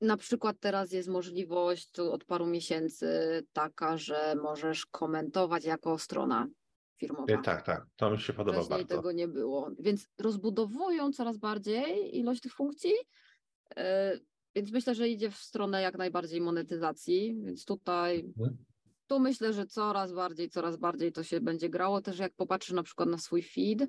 Na 0.01 0.17
przykład 0.17 0.57
teraz 0.61 0.93
jest 0.93 1.09
możliwość 1.09 1.91
tu 1.91 2.13
od 2.13 2.25
paru 2.25 2.47
miesięcy 2.47 3.07
taka, 3.53 3.97
że 3.97 4.35
możesz 4.43 4.87
komentować 4.87 5.65
jako 5.65 5.99
strona 5.99 6.47
firmowa. 6.97 7.33
E, 7.35 7.43
Tak, 7.43 7.63
tak, 7.63 7.87
to 7.97 8.11
mi 8.11 8.19
się 8.19 8.33
podoba 8.33 8.59
Wcześniej 8.59 8.79
bardzo. 8.79 8.97
tego 8.97 9.13
nie 9.13 9.29
było, 9.29 9.71
więc 9.79 10.07
rozbudowują 10.19 11.13
coraz 11.13 11.39
bardziej 11.39 12.19
ilość 12.19 12.41
tych 12.41 12.55
funkcji. 12.55 12.93
e, 13.77 14.19
Więc 14.55 14.73
myślę, 14.73 14.95
że 14.95 15.09
idzie 15.09 15.31
w 15.31 15.37
stronę 15.37 15.83
jak 15.83 15.99
najbardziej 15.99 16.41
monetyzacji, 16.41 17.41
więc 17.45 17.65
tutaj 17.65 18.21
Mhm. 18.21 18.57
tu 19.07 19.21
myślę, 19.21 19.53
że 19.53 19.67
coraz 19.67 20.13
bardziej, 20.13 20.49
coraz 20.51 20.77
bardziej 20.77 21.13
to 21.13 21.23
się 21.23 21.41
będzie 21.41 21.69
grało. 21.69 22.01
Też 22.03 22.19
jak 22.19 22.33
popatrzysz 22.35 22.73
na 22.75 22.83
przykład 22.83 23.09
na 23.09 23.19
swój 23.19 23.43
feed, 23.43 23.89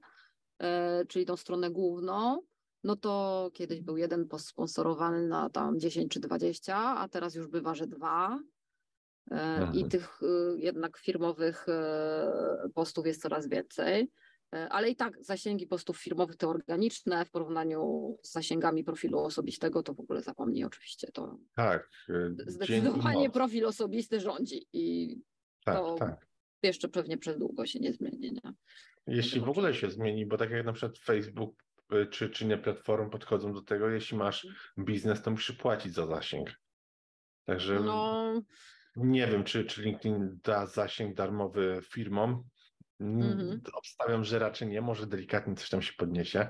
e, 0.59 1.05
czyli 1.05 1.25
tą 1.25 1.37
stronę 1.37 1.71
główną, 1.71 2.41
no 2.83 2.95
to 2.95 3.49
kiedyś 3.53 3.81
był 3.81 3.97
jeden 3.97 4.27
post 4.27 4.47
sponsorowany 4.47 5.27
na 5.27 5.49
tam 5.49 5.79
10 5.79 6.11
czy 6.11 6.19
20, 6.19 6.77
a 6.77 7.09
teraz 7.09 7.35
już 7.35 7.47
bywa, 7.47 7.75
że 7.75 7.87
dwa. 7.87 8.39
E, 9.31 9.71
I 9.73 9.85
tych 9.85 10.19
e, 10.23 10.57
jednak 10.57 10.97
firmowych 10.97 11.69
e, 11.69 12.69
postów 12.73 13.05
jest 13.05 13.21
coraz 13.21 13.47
więcej. 13.47 14.11
E, 14.55 14.69
Ale 14.69 14.89
i 14.89 14.95
tak 14.95 15.23
zasięgi 15.23 15.67
postów 15.67 15.97
firmowych 15.97 16.35
te 16.35 16.47
organiczne 16.47 17.25
w 17.25 17.31
porównaniu 17.31 18.17
z 18.23 18.31
zasięgami 18.31 18.83
profilu 18.83 19.19
osobistego, 19.19 19.83
to 19.83 19.93
w 19.93 19.99
ogóle 19.99 20.21
zapomnij 20.21 20.63
oczywiście. 20.63 21.11
To 21.11 21.37
Tak, 21.55 21.89
i 22.47 22.51
zdecydowanie 22.51 23.29
profil 23.29 23.65
osobisty 23.65 24.19
rządzi 24.19 24.67
i 24.73 25.17
Tak, 25.65 25.75
to 25.75 25.95
tak. 25.95 26.27
jeszcze 26.63 26.89
pewnie 26.89 27.17
przez 27.17 27.37
długo 27.37 27.65
się 27.65 27.79
nie 27.79 27.93
zmieni. 27.93 28.31
Nie? 28.31 28.53
Jeśli 29.07 29.41
w 29.41 29.49
ogóle 29.49 29.73
się 29.73 29.89
zmieni, 29.91 30.25
bo 30.25 30.37
tak 30.37 30.49
jak 30.51 30.65
na 30.65 30.73
przykład 30.73 30.97
Facebook 30.97 31.63
y, 31.63 31.70
czy, 32.11 32.29
czy 32.29 32.45
inne 32.45 32.57
platformy 32.57 33.09
podchodzą 33.09 33.53
do 33.53 33.61
tego, 33.61 33.89
jeśli 33.89 34.17
masz 34.17 34.47
biznes, 34.79 35.21
to 35.21 35.31
musisz 35.31 35.55
płacić 35.55 35.93
za 35.93 36.07
zasięg. 36.07 36.49
Także 37.45 37.79
No, 37.79 38.41
nie 38.95 39.27
wiem, 39.27 39.43
czy, 39.43 39.65
czy 39.65 39.81
LinkedIn 39.81 40.39
da 40.43 40.65
zasięg 40.65 41.15
darmowy 41.15 41.79
firmom. 41.83 42.43
Mhm. 42.99 43.61
Obstawiam, 43.73 44.23
że 44.23 44.39
raczej 44.39 44.67
nie, 44.67 44.81
może 44.81 45.07
delikatnie 45.07 45.55
coś 45.55 45.69
tam 45.69 45.81
się 45.81 45.93
podniesie, 45.97 46.47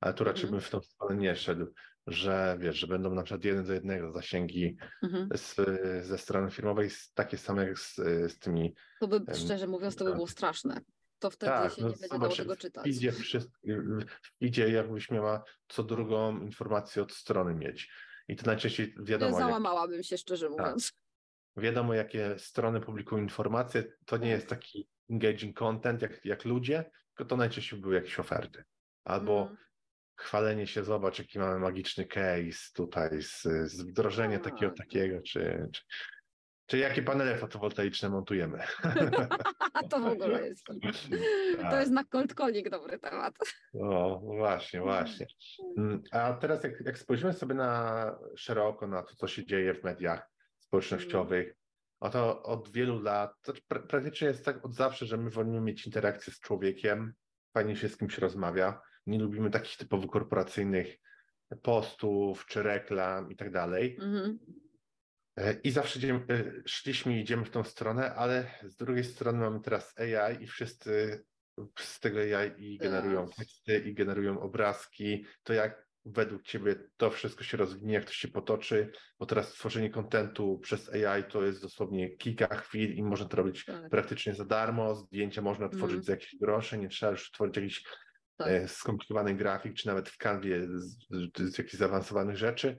ale 0.00 0.14
tu 0.14 0.24
raczej 0.24 0.44
Mhm. 0.44 0.52
bym 0.52 0.60
w 0.60 0.70
tą 0.70 0.80
stronę 0.80 1.16
nie 1.16 1.36
szedł, 1.36 1.66
że 2.06 2.56
wiesz, 2.60 2.76
że 2.76 2.86
będą 2.86 3.14
na 3.14 3.22
przykład 3.22 3.44
jeden 3.44 3.64
do 3.64 3.72
jednego 3.72 4.12
zasięgi 4.12 4.76
mhm. 5.02 5.28
z, 5.34 5.56
ze 6.06 6.18
strony 6.18 6.50
firmowej 6.50 6.90
takie 7.14 7.38
same 7.38 7.66
jak 7.68 7.78
z, 7.78 7.94
z 8.32 8.38
tymi 8.38 8.74
to 9.00 9.08
by 9.08 9.34
szczerze 9.34 9.66
mówiąc, 9.66 9.96
to 9.96 10.04
by 10.04 10.14
było 10.14 10.26
straszne. 10.26 10.80
To 11.22 11.30
wtedy 11.30 11.52
Tak, 11.52 11.72
się 11.72 11.82
no 11.82 11.88
nie 11.88 11.94
będzie 11.94 12.18
dało 12.18 12.36
tego 12.36 12.56
czytać. 12.56 12.86
Idzie, 12.86 13.12
wszystko, 13.12 13.58
idzie 14.40 14.68
jakbyś 14.70 15.10
miała 15.10 15.44
co 15.68 15.82
drugą 15.82 16.40
informację 16.40 17.02
od 17.02 17.12
strony 17.12 17.54
mieć. 17.54 17.92
I 18.28 18.36
to 18.36 18.46
najczęściej 18.46 18.94
wiadomo, 19.02 19.38
jak, 19.38 19.48
Załamałabym 19.48 20.02
się 20.02 20.18
szczerze 20.18 20.48
Tak. 20.48 20.58
mówiąc. 20.58 20.92
wiadomo, 21.56 21.94
jakie 21.94 22.38
strony 22.38 22.80
publikują 22.80 23.22
informacje. 23.22 23.82
To 24.06 24.16
nie 24.16 24.22
Tak. 24.22 24.30
jest 24.30 24.46
taki 24.46 24.88
engaging 25.10 25.56
content 25.56 26.02
jak, 26.02 26.24
jak 26.24 26.44
ludzie, 26.44 26.90
tylko 27.08 27.28
to 27.28 27.36
najczęściej 27.36 27.80
były 27.80 27.94
jakieś 27.94 28.18
oferty. 28.18 28.64
Albo 29.04 29.42
Mm. 29.42 29.56
chwalenie 30.16 30.66
się, 30.66 30.84
zobacz, 30.84 31.18
jaki 31.18 31.38
mamy 31.38 31.58
magiczny 31.58 32.06
case 32.06 32.70
tutaj 32.74 33.22
z, 33.22 33.42
z 33.42 33.82
wdrożenia 33.82 34.38
takiego, 34.38 34.72
Tak. 34.72 34.86
takiego, 34.86 35.22
czy, 35.22 35.68
czy, 35.72 35.82
czy 36.72 36.78
jakie 36.78 37.02
panele 37.02 37.36
fotowoltaiczne 37.36 38.08
montujemy. 38.08 38.58
A 39.74 39.82
to 39.90 40.00
w 40.00 40.06
ogóle 40.06 40.48
jest 40.48 40.66
hit. 40.72 41.10
To 41.56 41.62
Tak. 41.62 41.80
jest 41.80 41.92
na 41.92 42.04
cold 42.04 42.34
calling 42.34 42.70
dobry 42.70 42.98
temat. 42.98 43.34
O, 43.82 44.20
właśnie, 44.24 44.80
właśnie. 44.80 45.26
Mm, 45.78 46.02
A 46.12 46.32
teraz 46.32 46.64
jak, 46.64 46.80
jak 46.86 46.98
spojrzymy 46.98 47.32
sobie 47.32 47.54
na 47.54 48.18
szeroko 48.36 48.86
na 48.86 49.02
to, 49.02 49.14
co 49.14 49.26
się 49.26 49.46
dzieje 49.46 49.74
w 49.74 49.84
mediach 49.84 50.30
społecznościowych, 50.58 51.54
oto 52.00 52.42
od 52.42 52.68
wielu 52.72 53.00
lat, 53.02 53.32
to 53.42 53.52
pra- 53.52 53.86
praktycznie 53.86 54.28
jest 54.28 54.44
tak 54.44 54.64
od 54.64 54.74
zawsze, 54.74 55.06
że 55.06 55.16
my 55.16 55.30
wolimy 55.30 55.60
mieć 55.60 55.86
interakcję 55.86 56.32
z 56.32 56.40
człowiekiem, 56.40 57.12
fajnie 57.54 57.76
się 57.76 57.88
z 57.88 57.96
kimś 57.96 58.18
rozmawia, 58.18 58.80
nie 59.06 59.18
lubimy 59.18 59.50
takich 59.50 59.76
typowo 59.76 60.08
korporacyjnych 60.08 60.96
postów 61.62 62.46
czy 62.46 62.62
reklam 62.62 63.30
i 63.32 63.36
tak 63.36 63.50
dalej. 63.52 63.96
Mhm. 64.00 64.38
E, 65.36 65.52
I 65.52 65.70
zawsze 65.70 65.98
idziemy, 65.98 66.24
e, 66.30 66.52
szliśmy 66.66 67.16
i 67.16 67.20
idziemy 67.20 67.44
w 67.44 67.50
tą 67.50 67.64
stronę, 67.64 68.14
ale 68.14 68.50
z 68.62 68.76
drugiej 68.76 69.04
strony 69.04 69.38
mamy 69.38 69.60
teraz 69.60 69.94
AI 69.98 70.42
i 70.42 70.46
wszyscy 70.46 71.24
z 71.78 72.00
tego 72.00 72.18
AI 72.18 72.52
i 72.58 72.78
generują 72.78 73.26
Tak. 73.26 73.36
teksty 73.36 73.78
i 73.78 73.94
generują 73.94 74.40
obrazki. 74.40 75.26
To 75.42 75.52
jak 75.52 75.86
według 76.04 76.42
Ciebie 76.42 76.76
to 76.96 77.10
wszystko 77.10 77.44
się 77.44 77.56
rozwinie, 77.56 77.94
jak 77.94 78.04
to 78.04 78.12
się 78.12 78.28
potoczy, 78.28 78.92
bo 79.18 79.26
teraz 79.26 79.52
tworzenie 79.52 79.90
kontentu 79.90 80.58
przez 80.58 80.88
AI 80.88 81.24
to 81.24 81.44
jest 81.44 81.62
dosłownie 81.62 82.16
kilka 82.16 82.56
chwil 82.56 82.94
i 82.94 83.02
można 83.02 83.28
to 83.28 83.36
robić 83.36 83.64
Tak. 83.64 83.90
praktycznie 83.90 84.34
za 84.34 84.44
darmo, 84.44 84.94
zdjęcia 84.94 85.42
można 85.42 85.68
tworzyć 85.68 85.96
Mhm. 85.98 86.02
za 86.02 86.12
jakieś 86.12 86.36
grosze, 86.40 86.78
nie 86.78 86.88
trzeba 86.88 87.12
już 87.12 87.30
tworzyć 87.30 87.56
jakiś 87.56 87.84
Tak. 88.36 88.48
e, 88.48 88.68
skomplikowany 88.68 89.34
grafik, 89.34 89.74
czy 89.74 89.86
nawet 89.86 90.08
w 90.08 90.16
kanwie 90.16 90.66
z, 90.66 90.96
z, 91.10 91.38
z 91.38 91.58
jakichś 91.58 91.74
zaawansowanych 91.76 92.36
rzeczy. 92.36 92.78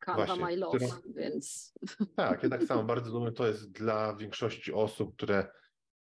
Canva 0.00 0.26
Właśnie, 0.26 0.44
my 0.44 0.56
love, 0.56 0.78
którą- 0.78 1.12
więc 1.14 1.72
Tak, 2.16 2.42
ja 2.42 2.48
tak 2.48 2.62
samo 2.64 2.84
bardzo 2.84 3.10
dumny 3.10 3.32
to 3.32 3.46
jest 3.46 3.72
dla 3.72 4.16
większości 4.16 4.72
osób, 4.72 5.16
które 5.16 5.50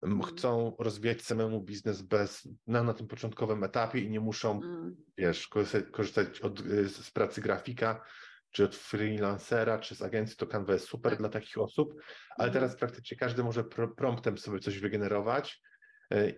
Mm. 0.03 0.21
chcą 0.21 0.75
rozwijać 0.79 1.21
samemu 1.21 1.61
biznes 1.63 2.01
bez, 2.01 2.47
na, 2.67 2.83
na 2.83 2.93
tym 2.93 3.07
początkowym 3.07 3.63
etapie 3.63 3.99
i 3.99 4.09
nie 4.09 4.19
muszą, 4.19 4.51
mm, 4.63 4.95
wiesz, 5.17 5.47
korzystać, 5.47 5.85
korzystać 5.91 6.41
od, 6.41 6.59
y, 6.61 6.89
z 6.89 7.11
pracy 7.11 7.41
grafika, 7.41 8.05
czy 8.51 8.63
od 8.63 8.75
freelancera, 8.75 9.79
czy 9.79 9.95
z 9.95 10.01
agencji, 10.01 10.37
to 10.37 10.47
Canva 10.47 10.73
jest 10.73 10.87
super 10.87 11.11
Tak. 11.11 11.19
dla 11.19 11.29
takich 11.29 11.57
osób, 11.57 11.93
ale 12.37 12.47
Mhm. 12.47 12.53
teraz 12.53 12.75
praktycznie 12.79 13.17
każdy 13.17 13.43
może 13.43 13.63
pro, 13.63 13.87
promptem 13.95 14.37
sobie 14.37 14.59
coś 14.59 14.79
wygenerować 14.79 15.61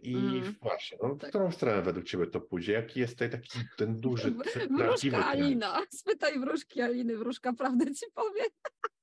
i 0.03 0.15
Mm. 0.15 0.55
właśnie, 0.61 0.97
no, 1.03 1.15
w 1.15 1.19
Tak. 1.19 1.30
którą 1.30 1.51
stronę 1.51 1.82
według 1.82 2.05
Ciebie 2.05 2.28
to 2.28 2.41
pójdzie? 2.41 2.74
Jaki 2.74 2.99
jest 2.99 3.13
tutaj 3.13 3.30
taki 3.30 3.59
ten 3.78 3.99
duży, 3.99 4.32
Wróżka? 4.78 5.26
Alina, 5.26 5.80
spytaj 5.99 6.39
wróżki 6.39 6.82
Aliny, 6.82 7.17
wróżka 7.17 7.53
prawdę 7.53 7.86
ci 7.95 8.05
powie. 8.15 8.41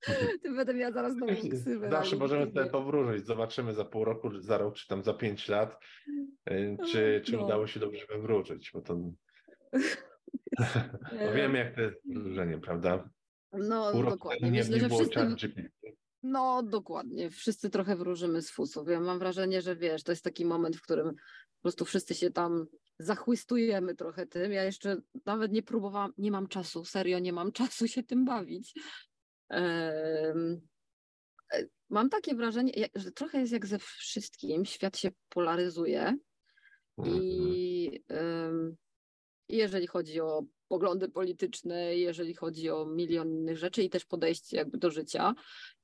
Ty 0.43 0.51
będę 0.55 0.75
miała 0.75 0.93
zaraz 0.93 1.17
nową 1.17 1.33
ksywę. 1.51 1.91
Zawsze 1.91 2.17
możemy 2.17 2.53
sobie 2.53 2.71
powróżyć. 2.71 3.27
Zobaczymy 3.27 3.75
za 3.75 3.85
pół 3.85 4.05
roku, 4.05 4.41
za 4.41 4.59
rok, 4.59 4.75
czy 4.77 4.89
tam 4.89 5.03
za 5.03 5.15
pięć 5.15 5.49
lat, 5.49 5.81
y, 6.51 6.77
czy, 6.93 7.23
czy 7.25 7.33
No. 7.37 7.45
udało 7.45 7.67
się 7.67 7.81
dobrze 7.81 8.07
wywróżyć, 8.07 8.71
bo 8.75 8.81
to 8.81 8.99
E, 10.61 11.27
no 11.27 11.33
wiemy, 11.33 11.59
jak 11.59 11.75
to 11.75 11.81
jest 11.81 11.97
wróżenie, 12.15 12.59
prawda? 12.59 13.09
No 13.53 14.03
dokładnie. 14.03 14.51
Myślę, 14.51 14.81
że 14.81 14.89
wszyscy. 14.89 15.69
No 16.23 16.63
dokładnie, 16.63 17.31
wszyscy 17.31 17.71
trochę 17.71 17.97
wróżymy 17.97 18.43
z 18.43 18.51
fusów. 18.51 18.89
Ja 18.89 19.01
mam 19.01 19.19
wrażenie, 19.19 19.63
że 19.63 19.77
wiesz, 19.77 20.03
to 20.03 20.13
jest 20.13 20.25
taki 20.25 20.45
moment, 20.45 20.77
w 20.77 20.83
którym 20.83 21.15
po 21.15 21.63
prostu 21.63 21.85
wszyscy 21.85 22.15
się 22.15 22.31
tam 22.31 22.67
zachłystujemy 22.99 23.95
trochę 23.95 24.27
tym. 24.27 24.53
Ja 24.53 24.65
jeszcze 24.65 24.97
nawet 25.27 25.53
nie 25.53 25.63
próbowałam, 25.63 26.13
nie 26.19 26.31
mam 26.31 26.49
czasu, 26.49 26.85
serio 26.85 27.19
nie 27.19 27.33
mam 27.33 27.53
czasu 27.63 27.89
się 27.89 28.03
tym 28.03 28.25
bawić. 28.25 28.75
E, 29.53 30.35
Mam 31.91 32.09
takie 32.09 32.35
wrażenie, 32.35 32.73
że 32.95 33.13
trochę 33.13 33.41
jest 33.41 33.53
jak 33.53 33.67
ze 33.67 33.79
wszystkim, 33.79 34.65
świat 34.65 34.99
się 34.99 35.11
polaryzuje. 35.29 36.17
I 37.05 38.05
i 39.49 39.57
jeżeli 39.57 39.87
chodzi 39.87 40.21
o 40.21 40.43
poglądy 40.69 41.09
polityczne, 41.09 41.97
jeżeli 41.97 42.35
chodzi 42.35 42.71
o 42.71 42.87
milion 42.87 43.29
innych 43.33 43.59
rzeczy 43.59 43.83
i 43.83 43.91
też 43.91 44.05
podejście 44.05 44.57
jakby 44.57 44.79
do 44.79 44.91
życia 44.91 45.35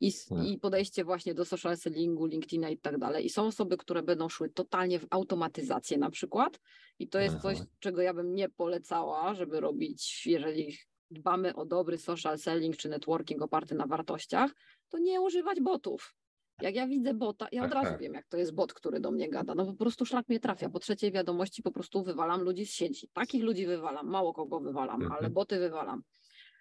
i, 0.00 0.12
Mhm. 0.30 0.48
i 0.48 0.58
podejście 0.58 1.04
właśnie 1.04 1.34
do 1.34 1.44
social 1.44 1.76
sellingu, 1.76 2.26
LinkedIna 2.26 2.70
i 2.70 2.78
tak 2.78 2.98
dalej. 2.98 3.26
I 3.26 3.30
są 3.30 3.46
osoby, 3.46 3.76
które 3.76 4.02
będą 4.02 4.28
szły 4.28 4.48
totalnie 4.50 4.98
w 5.00 5.06
automatyzację 5.10 5.98
na 5.98 6.10
przykład 6.10 6.60
i 6.98 7.08
to 7.08 7.18
jest 7.18 7.40
coś, 7.40 7.52
Mhm. 7.52 7.68
czego 7.78 8.02
ja 8.02 8.14
bym 8.14 8.34
nie 8.34 8.48
polecała, 8.48 9.34
żeby 9.34 9.60
robić, 9.60 10.26
jeżeli 10.26 10.76
dbamy 11.10 11.54
o 11.54 11.64
dobry 11.66 11.98
social 11.98 12.38
selling 12.38 12.76
czy 12.76 12.88
networking 12.88 13.42
oparty 13.42 13.74
na 13.74 13.86
wartościach, 13.86 14.50
to 14.88 14.98
nie 14.98 15.20
używać 15.20 15.60
botów. 15.60 16.14
Jak 16.60 16.74
ja 16.74 16.86
widzę 16.86 17.14
bota, 17.14 17.48
ja 17.52 17.62
od 17.64 17.68
Tak, 17.70 17.74
razu 17.74 17.90
tak. 17.90 18.00
wiem, 18.00 18.14
jak 18.14 18.26
to 18.28 18.36
jest 18.36 18.54
bot, 18.54 18.72
który 18.74 19.00
do 19.00 19.10
mnie 19.10 19.28
gada. 19.30 19.54
No 19.54 19.66
po 19.66 19.74
prostu 19.74 20.06
szlak 20.06 20.28
mnie 20.28 20.40
trafia. 20.40 20.68
Po 20.70 20.78
trzeciej 20.78 21.12
wiadomości 21.12 21.62
po 21.62 21.70
prostu 21.70 22.02
wywalam 22.04 22.42
ludzi 22.42 22.66
z 22.66 22.72
sieci. 22.72 23.08
Takich 23.12 23.42
ludzi 23.42 23.66
wywalam, 23.66 24.06
mało 24.08 24.32
kogo 24.34 24.60
wywalam, 24.60 25.02
Mhm. 25.02 25.12
ale 25.12 25.30
boty 25.30 25.58
wywalam. 25.58 26.02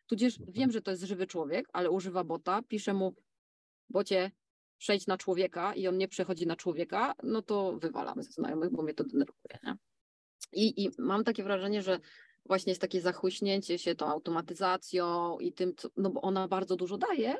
Tudzież 0.07 0.39
Mhm. 0.39 0.53
wiem, 0.53 0.71
że 0.71 0.81
to 0.81 0.91
jest 0.91 1.03
żywy 1.03 1.27
człowiek, 1.27 1.67
ale 1.73 1.91
używa 1.91 2.23
bota, 2.23 2.61
pisze 2.67 2.93
mu, 2.93 3.15
bocie, 3.89 4.31
przejdź 4.77 5.07
na 5.07 5.17
człowieka 5.17 5.73
i 5.75 5.87
on 5.87 5.97
nie 5.97 6.07
przechodzi 6.07 6.47
na 6.47 6.55
człowieka, 6.55 7.13
no 7.23 7.41
to 7.41 7.77
wywalam 7.77 8.23
ze 8.23 8.31
znajomych, 8.31 8.71
bo 8.71 8.83
mnie 8.83 8.93
to 8.93 9.03
denerwuje. 9.03 9.59
Nie? 9.63 9.75
I, 10.53 10.83
I 10.85 10.89
mam 10.97 11.23
takie 11.23 11.43
wrażenie, 11.43 11.81
że 11.81 11.99
właśnie 12.45 12.71
jest 12.71 12.81
takie 12.81 13.01
zachłyśnięcie 13.01 13.77
się 13.79 13.95
tą 13.95 14.05
automatyzacją 14.05 15.39
i 15.39 15.53
tym, 15.53 15.75
co, 15.75 15.89
no 15.97 16.09
bo 16.09 16.21
ona 16.21 16.47
bardzo 16.47 16.75
dużo 16.75 16.97
daje, 16.97 17.35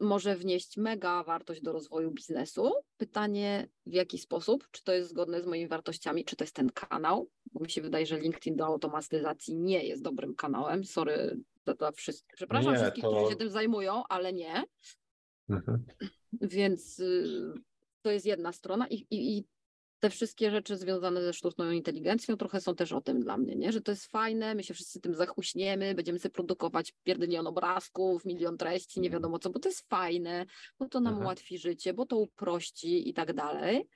Może 0.00 0.36
wnieść 0.36 0.76
mega 0.76 1.22
wartość 1.22 1.60
do 1.62 1.72
rozwoju 1.72 2.10
biznesu. 2.10 2.72
Pytanie, 2.96 3.68
w 3.86 3.92
jaki 3.92 4.18
sposób? 4.18 4.68
Czy 4.70 4.84
to 4.84 4.92
jest 4.92 5.10
zgodne 5.10 5.42
z 5.42 5.46
moimi 5.46 5.68
wartościami? 5.68 6.24
Czy 6.24 6.36
to 6.36 6.44
jest 6.44 6.54
ten 6.56 6.70
kanał? 6.70 7.30
Bo 7.52 7.60
mi 7.60 7.70
się 7.70 7.82
wydaje, 7.82 8.06
że 8.06 8.20
LinkedIn 8.20 8.56
do 8.56 8.66
automatyzacji 8.66 9.56
nie 9.56 9.84
jest 9.84 10.02
dobrym 10.02 10.34
kanałem. 10.34 10.84
Sorry 10.84 11.40
dla, 11.64 11.74
dla 11.74 11.92
wszystkich. 11.92 12.36
Przepraszam 12.36 12.72
Nie, 12.72 12.78
wszystkich, 12.78 13.04
to- 13.04 13.10
którzy 13.10 13.30
się 13.30 13.36
tym 13.36 13.50
zajmują, 13.50 14.02
ale 14.08 14.32
nie. 14.32 14.64
Mhm. 15.48 15.86
Więc 16.32 16.98
y, 16.98 17.52
to 18.02 18.10
jest 18.10 18.26
jedna 18.26 18.52
strona 18.52 18.88
i, 18.88 18.94
i, 18.94 19.38
i 19.38 19.44
te 20.00 20.10
wszystkie 20.10 20.50
rzeczy 20.50 20.76
związane 20.76 21.22
ze 21.22 21.32
sztuczną 21.32 21.70
inteligencją 21.70 22.36
trochę 22.36 22.60
są 22.60 22.74
też 22.74 22.92
o 22.92 23.00
tym 23.00 23.20
dla 23.20 23.36
mnie, 23.36 23.56
nie? 23.56 23.72
że 23.72 23.80
to 23.80 23.92
jest 23.92 24.06
fajne, 24.06 24.54
my 24.54 24.62
się 24.64 24.74
wszyscy 24.74 25.00
tym 25.00 25.14
zachuśniemy, 25.14 25.94
będziemy 25.94 26.18
sobie 26.18 26.32
produkować 26.32 26.92
pierdylion 27.04 27.46
obrazków, 27.46 28.24
milion 28.24 28.58
treści, 28.58 29.00
nie 29.00 29.10
wiadomo 29.10 29.38
co, 29.38 29.50
bo 29.50 29.58
to 29.58 29.68
jest 29.68 29.88
fajne, 29.88 30.46
bo 30.78 30.88
to 30.88 31.00
nam 31.00 31.12
Mhm. 31.12 31.24
ułatwi 31.26 31.58
życie, 31.58 31.94
bo 31.94 32.06
to 32.06 32.16
uprości 32.16 33.08
i 33.08 33.14
tak 33.14 33.32
dalej. 33.32 33.88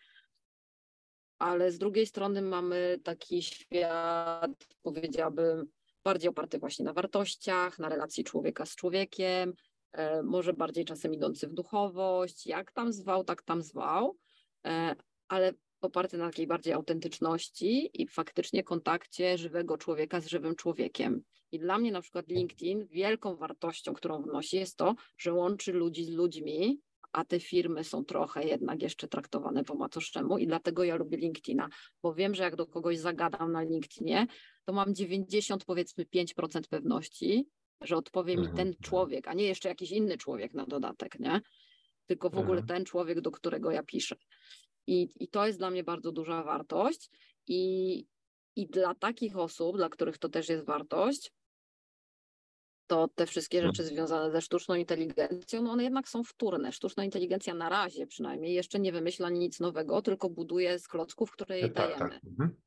Ale 1.39 1.71
z 1.73 1.79
drugiej 1.79 2.07
strony 2.07 2.43
mamy 2.43 3.01
taki 3.05 3.43
świat, 3.43 4.67
powiedziałabym, 4.83 5.67
bardziej 6.05 6.31
oparty 6.31 6.59
właśnie 6.59 6.85
na 6.85 6.93
wartościach, 6.93 7.79
na 7.79 7.89
relacji 7.89 8.25
człowieka 8.25 8.67
z 8.67 8.77
człowiekiem, 8.77 9.55
e, 9.93 10.23
może 10.23 10.53
bardziej 10.53 10.85
czasem 10.85 11.15
idący 11.15 11.49
w 11.49 11.53
duchowość, 11.55 12.47
jak 12.47 12.73
tam 12.73 12.93
zwał, 12.93 13.25
tak 13.25 13.43
tam 13.43 13.63
zwał, 13.63 14.17
e, 14.67 14.97
ale 15.29 15.53
oparty 15.85 16.18
na 16.18 16.26
takiej 16.26 16.47
bardziej 16.47 16.72
autentyczności 16.72 17.91
i 18.03 18.09
faktycznie 18.09 18.62
kontakcie 18.64 19.39
żywego 19.39 19.78
człowieka 19.78 20.20
z 20.20 20.26
żywym 20.26 20.57
człowiekiem. 20.57 21.22
I 21.53 21.59
dla 21.59 21.78
mnie 21.78 21.93
na 21.93 22.01
przykład 22.03 22.28
LinkedIn 22.28 22.87
wielką 22.87 23.37
wartością, 23.37 23.95
którą 23.95 24.22
wnosi, 24.22 24.57
jest 24.57 24.76
to, 24.76 24.95
że 25.18 25.33
łączy 25.33 25.72
ludzi 25.72 26.05
z 26.05 26.11
ludźmi, 26.11 26.80
a 27.12 27.24
te 27.24 27.41
firmy 27.41 27.85
są 27.85 28.05
trochę 28.05 28.45
jednak 28.45 28.83
jeszcze 28.83 29.09
traktowane 29.09 29.64
po 29.64 29.74
macoszczemu 29.74 30.39
i 30.39 30.47
dlatego 30.47 30.85
ja 30.85 30.97
lubię 30.97 31.16
LinkedIna, 31.18 31.68
bo 32.03 32.14
wiem, 32.14 32.35
że 32.35 32.43
jak 32.43 32.57
do 32.57 32.66
kogoś 32.66 32.99
zagadam 32.99 33.53
na 33.53 33.62
LinkedInie, 33.62 34.26
to 34.64 34.72
mam 34.72 34.95
90 34.95 35.64
powiedzmy 35.64 36.05
5% 36.05 36.68
pewności, 36.68 37.47
że 37.80 37.97
odpowie 37.97 38.37
mi 38.37 38.47
Mhm. 38.47 38.57
ten 38.57 38.74
człowiek, 38.83 39.28
a 39.28 39.35
nie 39.35 39.45
jeszcze 39.45 39.68
jakiś 39.68 39.91
inny 39.91 40.18
człowiek 40.18 40.55
na 40.55 40.66
dodatek, 40.66 41.20
nie? 41.20 41.41
Tylko 42.07 42.30
w 42.30 42.39
ogóle 42.39 42.61
Mhm. 42.61 42.66
ten 42.66 42.85
człowiek, 42.87 43.20
do 43.20 43.30
którego 43.30 43.70
ja 43.70 43.83
piszę. 43.83 44.16
I, 44.87 45.09
I 45.20 45.28
to 45.28 45.47
jest 45.47 45.59
dla 45.59 45.70
mnie 45.70 45.85
bardzo 45.85 46.12
duża 46.12 46.43
wartość. 46.43 47.11
I, 47.47 48.07
I 48.57 48.66
dla 48.66 48.95
takich 48.95 49.37
osób, 49.37 49.76
dla 49.76 49.89
których 49.89 50.18
to 50.18 50.28
też 50.28 50.49
jest 50.49 50.64
wartość, 50.64 51.33
to 52.87 53.09
te 53.14 53.26
wszystkie 53.26 53.59
Mhm. 53.59 53.74
rzeczy 53.74 53.89
związane 53.89 54.30
ze 54.33 54.41
sztuczną 54.41 54.74
inteligencją, 54.74 55.62
no 55.62 55.70
one 55.70 55.83
jednak 55.85 56.09
są 56.09 56.24
wtórne. 56.24 56.72
Sztuczna 56.72 57.05
inteligencja 57.05 57.55
na 57.55 57.68
razie 57.68 58.07
przynajmniej 58.07 58.55
jeszcze 58.55 58.80
nie 58.80 58.93
wymyśla 58.93 59.30
nic 59.30 59.61
nowego, 59.61 60.03
tylko 60.03 60.30
buduje 60.30 60.78
z 60.78 60.89
klocków, 60.89 61.30
które 61.30 61.59
jej 61.61 61.72
Tak, 61.72 61.76
dajemy. 61.99 62.11
tak. 62.11 62.24
Mhm. 62.24 62.61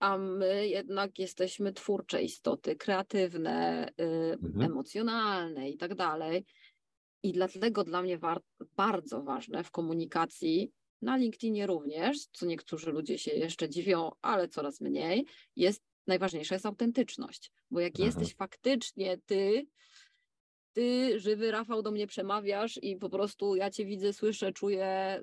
A 0.00 0.18
my 0.18 0.68
jednak 0.68 1.18
jesteśmy 1.18 1.72
twórcze 1.72 2.22
istoty, 2.22 2.76
kreatywne, 2.76 3.88
y, 3.88 3.92
Mhm. 4.42 4.62
emocjonalne 4.62 5.70
i 5.70 5.76
tak 5.76 5.94
dalej. 5.94 6.44
I 7.22 7.32
dlatego 7.32 7.84
dla 7.84 8.02
mnie 8.02 8.18
war- 8.18 8.42
bardzo 8.76 9.22
ważne 9.22 9.64
w 9.64 9.70
komunikacji, 9.70 10.72
na 11.02 11.16
LinkedInie 11.16 11.66
również, 11.66 12.26
co 12.26 12.46
niektórzy 12.46 12.90
ludzie 12.92 13.18
się 13.18 13.30
jeszcze 13.30 13.68
dziwią, 13.68 14.10
ale 14.22 14.48
coraz 14.48 14.80
mniej, 14.80 15.26
jest 15.56 15.82
najważniejsza 16.06 16.54
jest 16.54 16.66
autentyczność. 16.66 17.52
Bo 17.70 17.80
jak 17.80 17.92
Mhm. 17.92 18.06
jesteś 18.06 18.36
faktycznie 18.36 19.18
ty, 19.26 19.66
ty, 20.72 21.20
żywy 21.20 21.50
Rafał, 21.50 21.82
do 21.82 21.90
mnie 21.90 22.06
przemawiasz 22.06 22.78
i 22.82 22.96
po 22.96 23.10
prostu 23.10 23.56
ja 23.56 23.70
cię 23.70 23.84
widzę, 23.84 24.12
słyszę, 24.12 24.52
czuję, 24.52 25.22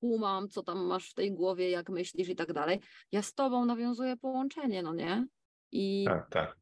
kumam, 0.00 0.48
co 0.48 0.62
tam 0.62 0.86
masz 0.86 1.10
w 1.10 1.14
tej 1.14 1.32
głowie, 1.32 1.70
jak 1.70 1.88
myślisz 1.90 2.28
i 2.28 2.36
tak 2.36 2.52
dalej. 2.52 2.80
Ja 3.12 3.22
z 3.22 3.34
tobą 3.34 3.64
nawiązuję 3.64 4.16
połączenie, 4.16 4.82
no 4.82 4.94
nie? 4.94 5.26
I 5.72 6.04
Tak, 6.06 6.30
tak. 6.30 6.56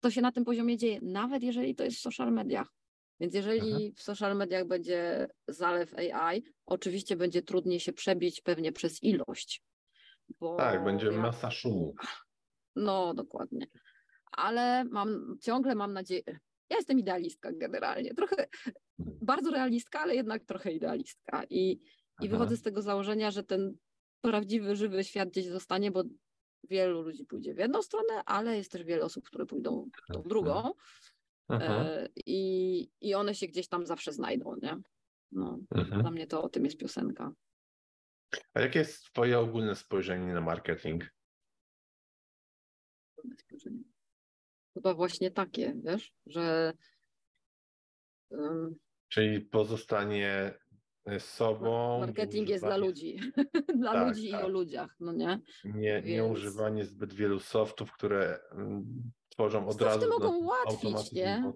to 0.00 0.10
się 0.10 0.20
na 0.20 0.32
tym 0.32 0.44
poziomie 0.44 0.76
dzieje, 0.76 0.98
nawet 1.02 1.42
jeżeli 1.42 1.74
to 1.74 1.84
jest 1.84 1.96
w 1.96 2.00
social 2.00 2.32
mediach. 2.32 2.68
Więc 3.22 3.34
jeżeli 3.34 3.72
Mhm. 3.72 3.92
w 3.94 4.02
social 4.02 4.36
mediach 4.36 4.66
będzie 4.66 5.28
zalew 5.48 5.94
AI, 5.94 6.42
oczywiście 6.66 7.16
będzie 7.16 7.42
trudniej 7.42 7.80
się 7.80 7.92
przebić 7.92 8.40
pewnie 8.40 8.72
przez 8.72 9.02
ilość. 9.02 9.62
Tak, 10.56 10.84
będzie 10.84 11.06
ja- 11.06 11.18
masa 11.20 11.50
szumu. 11.50 11.94
No, 12.76 13.14
dokładnie. 13.14 13.66
Ale 14.32 14.84
mam, 14.84 15.36
ciągle 15.42 15.74
mam 15.74 15.92
nadzieję, 15.92 16.22
ja 16.70 16.76
jestem 16.76 16.98
idealistka 16.98 17.52
generalnie, 17.52 18.14
trochę 18.14 18.46
bardzo 18.98 19.50
realistka, 19.50 20.00
ale 20.00 20.14
jednak 20.14 20.44
trochę 20.44 20.72
idealistka 20.72 21.44
i, 21.50 21.80
i 22.22 22.28
wychodzę 22.28 22.56
z 22.56 22.62
tego 22.62 22.82
założenia, 22.82 23.30
że 23.30 23.42
ten 23.44 23.76
prawdziwy, 24.20 24.76
żywy 24.76 25.04
świat 25.04 25.28
gdzieś 25.28 25.46
zostanie, 25.46 25.90
bo 25.90 26.02
wielu 26.70 27.02
ludzi 27.02 27.24
pójdzie 27.24 27.54
w 27.54 27.58
jedną 27.58 27.82
stronę, 27.82 28.24
ale 28.26 28.56
jest 28.56 28.72
też 28.72 28.84
wiele 28.84 29.04
osób, 29.04 29.24
które 29.26 29.46
pójdą 29.46 29.88
w 30.10 30.12
tą 30.12 30.22
drugą 30.22 30.72
e, 31.52 32.08
i, 32.26 32.90
i 33.00 33.14
one 33.14 33.34
się 33.34 33.46
gdzieś 33.46 33.68
tam 33.68 33.86
zawsze 33.86 34.12
znajdą, 34.12 34.56
nie? 34.62 34.76
No, 35.32 35.58
Dla 35.70 36.10
mnie 36.10 36.26
to 36.26 36.42
o 36.42 36.48
tym 36.48 36.64
jest 36.64 36.78
piosenka. 36.78 37.32
A 38.54 38.60
jakie 38.60 38.78
jest 38.78 39.04
twoje 39.04 39.38
ogólne 39.38 39.74
spojrzenie 39.74 40.34
na 40.34 40.40
marketing? 40.40 41.04
Chyba 44.74 44.94
właśnie 44.94 45.30
takie, 45.30 45.74
wiesz, 45.84 46.14
że 46.26 46.72
um, 48.30 48.74
Czyli 49.08 49.40
pozostanie 49.40 50.54
sobą. 51.18 52.00
Marketing 52.00 52.48
jest 52.48 52.64
dla 52.64 52.76
ludzi. 52.76 53.18
dla 53.80 53.92
tak, 53.92 54.08
ludzi 54.08 54.30
tak. 54.30 54.40
i 54.40 54.44
o 54.44 54.48
ludziach, 54.48 54.96
no 55.00 55.12
nie? 55.12 55.40
Nie, 55.64 56.02
Więc... 56.02 56.06
nie 56.06 56.24
używanie 56.24 56.84
zbyt 56.84 57.12
wielu 57.12 57.40
softów, 57.40 57.92
które 57.92 58.38
mm, 58.52 59.12
tworzą 59.32 59.68
od 59.68 59.82
razu. 59.82 60.08
mogą 60.08 60.36
ułatwić, 60.36 61.12
nie? 61.12 61.52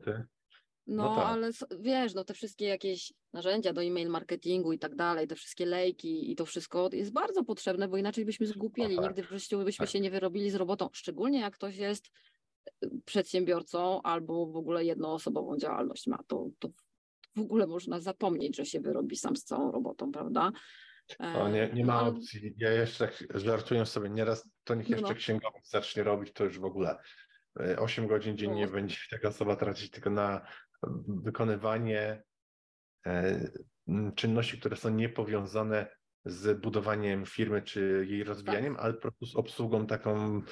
No, 0.86 1.04
no 1.04 1.16
tak. 1.16 1.26
ale 1.26 1.50
wiesz, 1.80 2.14
no 2.14 2.24
te 2.24 2.34
wszystkie 2.34 2.66
jakieś 2.66 3.12
narzędzia 3.32 3.72
do 3.72 3.82
e-mail 3.82 4.08
marketingu 4.08 4.72
i 4.72 4.78
tak 4.78 4.94
dalej, 4.94 5.28
te 5.28 5.34
wszystkie 5.34 5.66
lejki 5.66 6.32
i 6.32 6.36
to 6.36 6.46
wszystko 6.46 6.88
jest 6.92 7.12
bardzo 7.12 7.44
potrzebne, 7.44 7.88
bo 7.88 7.96
inaczej 7.96 8.24
byśmy 8.24 8.46
zgłupieli, 8.46 8.96
tak. 8.96 9.04
nigdy 9.04 9.22
w 9.22 9.30
życiu 9.30 9.64
byśmy 9.64 9.86
tak. 9.86 9.92
się 9.92 10.00
nie 10.00 10.10
wyrobili 10.10 10.50
z 10.50 10.54
robotą, 10.54 10.88
szczególnie 10.92 11.40
jak 11.40 11.54
ktoś 11.54 11.76
jest 11.76 12.10
y, 12.84 12.90
przedsiębiorcą 13.04 14.02
albo 14.02 14.46
w 14.46 14.56
ogóle 14.56 14.84
jednoosobową 14.84 15.56
działalność 15.56 16.06
ma, 16.06 16.18
to, 16.26 16.48
to 16.58 16.68
w 17.36 17.40
ogóle 17.40 17.66
można 17.66 18.00
zapomnieć, 18.00 18.56
że 18.56 18.66
się 18.66 18.80
wyrobi 18.80 19.16
sam 19.16 19.36
z 19.36 19.44
całą 19.44 19.72
robotą, 19.72 20.12
prawda? 20.12 20.52
O, 21.18 21.48
nie, 21.48 21.70
nie 21.74 21.84
ma 21.84 22.02
no, 22.02 22.08
opcji. 22.08 22.54
Ja 22.56 22.70
jeszcze 22.70 23.06
tak 23.06 23.40
żartuję 23.40 23.86
sobie, 23.86 24.10
nieraz 24.10 24.48
to 24.64 24.74
niech 24.74 24.88
jeszcze 24.88 25.34
no. 25.34 25.50
zacznie 25.64 26.02
robić, 26.02 26.32
to 26.32 26.44
już 26.44 26.58
w 26.58 26.64
ogóle 26.64 26.98
8 27.78 28.04
e, 28.04 28.08
godzin 28.08 28.36
dziennie 28.36 28.66
no. 28.66 28.72
będzie 28.72 28.96
taka 29.10 29.28
osoba 29.28 29.56
tracić 29.56 29.90
tylko 29.90 30.10
na 30.10 30.46
wykonywanie 31.08 32.22
e, 33.06 33.50
czynności, 34.14 34.60
które 34.60 34.76
są 34.76 34.90
niepowiązane 34.90 35.96
z 36.24 36.60
budowaniem 36.60 37.26
firmy 37.26 37.62
czy 37.62 38.06
jej 38.10 38.24
rozwijaniem, 38.24 38.74
tak. 38.74 38.84
ale 38.84 38.94
po 38.94 39.00
prostu 39.00 39.26
z 39.26 39.36
obsługą 39.36 39.86
taką 39.86 40.42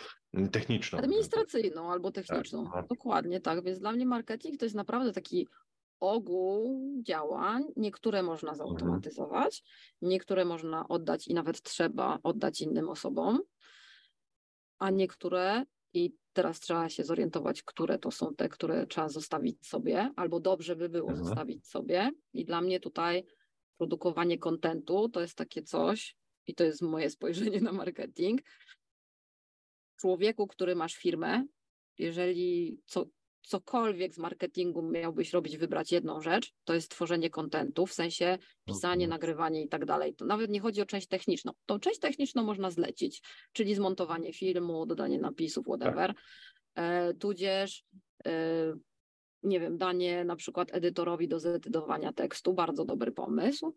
techniczną. 0.52 0.98
Administracyjną 0.98 1.92
albo 1.92 2.12
techniczną. 2.12 2.70
Tak. 2.70 2.86
Dokładnie 2.86 3.40
tak. 3.40 3.64
Więc 3.64 3.78
dla 3.78 3.92
mnie 3.92 4.06
marketing 4.06 4.58
to 4.58 4.64
jest 4.64 4.76
naprawdę 4.76 5.12
taki 5.12 5.48
ogół 6.00 6.82
działań. 7.02 7.64
Niektóre 7.76 8.22
można 8.22 8.50
mhm. 8.50 8.68
zautomatyzować, 8.68 9.62
niektóre 10.02 10.44
można 10.44 10.88
oddać 10.88 11.28
i 11.28 11.34
nawet 11.34 11.62
trzeba 11.62 12.18
oddać 12.22 12.60
innym 12.60 12.88
osobom, 12.88 13.40
a 14.78 14.90
niektóre 14.90 15.64
i 15.94 16.14
teraz 16.32 16.60
trzeba 16.60 16.88
się 16.88 17.04
zorientować, 17.04 17.62
które 17.62 17.98
to 17.98 18.10
są 18.10 18.34
te, 18.34 18.48
które 18.48 18.86
trzeba 18.86 19.08
zostawić 19.08 19.66
sobie, 19.66 20.10
albo 20.16 20.40
dobrze 20.40 20.76
by 20.76 20.88
było 20.88 21.08
mhm. 21.10 21.26
zostawić 21.26 21.66
sobie. 21.68 22.10
I 22.32 22.44
dla 22.44 22.60
mnie 22.60 22.80
tutaj 22.80 23.24
produkowanie 23.76 24.38
kontentu 24.38 25.08
to 25.08 25.20
jest 25.20 25.34
takie 25.34 25.62
coś, 25.62 26.16
i 26.46 26.54
to 26.54 26.64
jest 26.64 26.82
moje 26.82 27.10
spojrzenie 27.10 27.60
na 27.60 27.72
marketing. 27.72 28.40
Człowieku, 30.00 30.46
który 30.46 30.76
masz 30.76 30.94
firmę, 30.94 31.46
jeżeli 31.98 32.78
co, 32.86 33.06
cokolwiek 33.44 34.14
z 34.14 34.18
marketingu 34.18 34.82
miałbyś 34.82 35.32
robić, 35.32 35.58
wybrać 35.58 35.92
jedną 35.92 36.20
rzecz, 36.20 36.52
to 36.64 36.74
jest 36.74 36.90
tworzenie 36.90 37.30
kontentu, 37.30 37.86
w 37.86 37.92
sensie 37.92 38.38
pisanie, 38.64 39.08
nagrywanie 39.08 39.62
i 39.62 39.68
tak 39.68 39.84
dalej. 39.84 40.14
To 40.14 40.24
nawet 40.24 40.50
nie 40.50 40.60
chodzi 40.60 40.82
o 40.82 40.86
część 40.86 41.08
techniczną. 41.08 41.52
Tą 41.66 41.78
część 41.78 42.00
techniczną 42.00 42.42
można 42.42 42.70
zlecić, 42.70 43.22
czyli 43.52 43.74
zmontowanie 43.74 44.32
filmu, 44.32 44.86
dodanie 44.86 45.18
napisów, 45.18 45.66
whatever. 45.66 46.14
Tak. 46.74 47.16
Tudzież 47.18 47.84
e, 48.26 48.32
nie 49.42 49.60
wiem, 49.60 49.78
danie 49.78 50.24
na 50.24 50.36
przykład 50.36 50.68
edytorowi 50.72 51.28
do 51.28 51.40
zedytowania 51.40 52.12
tekstu, 52.12 52.54
bardzo 52.54 52.84
dobry 52.84 53.12
pomysł, 53.12 53.76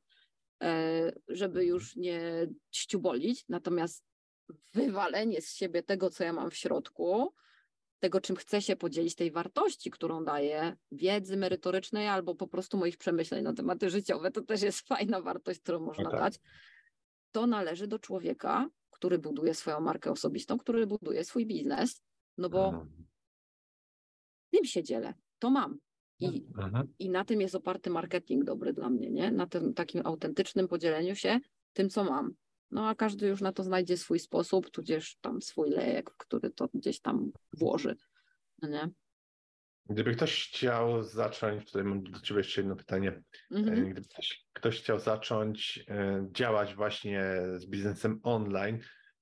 e, 0.63 1.11
żeby 1.27 1.59
mhm. 1.59 1.67
już 1.67 1.95
nie 1.95 2.47
ściubolić, 2.71 3.45
natomiast 3.49 4.03
wywalenie 4.73 5.41
z 5.41 5.55
siebie 5.55 5.83
tego, 5.83 6.09
co 6.09 6.23
ja 6.23 6.33
mam 6.33 6.51
w 6.51 6.55
środku, 6.55 7.33
tego, 7.99 8.21
czym 8.21 8.35
chcę 8.35 8.61
się 8.61 8.75
podzielić, 8.75 9.15
tej 9.15 9.31
wartości, 9.31 9.91
którą 9.91 10.25
daję, 10.25 10.77
wiedzy 10.91 11.37
merytorycznej 11.37 12.07
albo 12.07 12.35
po 12.35 12.47
prostu 12.47 12.77
moich 12.77 12.97
przemyśleń 12.97 13.43
na 13.43 13.53
tematy 13.53 13.89
życiowe, 13.89 14.31
to 14.31 14.41
też 14.41 14.61
jest 14.61 14.79
fajna 14.87 15.21
wartość, 15.21 15.59
którą 15.59 15.79
można 15.79 16.07
okay. 16.07 16.19
dać. 16.19 16.39
To 17.31 17.47
należy 17.47 17.87
do 17.87 17.99
człowieka, 17.99 18.69
który 18.91 19.19
buduje 19.19 19.53
swoją 19.53 19.79
markę 19.79 20.11
osobistą, 20.11 20.57
który 20.57 20.87
buduje 20.87 21.23
swój 21.23 21.45
biznes, 21.45 22.03
no 22.37 22.49
bo 22.49 22.65
mhm. 22.65 23.05
tym 24.51 24.65
się 24.65 24.83
dzielę, 24.83 25.13
to 25.39 25.49
mam. 25.49 25.79
I, 26.19 26.45
mhm. 26.57 26.93
I 26.99 27.09
na 27.09 27.25
tym 27.25 27.41
jest 27.41 27.55
oparty 27.55 27.89
marketing 27.89 28.43
dobry 28.43 28.73
dla 28.73 28.89
mnie, 28.89 29.09
nie? 29.09 29.31
Na 29.31 29.47
tym 29.47 29.73
takim 29.73 30.01
autentycznym 30.05 30.67
podzieleniu 30.67 31.15
się 31.15 31.39
tym, 31.73 31.89
co 31.89 32.03
mam. 32.03 32.33
No 32.71 32.87
a 32.87 32.95
każdy 32.95 33.27
już 33.27 33.41
na 33.41 33.51
to 33.51 33.63
znajdzie 33.63 33.97
swój 33.97 34.19
sposób, 34.19 34.69
tudzież 34.69 35.17
tam 35.21 35.41
swój 35.41 35.69
lejek, 35.69 36.11
który 36.17 36.49
to 36.49 36.69
gdzieś 36.73 37.01
tam 37.01 37.31
włoży. 37.53 37.95
No 38.61 38.69
nie? 38.69 38.89
Gdyby 39.89 40.15
ktoś 40.15 40.47
chciał 40.47 41.03
zacząć, 41.03 41.65
tutaj 41.65 41.83
mam 41.83 42.03
do 42.03 42.19
Ciebie 42.19 42.39
jeszcze 42.39 42.61
jedno 42.61 42.75
pytanie. 42.75 43.23
Mhm. 43.51 43.77
E, 43.77 43.81
gdyby 43.81 44.07
ktoś, 44.07 44.47
ktoś, 44.53 44.81
chciał 44.81 44.99
zacząć 44.99 45.85
e, 45.87 46.27
działać 46.31 46.75
właśnie 46.75 47.23
z 47.55 47.65
biznesem 47.65 48.19
online, 48.23 48.79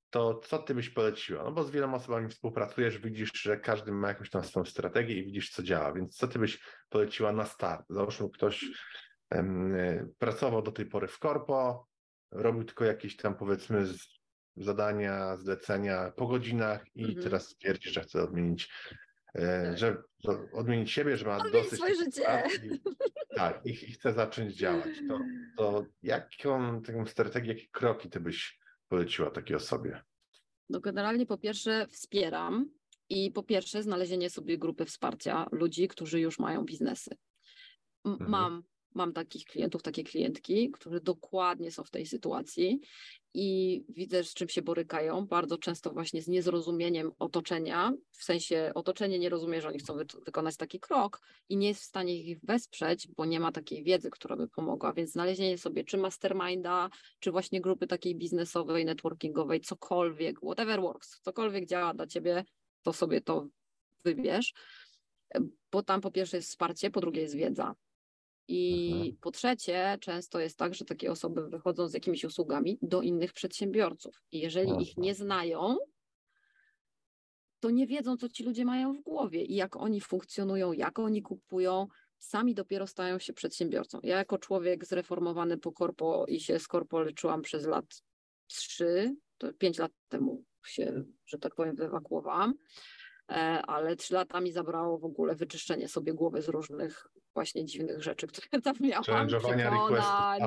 to 0.09 0.39
co 0.39 0.59
Ty 0.59 0.75
byś 0.75 0.89
poleciła? 0.89 1.43
No 1.43 1.51
bo 1.51 1.63
z 1.63 1.71
wieloma 1.71 1.97
osobami 1.97 2.29
współpracujesz, 2.29 2.97
widzisz, 2.97 3.31
że 3.41 3.57
każdy 3.57 3.91
ma 3.91 4.07
jakąś 4.07 4.29
tam 4.29 4.43
swoją 4.43 4.65
strategię 4.65 5.15
i 5.15 5.25
widzisz, 5.25 5.49
co 5.49 5.63
działa, 5.63 5.93
więc 5.93 6.15
co 6.15 6.27
Ty 6.27 6.39
byś 6.39 6.59
poleciła 6.89 7.31
na 7.31 7.45
start? 7.45 7.85
Załóżmy, 7.89 8.29
ktoś 8.29 8.65
um, 9.31 9.75
pracował 10.17 10.61
do 10.61 10.71
tej 10.71 10.85
pory 10.85 11.07
w 11.07 11.19
korpo, 11.19 11.87
robił 12.31 12.63
tylko 12.63 12.85
jakieś 12.85 13.17
tam 13.17 13.35
powiedzmy 13.35 13.85
zadania, 14.57 15.37
zlecenia 15.37 16.11
po 16.15 16.27
godzinach 16.27 16.85
i 16.95 17.03
mhm. 17.03 17.23
teraz 17.23 17.47
stwierdzi, 17.49 17.89
że 17.89 18.01
chce 18.01 18.23
odmienić, 18.23 18.69
e, 19.33 19.69
tak. 19.69 19.77
że 19.77 20.03
odmienić 20.53 20.91
siebie, 20.91 21.17
że 21.17 21.25
ma 21.25 21.37
Odmienić 21.37 21.63
dosyć. 21.63 21.79
swoje 21.79 21.95
życie. 21.95 22.43
tak, 23.35 23.65
i, 23.65 23.69
i 23.69 23.91
chce 23.91 24.13
zacząć 24.13 24.55
działać. 24.55 24.99
To, 25.07 25.19
to 25.57 25.85
jaką 26.03 26.81
taką 26.81 27.05
strategię, 27.05 27.53
jakie 27.53 27.67
kroki 27.71 28.09
ty 28.09 28.19
byś 28.19 28.59
poleciła 28.87 29.31
takiej 29.31 29.55
osobie? 29.55 30.01
No 30.69 30.79
generalnie 30.79 31.25
po 31.25 31.37
pierwsze 31.37 31.87
wspieram 31.87 32.69
i 33.09 33.31
po 33.31 33.43
pierwsze 33.43 33.83
znalezienie 33.83 34.29
sobie 34.29 34.57
grupy 34.57 34.85
wsparcia 34.85 35.47
ludzi, 35.51 35.87
którzy 35.87 36.19
już 36.19 36.39
mają 36.39 36.65
biznesy. 36.65 37.17
Mhm. 38.05 38.29
Mam 38.29 38.63
Mam 38.95 39.13
takich 39.13 39.45
klientów, 39.45 39.83
takie 39.83 40.03
klientki, 40.03 40.71
którzy 40.71 40.99
dokładnie 40.99 41.71
są 41.71 41.83
w 41.83 41.91
tej 41.91 42.05
sytuacji 42.05 42.79
i 43.33 43.83
widzę, 43.89 44.23
z 44.23 44.33
czym 44.33 44.49
się 44.49 44.61
borykają. 44.61 45.25
Bardzo 45.25 45.57
często 45.57 45.91
właśnie 45.91 46.21
z 46.21 46.27
niezrozumieniem 46.27 47.11
otoczenia, 47.19 47.93
w 48.11 48.23
sensie 48.23 48.71
otoczenie 48.75 49.19
nie 49.19 49.29
rozumie, 49.29 49.61
że 49.61 49.67
oni 49.67 49.79
chcą 49.79 49.95
wy 49.95 50.05
wykonać 50.25 50.57
taki 50.57 50.79
krok 50.79 51.21
i 51.49 51.57
nie 51.57 51.67
jest 51.67 51.81
w 51.81 51.85
stanie 51.85 52.23
ich 52.23 52.39
wesprzeć, 52.43 53.07
bo 53.17 53.25
nie 53.25 53.39
ma 53.39 53.51
takiej 53.51 53.83
wiedzy, 53.83 54.09
która 54.09 54.35
by 54.35 54.47
pomogła. 54.47 54.93
Więc 54.93 55.11
znalezienie 55.11 55.57
sobie 55.57 55.83
czy 55.83 55.97
masterminda, 55.97 56.89
czy 57.19 57.31
właśnie 57.31 57.61
grupy 57.61 57.87
takiej 57.87 58.15
biznesowej, 58.15 58.85
networkingowej, 58.85 59.61
cokolwiek, 59.61 60.39
whatever 60.39 60.81
works, 60.81 61.19
cokolwiek 61.21 61.65
działa 61.65 61.93
dla 61.93 62.07
ciebie, 62.07 62.45
to 62.83 62.93
sobie 62.93 63.21
to 63.21 63.47
wybierz. 64.03 64.53
Bo 65.71 65.83
tam 65.83 66.01
po 66.01 66.11
pierwsze 66.11 66.37
jest 66.37 66.49
wsparcie, 66.49 66.91
po 66.91 67.01
drugie 67.01 67.21
jest 67.21 67.35
wiedza. 67.35 67.75
I 68.47 68.91
mhm. 68.93 69.17
po 69.21 69.31
trzecie, 69.31 69.97
często 70.01 70.39
jest 70.39 70.57
tak, 70.57 70.75
że 70.75 70.85
takie 70.85 71.11
osoby 71.11 71.49
wychodzą 71.49 71.87
z 71.87 71.93
jakimiś 71.93 72.23
usługami 72.23 72.77
do 72.81 73.01
innych 73.01 73.33
przedsiębiorców. 73.33 74.23
I 74.31 74.39
jeżeli 74.39 74.71
Aha. 74.71 74.81
ich 74.81 74.97
nie 74.97 75.15
znają, 75.15 75.77
to 77.59 77.69
nie 77.69 77.87
wiedzą, 77.87 78.17
co 78.17 78.29
ci 78.29 78.43
ludzie 78.43 78.65
mają 78.65 78.93
w 78.93 79.01
głowie 79.01 79.43
i 79.43 79.55
jak 79.55 79.75
oni 79.75 80.01
funkcjonują, 80.01 80.73
jak 80.73 80.99
oni 80.99 81.21
kupują. 81.21 81.87
Sami 82.17 82.53
dopiero 82.53 82.87
stają 82.87 83.19
się 83.19 83.33
przedsiębiorcą. 83.33 83.99
Ja, 84.03 84.17
jako 84.17 84.37
człowiek 84.37 84.85
zreformowany 84.85 85.57
po 85.57 85.71
korpo 85.71 86.25
i 86.27 86.39
się 86.39 86.59
z 86.59 86.67
korpo 86.67 86.99
leczyłam 86.99 87.41
przez 87.41 87.65
lat 87.65 87.85
trzy, 88.47 89.15
to 89.37 89.53
pięć 89.53 89.77
lat 89.77 89.91
temu 90.07 90.43
się, 90.65 91.03
że 91.25 91.37
tak 91.37 91.55
powiem, 91.55 91.75
wyewakuowałam 91.75 92.53
ale 93.67 93.95
trzy 93.95 94.13
lata 94.13 94.41
mi 94.41 94.51
zabrało 94.51 94.97
w 94.97 95.05
ogóle 95.05 95.35
wyczyszczenie 95.35 95.87
sobie 95.87 96.13
głowy 96.13 96.41
z 96.41 96.49
różnych 96.49 97.07
właśnie 97.33 97.65
dziwnych 97.65 98.03
rzeczy, 98.03 98.27
które 98.31 98.61
tam 98.61 98.75
miałam. 98.79 99.03
Challenge'owania 99.03 99.91
na, 99.91 100.37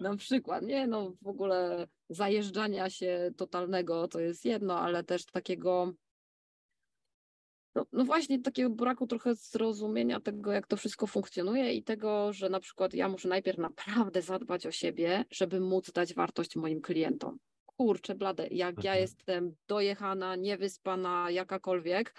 na 0.10 0.16
przykład, 0.16 0.62
nie, 0.62 0.86
no 0.86 1.12
w 1.22 1.26
ogóle 1.28 1.88
zajeżdżania 2.08 2.90
się 2.90 3.30
totalnego 3.36 4.08
to 4.08 4.20
jest 4.20 4.44
jedno, 4.44 4.78
ale 4.80 5.04
też 5.04 5.26
takiego 5.26 5.92
no, 7.74 7.86
no, 7.92 8.04
właśnie 8.04 8.42
takiego 8.42 8.70
braku 8.70 9.06
trochę 9.06 9.34
zrozumienia 9.34 10.20
tego, 10.20 10.52
jak 10.52 10.66
to 10.66 10.76
wszystko 10.76 11.06
funkcjonuje 11.06 11.74
i 11.74 11.82
tego, 11.82 12.32
że 12.32 12.48
na 12.48 12.60
przykład 12.60 12.94
ja 12.94 13.08
muszę 13.08 13.28
najpierw 13.28 13.58
naprawdę 13.58 14.22
zadbać 14.22 14.66
o 14.66 14.70
siebie, 14.70 15.24
żeby 15.30 15.60
móc 15.60 15.92
dać 15.92 16.14
wartość 16.14 16.56
moim 16.56 16.80
klientom. 16.80 17.38
Kurczę, 17.76 18.14
blade, 18.14 18.48
jak 18.48 18.84
ja 18.84 18.90
mhm. 18.90 19.00
jestem 19.00 19.56
dojechana, 19.66 20.36
niewyspana, 20.36 21.30
jakakolwiek 21.30 22.14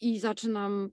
i 0.00 0.20
zaczynam 0.20 0.90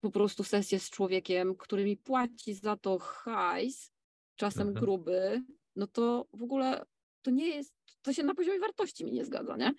po 0.00 0.10
prostu 0.10 0.44
sesję 0.44 0.80
z 0.80 0.90
człowiekiem, 0.90 1.56
który 1.56 1.84
mi 1.84 1.96
płaci 1.96 2.54
za 2.54 2.76
to 2.76 2.98
hajs, 2.98 3.92
czasem 4.36 4.68
mhm. 4.68 4.84
gruby, 4.84 5.42
no 5.76 5.86
to 5.86 6.26
w 6.32 6.42
ogóle 6.42 6.84
to 7.22 7.30
nie 7.30 7.48
jest, 7.48 7.74
to 8.02 8.12
się 8.12 8.22
na 8.22 8.34
poziomie 8.34 8.60
wartości 8.60 9.04
mi 9.04 9.12
nie 9.12 9.24
zgadza, 9.24 9.56
nie? 9.56 9.72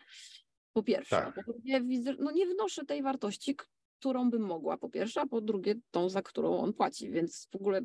Po 0.74 0.84
pierwsze. 0.84 1.16
Tak. 1.16 1.46
Po 1.46 1.54
drugie, 1.54 1.82
no 2.20 2.32
nie 2.32 2.48
wnoszę 2.48 2.86
tej 2.86 3.04
wartości, 3.04 3.56
którą 4.00 4.30
bym 4.30 4.42
mogła, 4.42 4.78
po 4.78 4.90
pierwsze, 4.90 5.22
a 5.22 5.28
po 5.28 5.42
drugie 5.42 5.76
tą, 5.92 6.10
za 6.10 6.22
którą 6.22 6.60
on 6.60 6.74
płaci, 6.74 7.12
więc 7.12 7.48
w 7.52 7.56
ogóle 7.56 7.82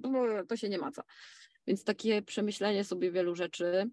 to 0.48 0.56
się 0.56 0.68
nie 0.68 0.78
maca. 0.78 1.02
Więc 1.66 1.84
takie 1.84 2.22
przemyślenie 2.22 2.84
sobie 2.84 3.12
wielu 3.12 3.34
rzeczy, 3.34 3.90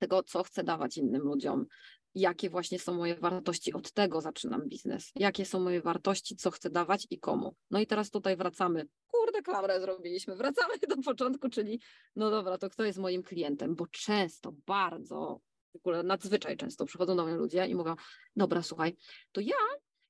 tego, 0.00 0.22
co 0.22 0.42
chcę 0.42 0.64
dawać 0.64 0.96
innym 0.96 1.22
ludziom, 1.22 1.66
jakie 2.14 2.50
właśnie 2.50 2.78
są 2.78 2.94
moje 2.94 3.14
wartości, 3.14 3.72
od 3.72 3.92
tego 3.92 4.20
zaczynam 4.20 4.68
biznes. 4.68 5.10
Jakie 5.14 5.46
są 5.46 5.60
moje 5.60 5.82
wartości, 5.82 6.36
co 6.36 6.50
chcę 6.50 6.70
dawać 6.70 7.06
i 7.10 7.18
komu. 7.18 7.54
No 7.70 7.80
i 7.80 7.86
teraz 7.86 8.10
tutaj 8.10 8.36
wracamy. 8.36 8.86
Kurde, 9.06 9.42
klamrę 9.42 9.80
zrobiliśmy. 9.80 10.36
Wracamy 10.36 10.74
do 10.88 10.96
początku, 10.96 11.48
czyli 11.48 11.80
no 12.16 12.30
dobra, 12.30 12.58
to 12.58 12.70
kto 12.70 12.84
jest 12.84 12.98
moim 12.98 13.22
klientem? 13.22 13.74
Bo 13.76 13.86
często, 13.86 14.52
bardzo, 14.66 15.40
w 15.72 15.76
ogóle 15.76 16.02
nadzwyczaj 16.02 16.56
często 16.56 16.84
przychodzą 16.84 17.16
do 17.16 17.26
mnie 17.26 17.34
ludzie 17.34 17.66
i 17.66 17.74
mówią, 17.74 17.94
dobra, 18.36 18.62
słuchaj, 18.62 18.96
to 19.32 19.40
ja 19.40 19.56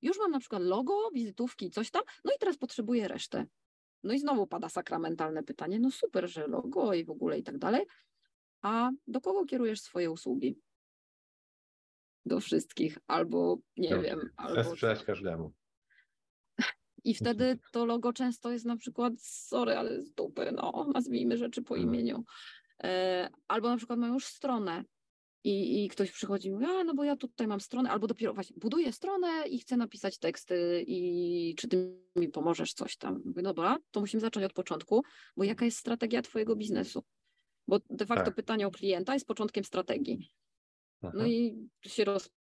już 0.02 0.18
mam 0.18 0.30
na 0.30 0.40
przykład 0.40 0.62
logo, 0.62 1.10
wizytówki, 1.14 1.70
coś 1.70 1.90
tam, 1.90 2.02
no 2.24 2.32
i 2.36 2.38
teraz 2.38 2.58
potrzebuję 2.58 3.08
resztę. 3.08 3.46
No 4.02 4.14
i 4.14 4.18
znowu 4.18 4.46
pada 4.46 4.68
sakramentalne 4.68 5.42
pytanie, 5.42 5.80
no 5.80 5.90
super, 5.90 6.30
że 6.30 6.46
logo 6.46 6.94
i 6.94 7.04
w 7.04 7.10
ogóle 7.10 7.38
i 7.38 7.42
tak 7.42 7.58
dalej, 7.58 7.86
a 8.62 8.90
do 9.06 9.20
kogo 9.20 9.44
kierujesz 9.44 9.80
swoje 9.80 10.10
usługi? 10.10 10.60
do 12.26 12.40
wszystkich, 12.40 12.98
albo 13.06 13.58
nie 13.76 13.90
no, 13.90 14.02
wiem. 14.02 14.30
Albo... 14.36 14.64
sprzedać 14.64 15.04
każdemu. 15.04 15.52
I 17.04 17.14
wtedy 17.14 17.58
to 17.72 17.84
logo 17.84 18.12
często 18.12 18.50
jest 18.50 18.64
na 18.64 18.76
przykład, 18.76 19.12
sorry, 19.22 19.76
ale 19.76 20.02
z 20.02 20.12
dupy, 20.12 20.52
no, 20.52 20.86
nazwijmy 20.94 21.36
rzeczy 21.36 21.62
po 21.62 21.76
mhm. 21.76 21.94
imieniu. 21.94 22.24
E, 22.82 23.28
albo 23.48 23.68
na 23.68 23.76
przykład 23.76 23.98
mają 23.98 24.14
już 24.14 24.24
stronę 24.24 24.84
i, 25.44 25.84
i 25.84 25.88
ktoś 25.88 26.10
przychodzi 26.10 26.48
i 26.48 26.50
mówi, 26.50 26.64
a 26.64 26.84
no 26.84 26.94
bo 26.94 27.04
ja 27.04 27.16
tutaj 27.16 27.46
mam 27.46 27.60
stronę, 27.60 27.90
albo 27.90 28.06
dopiero 28.06 28.34
właśnie 28.34 28.56
buduję 28.58 28.92
stronę 28.92 29.48
i 29.48 29.58
chcę 29.58 29.76
napisać 29.76 30.18
teksty 30.18 30.84
i 30.86 31.54
czy 31.58 31.68
ty 31.68 32.00
mi 32.16 32.28
pomożesz 32.28 32.72
coś 32.72 32.96
tam. 32.96 33.22
Mówię, 33.24 33.42
dobra, 33.42 33.78
to 33.90 34.00
musimy 34.00 34.20
zacząć 34.20 34.46
od 34.46 34.52
początku, 34.52 35.02
bo 35.36 35.44
jaka 35.44 35.64
jest 35.64 35.78
strategia 35.78 36.22
twojego 36.22 36.56
biznesu? 36.56 37.02
Bo 37.68 37.78
de 37.90 38.06
facto 38.06 38.24
tak. 38.24 38.34
pytanie 38.34 38.66
o 38.66 38.70
klienta 38.70 39.14
jest 39.14 39.26
początkiem 39.26 39.64
strategii. 39.64 40.30
Aha. 41.02 41.12
No 41.16 41.26
i 41.26 41.68
się 41.82 42.04
rozpada 42.04 42.40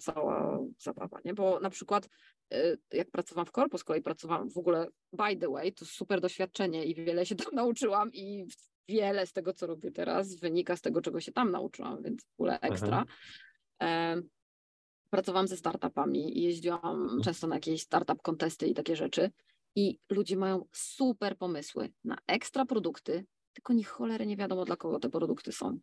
cała 0.00 0.58
zabawa, 0.78 1.18
nie? 1.24 1.34
Bo 1.34 1.60
na 1.60 1.70
przykład 1.70 2.08
y, 2.54 2.78
jak 2.92 3.10
pracowałam 3.10 3.46
w 3.46 3.52
korpo, 3.52 3.78
z 3.78 3.84
kolei 3.84 4.02
pracowałam 4.02 4.50
w 4.50 4.58
ogóle, 4.58 4.86
by 5.12 5.36
the 5.36 5.48
way, 5.48 5.72
to 5.72 5.84
super 5.84 6.20
doświadczenie 6.20 6.84
i 6.84 6.94
wiele 6.94 7.26
się 7.26 7.34
tam 7.34 7.54
nauczyłam 7.62 8.12
i 8.12 8.46
wiele 8.88 9.26
z 9.26 9.32
tego, 9.32 9.52
co 9.52 9.66
robię 9.66 9.90
teraz, 9.92 10.34
wynika 10.34 10.76
z 10.76 10.80
tego, 10.80 11.00
czego 11.00 11.20
się 11.20 11.32
tam 11.32 11.50
nauczyłam, 11.50 12.02
więc 12.02 12.24
w 12.24 12.32
ogóle 12.40 12.60
ekstra. 12.60 13.04
E, 13.82 14.22
pracowałam 15.10 15.48
ze 15.48 15.56
startupami 15.56 16.38
i 16.38 16.42
jeździłam 16.42 17.02
mhm. 17.02 17.22
często 17.22 17.46
na 17.46 17.54
jakieś 17.54 17.82
startup 17.82 18.22
kontesty 18.22 18.66
i 18.66 18.74
takie 18.74 18.96
rzeczy. 18.96 19.30
I 19.76 19.98
ludzie 20.10 20.36
mają 20.36 20.64
super 20.72 21.36
pomysły 21.36 21.92
na 22.04 22.16
ekstra 22.26 22.64
produkty, 22.64 23.24
tylko 23.54 23.72
ni 23.72 23.84
cholery 23.84 24.26
nie 24.26 24.36
wiadomo, 24.36 24.64
dla 24.64 24.76
kogo 24.76 25.00
te 25.00 25.10
produkty 25.10 25.52
są 25.52 25.78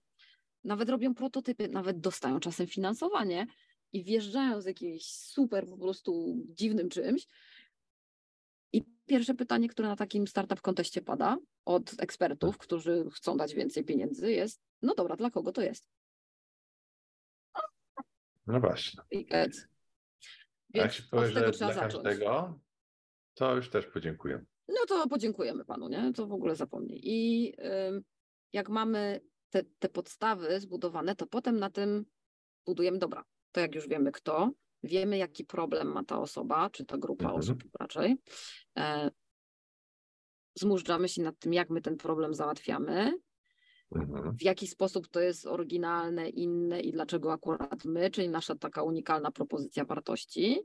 nawet 0.64 0.90
robią 0.90 1.16
prototypy, 1.16 1.70
nawet 1.70 2.00
dostają 2.00 2.40
czasem 2.40 2.68
finansowanie 2.68 3.48
i 3.94 4.04
wjeżdżają 4.04 4.62
z 4.62 4.66
jakimś 4.66 5.06
super 5.06 5.68
po 5.68 5.78
prostu 5.78 6.36
dziwnym 6.50 6.90
czymś. 6.90 7.28
I 8.74 8.86
pierwsze 9.06 9.34
pytanie, 9.34 9.70
które 9.70 9.88
na 9.88 9.96
takim 9.96 10.28
startup 10.28 10.62
konteście 10.62 11.02
pada 11.02 11.38
od 11.66 12.02
ekspertów, 12.02 12.58
którzy 12.58 13.06
chcą 13.14 13.38
dać 13.38 13.54
więcej 13.54 13.86
pieniędzy, 13.86 14.32
jest: 14.32 14.62
no 14.82 14.96
dobra, 14.96 15.16
dla 15.16 15.30
kogo 15.30 15.52
to 15.52 15.62
jest? 15.62 15.90
No 18.48 18.60
właśnie. 18.60 19.02
Więc 19.12 19.68
jak 20.74 20.94
się 20.94 21.04
powie, 21.04 21.32
że 21.32 21.52
dla 21.52 21.74
każdego, 21.74 22.60
to 23.34 23.56
już 23.56 23.70
też 23.70 23.86
podziękuję. 23.86 24.46
No 24.72 24.86
to 24.88 25.08
podziękujemy 25.08 25.66
panu, 25.66 25.90
nie? 25.90 26.14
To 26.14 26.28
w 26.28 26.34
ogóle 26.34 26.56
zapomnij. 26.56 27.00
I 27.04 27.54
jak 28.54 28.70
mamy 28.70 29.22
te, 29.50 29.64
te 29.80 29.90
podstawy 29.90 30.60
zbudowane, 30.60 31.16
to 31.16 31.28
potem 31.28 31.60
na 31.60 31.70
tym 31.70 32.06
budujemy, 32.66 33.00
dobra, 33.00 33.24
to 33.52 33.60
jak 33.60 33.76
już 33.76 33.88
wiemy 33.88 34.12
kto, 34.12 34.52
wiemy 34.84 35.18
jaki 35.18 35.46
problem 35.46 35.88
ma 35.88 36.04
ta 36.04 36.20
osoba, 36.20 36.70
czy 36.70 36.86
ta 36.86 36.98
grupa 36.98 37.26
mhm. 37.26 37.40
osób 37.40 37.64
raczej, 37.80 38.18
e, 38.78 39.12
zmużdżamy 40.56 41.10
się 41.10 41.22
nad 41.22 41.40
tym, 41.40 41.54
jak 41.54 41.70
my 41.70 41.82
ten 41.82 41.98
problem 41.98 42.34
załatwiamy, 42.34 43.14
mhm. 43.96 44.38
w 44.38 44.42
jaki 44.42 44.68
sposób 44.68 45.08
to 45.08 45.20
jest 45.20 45.46
oryginalne, 45.46 46.30
inne 46.30 46.82
i 46.82 46.92
dlaczego 46.92 47.34
akurat 47.34 47.86
my, 47.86 48.12
czyli 48.12 48.30
nasza 48.30 48.56
taka 48.56 48.84
unikalna 48.84 49.32
propozycja 49.32 49.86
wartości 49.86 50.60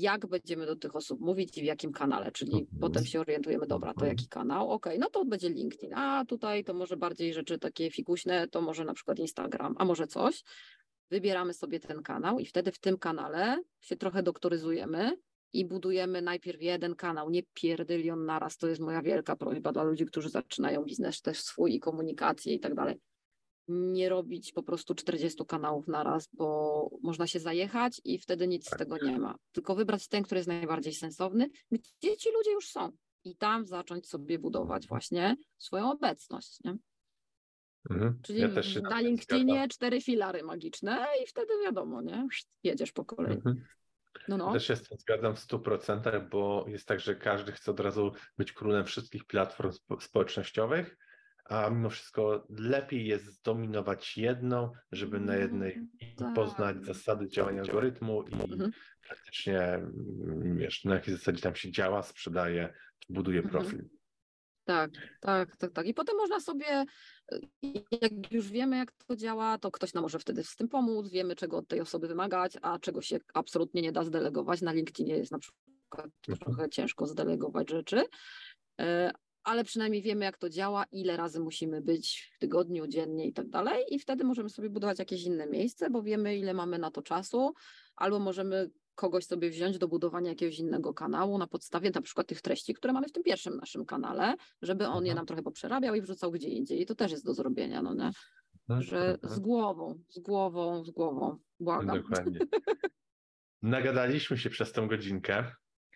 jak 0.00 0.26
będziemy 0.26 0.66
do 0.66 0.76
tych 0.76 0.96
osób 0.96 1.20
mówić 1.20 1.58
i 1.58 1.60
w 1.60 1.64
jakim 1.64 1.92
kanale, 1.92 2.32
czyli 2.32 2.52
mhm. 2.52 2.80
potem 2.80 3.04
się 3.04 3.20
orientujemy, 3.20 3.66
dobra, 3.66 3.94
to 3.94 4.06
jaki 4.06 4.28
kanał, 4.28 4.70
ok, 4.70 4.86
no 4.98 5.10
to 5.10 5.24
będzie 5.24 5.48
LinkedIn, 5.48 5.94
a 5.94 6.24
tutaj 6.24 6.64
to 6.64 6.74
może 6.74 6.96
bardziej 6.96 7.34
rzeczy 7.34 7.58
takie 7.58 7.90
fikuśne, 7.90 8.48
to 8.48 8.60
może 8.60 8.84
na 8.84 8.94
przykład 8.94 9.18
Instagram, 9.18 9.74
a 9.78 9.84
może 9.84 10.06
coś. 10.06 10.44
Wybieramy 11.10 11.54
sobie 11.54 11.80
ten 11.80 12.02
kanał 12.02 12.38
i 12.38 12.46
wtedy 12.46 12.72
w 12.72 12.78
tym 12.78 12.98
kanale 12.98 13.62
się 13.80 13.96
trochę 13.96 14.22
doktoryzujemy 14.22 15.12
i 15.52 15.64
budujemy 15.64 16.22
najpierw 16.22 16.62
jeden 16.62 16.94
kanał, 16.94 17.30
nie 17.30 17.42
pierdylion 17.54 18.24
naraz, 18.24 18.56
to 18.56 18.68
jest 18.68 18.80
moja 18.80 19.02
wielka 19.02 19.36
prośba 19.36 19.72
dla 19.72 19.82
ludzi, 19.82 20.06
którzy 20.06 20.30
zaczynają 20.30 20.84
biznes 20.84 21.22
też 21.22 21.40
swój 21.40 21.74
i 21.74 21.80
komunikację 21.80 22.54
i 22.54 22.60
tak 22.60 22.74
dalej 22.74 23.00
nie 23.68 24.08
robić 24.08 24.52
po 24.52 24.62
prostu 24.62 24.94
40 24.94 25.46
kanałów 25.46 25.88
na 25.88 26.02
raz, 26.02 26.28
bo 26.32 26.90
można 27.02 27.26
się 27.26 27.40
zajechać 27.40 28.00
i 28.04 28.18
wtedy 28.18 28.48
nic 28.48 28.66
z 28.66 28.70
tak. 28.70 28.78
tego 28.78 28.96
nie 29.06 29.18
ma. 29.18 29.38
Tylko 29.52 29.74
wybrać 29.74 30.08
ten, 30.08 30.22
który 30.22 30.38
jest 30.38 30.48
najbardziej 30.48 30.94
sensowny, 30.94 31.50
gdzie 31.70 32.16
ci 32.16 32.32
ludzie 32.32 32.52
już 32.52 32.68
są 32.68 32.92
i 33.24 33.36
tam 33.36 33.66
zacząć 33.66 34.08
sobie 34.08 34.38
budować 34.38 34.86
właśnie 34.86 35.36
swoją 35.58 35.90
obecność. 35.90 36.64
Nie? 36.64 36.76
Mhm. 37.90 38.18
Czyli 38.22 38.40
ja 38.40 38.48
na 38.82 39.00
LinkedInie 39.00 39.52
zgadzam. 39.52 39.68
cztery 39.68 40.00
filary 40.00 40.42
magiczne 40.42 41.06
i 41.22 41.26
wtedy 41.26 41.52
wiadomo, 41.64 42.02
nie? 42.02 42.28
Jedziesz 42.62 42.92
po 42.92 43.04
kolei. 43.04 43.34
Mhm. 43.34 43.64
No, 44.28 44.36
no. 44.36 44.52
Też 44.52 44.66
się 44.66 44.76
z 44.76 44.82
tym 44.82 44.98
zgadzam 44.98 45.36
w 45.36 45.38
100%, 45.38 46.28
bo 46.30 46.64
jest 46.68 46.88
tak, 46.88 47.00
że 47.00 47.14
każdy 47.16 47.52
chce 47.52 47.70
od 47.70 47.80
razu 47.80 48.12
być 48.38 48.52
królem 48.52 48.84
wszystkich 48.84 49.24
platform 49.24 49.72
społecznościowych, 50.00 50.96
a 51.48 51.70
mimo 51.70 51.90
wszystko 51.90 52.46
lepiej 52.50 53.06
jest 53.06 53.24
zdominować 53.24 54.16
jedną, 54.16 54.72
żeby 54.92 55.20
na 55.20 55.36
jednej 55.36 55.74
mm, 55.74 55.88
tak. 56.16 56.34
poznać 56.34 56.84
zasady 56.84 57.28
działania 57.28 57.62
algorytmu 57.62 58.22
i 58.22 58.34
mhm. 58.34 58.70
praktycznie 59.08 59.60
mm, 59.60 60.56
wiesz, 60.56 60.84
na 60.84 60.94
jakiej 60.94 61.14
zasadzie 61.14 61.42
tam 61.42 61.54
się 61.54 61.70
działa, 61.70 62.02
sprzedaje, 62.02 62.74
buduje 63.08 63.40
mhm. 63.40 63.52
profil. 63.52 63.88
Tak, 64.64 64.90
tak, 65.20 65.56
tak, 65.56 65.72
tak. 65.72 65.86
I 65.86 65.94
potem 65.94 66.16
można 66.16 66.40
sobie, 66.40 66.84
jak 68.02 68.32
już 68.32 68.50
wiemy, 68.50 68.76
jak 68.76 68.92
to 68.92 69.16
działa, 69.16 69.58
to 69.58 69.70
ktoś 69.70 69.94
nam 69.94 70.02
może 70.02 70.18
wtedy 70.18 70.44
z 70.44 70.56
tym 70.56 70.68
pomóc, 70.68 71.10
wiemy, 71.10 71.36
czego 71.36 71.56
od 71.56 71.68
tej 71.68 71.80
osoby 71.80 72.08
wymagać, 72.08 72.58
a 72.62 72.78
czego 72.78 73.02
się 73.02 73.18
absolutnie 73.34 73.82
nie 73.82 73.92
da 73.92 74.04
zdelegować. 74.04 74.62
Na 74.62 74.72
LinkedInie 74.72 75.16
jest 75.16 75.32
na 75.32 75.38
przykład 75.38 76.06
mhm. 76.28 76.38
trochę 76.38 76.68
ciężko 76.68 77.06
zdelegować 77.06 77.70
rzeczy, 77.70 78.04
e, 78.80 79.12
ale 79.48 79.64
przynajmniej 79.64 80.02
wiemy, 80.02 80.24
jak 80.24 80.38
to 80.38 80.48
działa, 80.48 80.84
ile 80.92 81.16
razy 81.16 81.40
musimy 81.40 81.80
być 81.80 82.32
w 82.36 82.38
tygodniu, 82.38 82.86
dziennie 82.86 83.26
i 83.26 83.32
tak 83.32 83.48
dalej. 83.48 83.84
I 83.90 83.98
wtedy 83.98 84.24
możemy 84.24 84.48
sobie 84.48 84.70
budować 84.70 84.98
jakieś 84.98 85.24
inne 85.24 85.46
miejsce, 85.46 85.90
bo 85.90 86.02
wiemy, 86.02 86.36
ile 86.36 86.54
mamy 86.54 86.78
na 86.78 86.90
to 86.90 87.02
czasu, 87.02 87.54
albo 87.96 88.18
możemy 88.18 88.70
kogoś 88.94 89.24
sobie 89.24 89.50
wziąć 89.50 89.78
do 89.78 89.88
budowania 89.88 90.30
jakiegoś 90.30 90.58
innego 90.58 90.94
kanału 90.94 91.38
na 91.38 91.46
podstawie 91.46 91.90
na 91.94 92.02
przykład 92.02 92.26
tych 92.26 92.40
treści, 92.40 92.74
które 92.74 92.92
mamy 92.92 93.08
w 93.08 93.12
tym 93.12 93.22
pierwszym 93.22 93.56
naszym 93.56 93.86
kanale, 93.86 94.34
żeby 94.62 94.86
on 94.86 95.04
je 95.04 95.10
mhm. 95.10 95.16
nam 95.16 95.26
trochę 95.26 95.42
poprzerabiał 95.42 95.94
i 95.94 96.00
wrzucał 96.00 96.30
gdzie 96.30 96.48
indziej. 96.48 96.82
I 96.82 96.86
to 96.86 96.94
też 96.94 97.12
jest 97.12 97.24
do 97.24 97.34
zrobienia, 97.34 97.82
no 97.82 97.94
nie? 97.94 98.10
Że 98.80 99.18
z 99.22 99.38
głową, 99.38 100.00
z 100.08 100.18
głową, 100.18 100.84
z 100.84 100.90
głową. 100.90 101.38
Błagam. 101.60 102.02
Dokładnie. 102.02 102.38
Nagadaliśmy 103.62 104.38
się 104.38 104.50
przez 104.50 104.72
tą 104.72 104.88
godzinkę. 104.88 105.52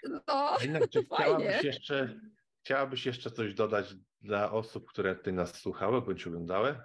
No, 0.09 0.57
Jednak, 0.63 0.89
czy 0.91 1.05
chciałabyś 1.05 1.65
jeszcze, 1.65 2.21
chciałabyś 2.63 3.07
jeszcze 3.07 3.31
coś 3.31 3.55
dodać 3.55 3.95
dla 4.21 4.53
osób, 4.53 4.89
które 4.89 5.17
ty 5.17 5.33
nas 5.33 5.55
słuchały 5.61 6.03
bądź 6.03 6.27
oglądały? 6.27 6.81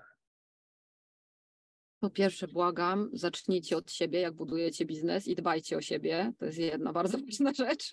po 2.00 2.10
pierwsze, 2.10 2.48
błagam, 2.48 3.10
zacznijcie 3.14 3.78
od 3.78 3.92
siebie, 3.92 4.20
jak 4.20 4.34
budujecie 4.34 4.86
biznes 4.86 5.28
i 5.28 5.36
dbajcie 5.36 5.78
o 5.78 5.82
siebie. 5.82 6.34
To 6.38 6.46
jest 6.46 6.58
jedna 6.58 6.94
bardzo 6.94 7.18
ważna 7.26 7.54
rzecz. 7.54 7.92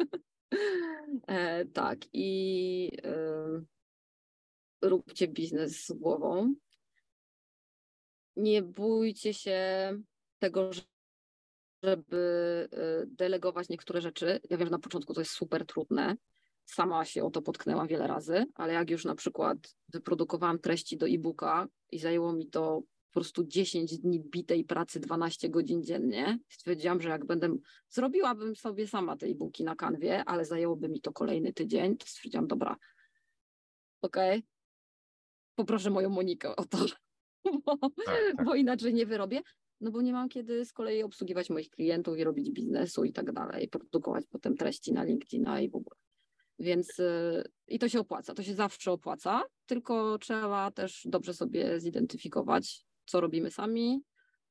e, 1.27 1.65
tak, 1.65 1.99
i 2.13 2.91
e, 3.05 3.63
róbcie 4.83 5.29
biznes 5.29 5.87
z 5.87 5.93
głową. 5.93 6.55
Nie 8.37 8.63
bójcie 8.63 9.35
się 9.35 9.91
tego, 10.39 10.73
że- 10.73 10.83
żeby 11.83 12.69
e, 12.73 13.07
delegować 13.07 13.69
niektóre 13.69 14.01
rzeczy. 14.01 14.41
Ja 14.51 14.57
wiem, 14.57 14.67
że 14.67 14.71
na 14.73 14.79
początku 14.79 15.15
to 15.15 15.21
jest 15.21 15.33
super 15.33 15.67
trudne. 15.67 16.17
Sama 16.65 17.05
się 17.05 17.25
o 17.25 17.31
to 17.31 17.43
potknęłam 17.43 17.87
wiele 17.87 18.07
razy, 18.07 18.45
ale 18.55 18.73
jak 18.73 18.91
już 18.91 19.05
na 19.05 19.15
przykład 19.15 19.59
wyprodukowałam 19.89 20.59
treści 20.59 20.97
do 20.97 21.07
e-booka 21.07 21.69
i 21.93 21.99
zajęło 21.99 22.33
mi 22.33 22.47
to 22.47 22.83
po 23.15 23.21
prostu 23.21 23.45
10 23.45 23.99
dni 23.99 24.21
bitej 24.21 24.65
pracy, 24.65 25.01
12 25.01 25.49
godzin 25.49 25.83
dziennie. 25.83 26.39
Stwierdziłam, 26.49 27.01
że 27.01 27.09
jak 27.09 27.25
będę, 27.25 27.57
zrobiłabym 27.89 28.57
sobie 28.57 28.89
sama 28.89 29.17
te 29.17 29.27
e-booki 29.27 29.65
na 29.65 29.77
kanwie, 29.77 30.25
ale 30.25 30.45
zajęłoby 30.45 30.89
mi 30.89 31.01
to 31.01 31.13
kolejny 31.13 31.53
tydzień, 31.53 31.97
to 31.97 32.07
stwierdziłam, 32.07 32.47
dobra, 32.47 32.77
okej, 34.03 34.43
poproszę 35.55 35.91
moją 35.91 36.11
Monikę 36.11 36.57
o 36.57 36.65
to, 36.65 36.79
bo, 37.65 37.77
Tak, 37.79 37.93
tak. 38.37 38.47
bo 38.47 38.55
inaczej 38.55 38.95
nie 38.95 39.07
wyrobię, 39.07 39.43
no 39.81 39.91
bo 39.91 40.03
nie 40.03 40.13
mam 40.13 40.29
kiedy 40.29 40.65
z 40.65 40.73
kolei 40.73 41.03
obsługiwać 41.03 41.51
moich 41.51 41.71
klientów 41.71 42.19
i 42.19 42.25
robić 42.25 42.51
biznesu 42.51 43.05
i 43.05 43.13
tak 43.13 43.33
dalej, 43.33 43.69
produkować 43.69 44.25
potem 44.31 44.57
treści 44.57 44.93
na 44.93 45.05
LinkedIna 45.05 45.61
i 45.61 45.71
w 45.71 45.75
ogóle. 45.77 45.97
Więc 46.59 46.99
y, 46.99 47.45
i 47.69 47.79
to 47.79 47.89
się 47.89 48.01
opłaca, 48.01 48.35
to 48.35 48.43
się 48.43 48.55
zawsze 48.55 48.93
opłaca, 48.93 49.43
tylko 49.67 50.19
trzeba 50.19 50.71
też 50.71 51.03
dobrze 51.05 51.35
sobie 51.35 51.81
zidentyfikować, 51.81 52.85
co 53.05 53.21
robimy 53.21 53.51
sami, 53.51 54.03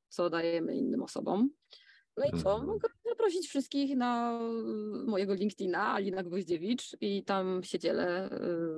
co 0.08 0.30
dajemy 0.30 0.76
innym 0.76 1.04
osobom. 1.04 1.50
No 2.18 2.26
i 2.26 2.30
co? 2.30 2.52
Mhm. 2.52 2.66
Mogę 2.66 2.90
zaprosić 3.06 3.48
wszystkich 3.48 3.98
na 3.98 4.40
y, 4.42 5.08
mojego 5.08 5.34
LinkedIna, 5.34 5.94
Alina 5.94 6.24
Gwoździewicz 6.24 6.98
i 7.02 7.24
tam 7.24 7.64
się 7.64 7.80
dzielę, 7.80 8.30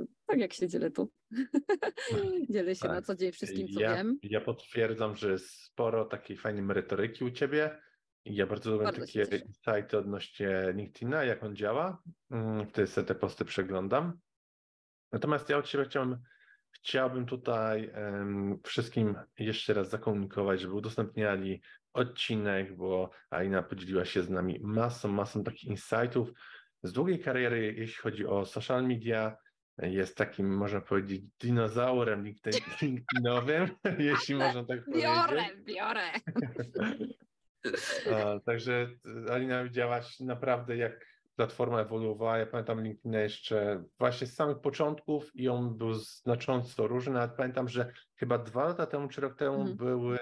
y, 0.03 0.07
tak 0.25 0.39
jak 0.39 0.53
się 0.53 0.67
dzielę 0.67 0.91
tu. 0.91 1.11
Dzielę 2.49 2.75
się 2.75 2.87
na 2.87 2.95
Tak. 2.95 3.05
co 3.05 3.15
dzień 3.15 3.31
wszystkim, 3.31 3.67
co 3.67 3.79
ja, 3.79 3.95
wiem. 3.95 4.19
Ja 4.23 4.41
potwierdzam, 4.41 5.15
że 5.15 5.31
jest 5.31 5.49
sporo 5.49 6.05
takiej 6.05 6.37
fajnej 6.37 6.63
merytoryki 6.63 7.23
u 7.23 7.31
ciebie. 7.31 7.81
Ja 8.25 8.47
bardzo 8.47 8.71
lubię 8.71 8.83
Bardzo 8.83 9.05
takie 9.05 9.21
insighty 9.37 9.97
odnośnie 9.97 10.73
LinkedIna, 10.75 11.23
jak 11.23 11.43
on 11.43 11.55
działa. 11.55 12.01
Mm, 12.31 12.67
Wtedy 12.67 12.87
sobie 12.87 13.07
te 13.07 13.15
posty 13.15 13.45
przeglądam. 13.45 14.19
Natomiast 15.11 15.49
ja 15.49 15.57
od 15.57 15.69
siebie 15.69 15.85
chciałbym, 15.85 16.17
chciałbym 16.71 17.25
tutaj 17.25 17.89
em, 17.93 18.59
wszystkim 18.63 19.15
jeszcze 19.39 19.73
raz 19.73 19.89
zakomunikować, 19.89 20.61
żeby 20.61 20.73
udostępniali 20.73 21.61
odcinek, 21.93 22.75
bo 22.77 23.09
Alina 23.29 23.63
podzieliła 23.63 24.05
się 24.05 24.23
z 24.23 24.29
nami 24.29 24.59
masą, 24.63 25.07
masą 25.11 25.43
takich 25.43 25.63
insightów 25.69 26.31
z 26.83 26.93
długiej 26.93 27.19
kariery, 27.19 27.73
jeśli 27.77 27.95
chodzi 28.01 28.25
o 28.25 28.45
social 28.45 28.87
media. 28.87 29.37
Jest 29.77 30.17
takim, 30.17 30.57
można 30.57 30.81
powiedzieć, 30.81 31.21
dinozaurem 31.39 32.23
LinkedIn- 32.23 32.81
LinkedInowym, 32.81 33.69
jeśli 33.99 34.35
można 34.35 34.63
tak 34.65 34.85
powiedzieć. 34.85 35.03
Biorę, 35.03 35.43
biorę. 35.65 36.01
A, 38.13 38.39
Także 38.39 38.87
y, 39.27 39.31
Alina 39.33 39.63
widziałaś 39.63 40.19
naprawdę 40.19 40.77
jak 40.77 41.05
platforma 41.35 41.81
ewoluowała. 41.81 42.37
Ja 42.37 42.45
pamiętam 42.45 42.81
LinkedIna 42.83 43.19
jeszcze 43.19 43.83
właśnie 43.99 44.27
z 44.27 44.35
samych 44.35 44.59
początków 44.59 45.35
i 45.35 45.49
on 45.49 45.77
był 45.77 45.93
znacząco 45.93 46.87
różny. 46.87 47.13
Nawet 47.13 47.31
pamiętam, 47.35 47.67
że 47.69 47.93
chyba 48.15 48.37
dwa 48.37 48.65
lata 48.65 48.85
temu 48.85 49.07
czy 49.07 49.21
rok 49.21 49.35
temu 49.35 49.55
Mhm. 49.57 49.77
były 49.77 50.17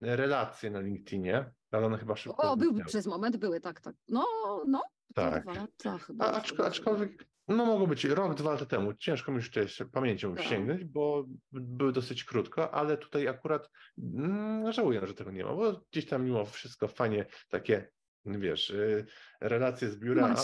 relacje 0.00 0.70
na 0.70 0.80
LinkedInie, 0.80 1.52
ale 1.70 1.86
one 1.86 1.98
chyba 1.98 2.16
szybko 2.16 2.50
O, 2.52 2.56
był 2.56 2.84
przez 2.84 3.06
moment, 3.06 3.36
były, 3.36 3.60
tak, 3.60 3.80
tak. 3.80 3.94
No, 4.08 4.24
no, 4.66 4.82
Tak. 5.14 5.42
dwa 5.42 5.52
lata 5.54 5.98
chyba. 5.98 6.24
A, 6.24 6.28
już 6.28 6.38
aczko, 6.38 6.56
było. 6.56 6.68
aczkolwiek, 6.68 7.26
no 7.48 7.66
mogło 7.66 7.86
być 7.86 8.04
rok, 8.04 8.34
dwa 8.34 8.52
lata 8.52 8.66
temu. 8.66 8.94
Ciężko 8.94 9.32
mi 9.32 9.38
już 9.38 9.50
pamięcią 9.92 10.34
Tak. 10.34 10.44
sięgnąć, 10.44 10.84
bo 10.84 11.24
były 11.52 11.92
dosyć 11.92 12.24
krótko, 12.24 12.74
ale 12.74 12.96
tutaj 12.96 13.28
akurat 13.28 13.70
mm, 13.98 14.72
żałuję, 14.72 15.06
że 15.06 15.14
tego 15.14 15.30
nie 15.30 15.44
ma, 15.44 15.54
bo 15.54 15.80
gdzieś 15.90 16.06
tam 16.06 16.24
mimo 16.24 16.44
wszystko 16.44 16.88
fajnie 16.88 17.26
takie, 17.48 17.90
wiesz, 18.26 18.70
y, 18.70 19.06
relacje 19.40 19.88
z 19.90 19.96
biura, 19.96 20.34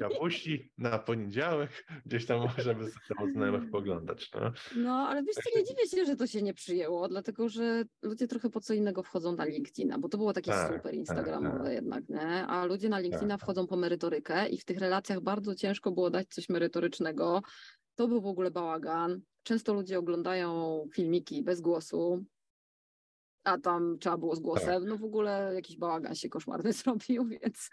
kawusi 0.00 0.72
na 0.78 0.98
poniedziałek, 0.98 1.86
gdzieś 2.06 2.26
tam 2.26 2.40
możemy 2.40 2.84
sobie 2.84 3.04
tam 3.18 3.32
znajomych 3.32 3.70
poglądać. 3.76 4.30
No. 4.34 4.52
No, 4.76 4.92
ale 5.08 5.22
wiesz 5.22 5.34
co, 5.34 5.40
Także- 5.42 5.58
nie 5.60 5.64
dziwię 5.64 5.86
się, 5.88 6.04
że 6.06 6.16
to 6.16 6.26
się 6.26 6.42
nie 6.42 6.54
przyjęło, 6.54 7.08
dlatego 7.08 7.48
że 7.48 7.84
ludzie 8.02 8.26
trochę 8.28 8.50
po 8.50 8.60
co 8.60 8.74
innego 8.74 9.02
wchodzą 9.02 9.36
na 9.36 9.44
LinkedIna, 9.44 9.98
bo 9.98 10.08
to 10.08 10.18
było 10.18 10.32
takie 10.32 10.50
Tak, 10.50 10.66
super 10.66 10.82
tak, 10.82 10.94
instagramowe 10.94 11.64
tak. 11.64 11.72
jednak, 11.72 12.08
nie? 12.08 12.46
A 12.46 12.64
ludzie 12.64 12.88
na 12.88 12.98
LinkedIna 12.98 13.34
Tak. 13.34 13.40
wchodzą 13.40 13.66
po 13.66 13.76
merytorykę 13.76 14.48
i 14.48 14.58
w 14.58 14.64
tych 14.64 14.78
relacjach 14.78 15.20
bardzo 15.20 15.54
ciężko 15.54 15.92
było 15.92 16.10
dać 16.10 16.28
coś 16.28 16.48
merytorycznego. 16.48 17.42
To 17.94 18.08
był 18.08 18.20
w 18.20 18.26
ogóle 18.26 18.50
bałagan. 18.50 19.20
Często 19.42 19.74
ludzie 19.74 19.98
oglądają 19.98 20.84
filmiki 20.94 21.42
bez 21.42 21.60
głosu, 21.60 22.24
a 23.46 23.58
tam 23.58 23.98
trzeba 24.00 24.16
było 24.16 24.36
z 24.36 24.40
głosem. 24.40 24.84
No 24.88 24.96
w 24.96 25.04
ogóle 25.04 25.50
jakiś 25.54 25.76
bałagan 25.78 26.14
się 26.14 26.28
koszmarny 26.28 26.72
zrobił, 26.82 27.24
więc 27.28 27.70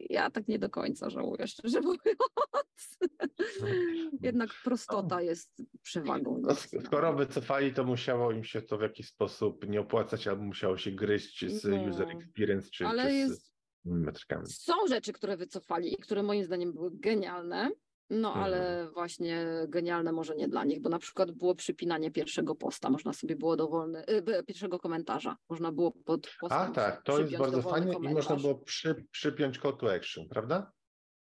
ja 0.00 0.30
tak 0.30 0.48
nie 0.48 0.58
do 0.58 0.70
końca 0.70 1.10
żałuję, 1.10 1.46
szczerze 1.46 1.80
mówiąc. 1.80 2.98
Jednak 4.22 4.50
prostota 4.64 5.22
jest 5.22 5.62
przewagą. 5.82 6.38
No, 6.42 6.48
sk- 6.48 6.86
skoro 6.86 7.12
wycofali, 7.12 7.74
to 7.74 7.84
musiało 7.84 8.32
im 8.32 8.44
się 8.44 8.62
to 8.62 8.78
w 8.78 8.80
jakiś 8.80 9.08
sposób 9.08 9.68
nie 9.68 9.80
opłacać, 9.80 10.28
albo 10.28 10.42
musiało 10.42 10.76
się 10.76 10.90
gryźć 10.90 11.44
z 11.52 11.64
No, 11.64 11.82
user 11.90 12.08
experience, 12.10 12.70
czy, 12.70 12.86
Ale 12.86 13.02
czy 13.04 13.10
z 13.10 13.14
jest, 13.14 13.52
metrykami. 13.84 14.46
są 14.46 14.72
rzeczy, 14.88 15.12
które 15.12 15.36
wycofali 15.36 15.92
i 15.94 15.96
które 15.96 16.22
moim 16.22 16.44
zdaniem 16.44 16.72
były 16.72 16.90
genialne, 16.94 17.70
no 18.10 18.28
Mhm. 18.28 18.44
ale 18.44 18.90
właśnie 18.94 19.46
genialne 19.68 20.12
może 20.12 20.36
nie 20.36 20.48
dla 20.48 20.64
nich, 20.64 20.80
bo 20.80 20.88
na 20.88 20.98
przykład 20.98 21.30
było 21.32 21.54
przypinanie 21.54 22.10
pierwszego 22.10 22.54
posta, 22.54 22.90
można 22.90 23.12
sobie 23.12 23.36
było 23.36 23.56
dowolny, 23.56 24.04
y, 24.10 24.44
pierwszego 24.46 24.78
komentarza, 24.78 25.36
można 25.48 25.72
było 25.72 25.92
pod 25.92 26.26
postem 26.40 26.58
A 26.60 26.70
tak, 26.70 27.02
to 27.02 27.20
jest 27.20 27.36
bardzo 27.36 27.62
fajne 27.62 27.86
i 27.86 27.88
można 27.94 28.08
komentarz. 28.10 28.42
było 28.42 28.54
przy, 28.54 29.06
przypiąć 29.10 29.58
call 29.60 29.76
to 29.76 29.94
action, 29.94 30.28
prawda? 30.28 30.72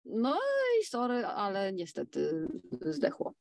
No 0.06 0.38
i 0.82 0.86
sorry, 0.86 1.26
ale 1.26 1.74
niestety 1.74 2.48
zdechło. 2.82 3.34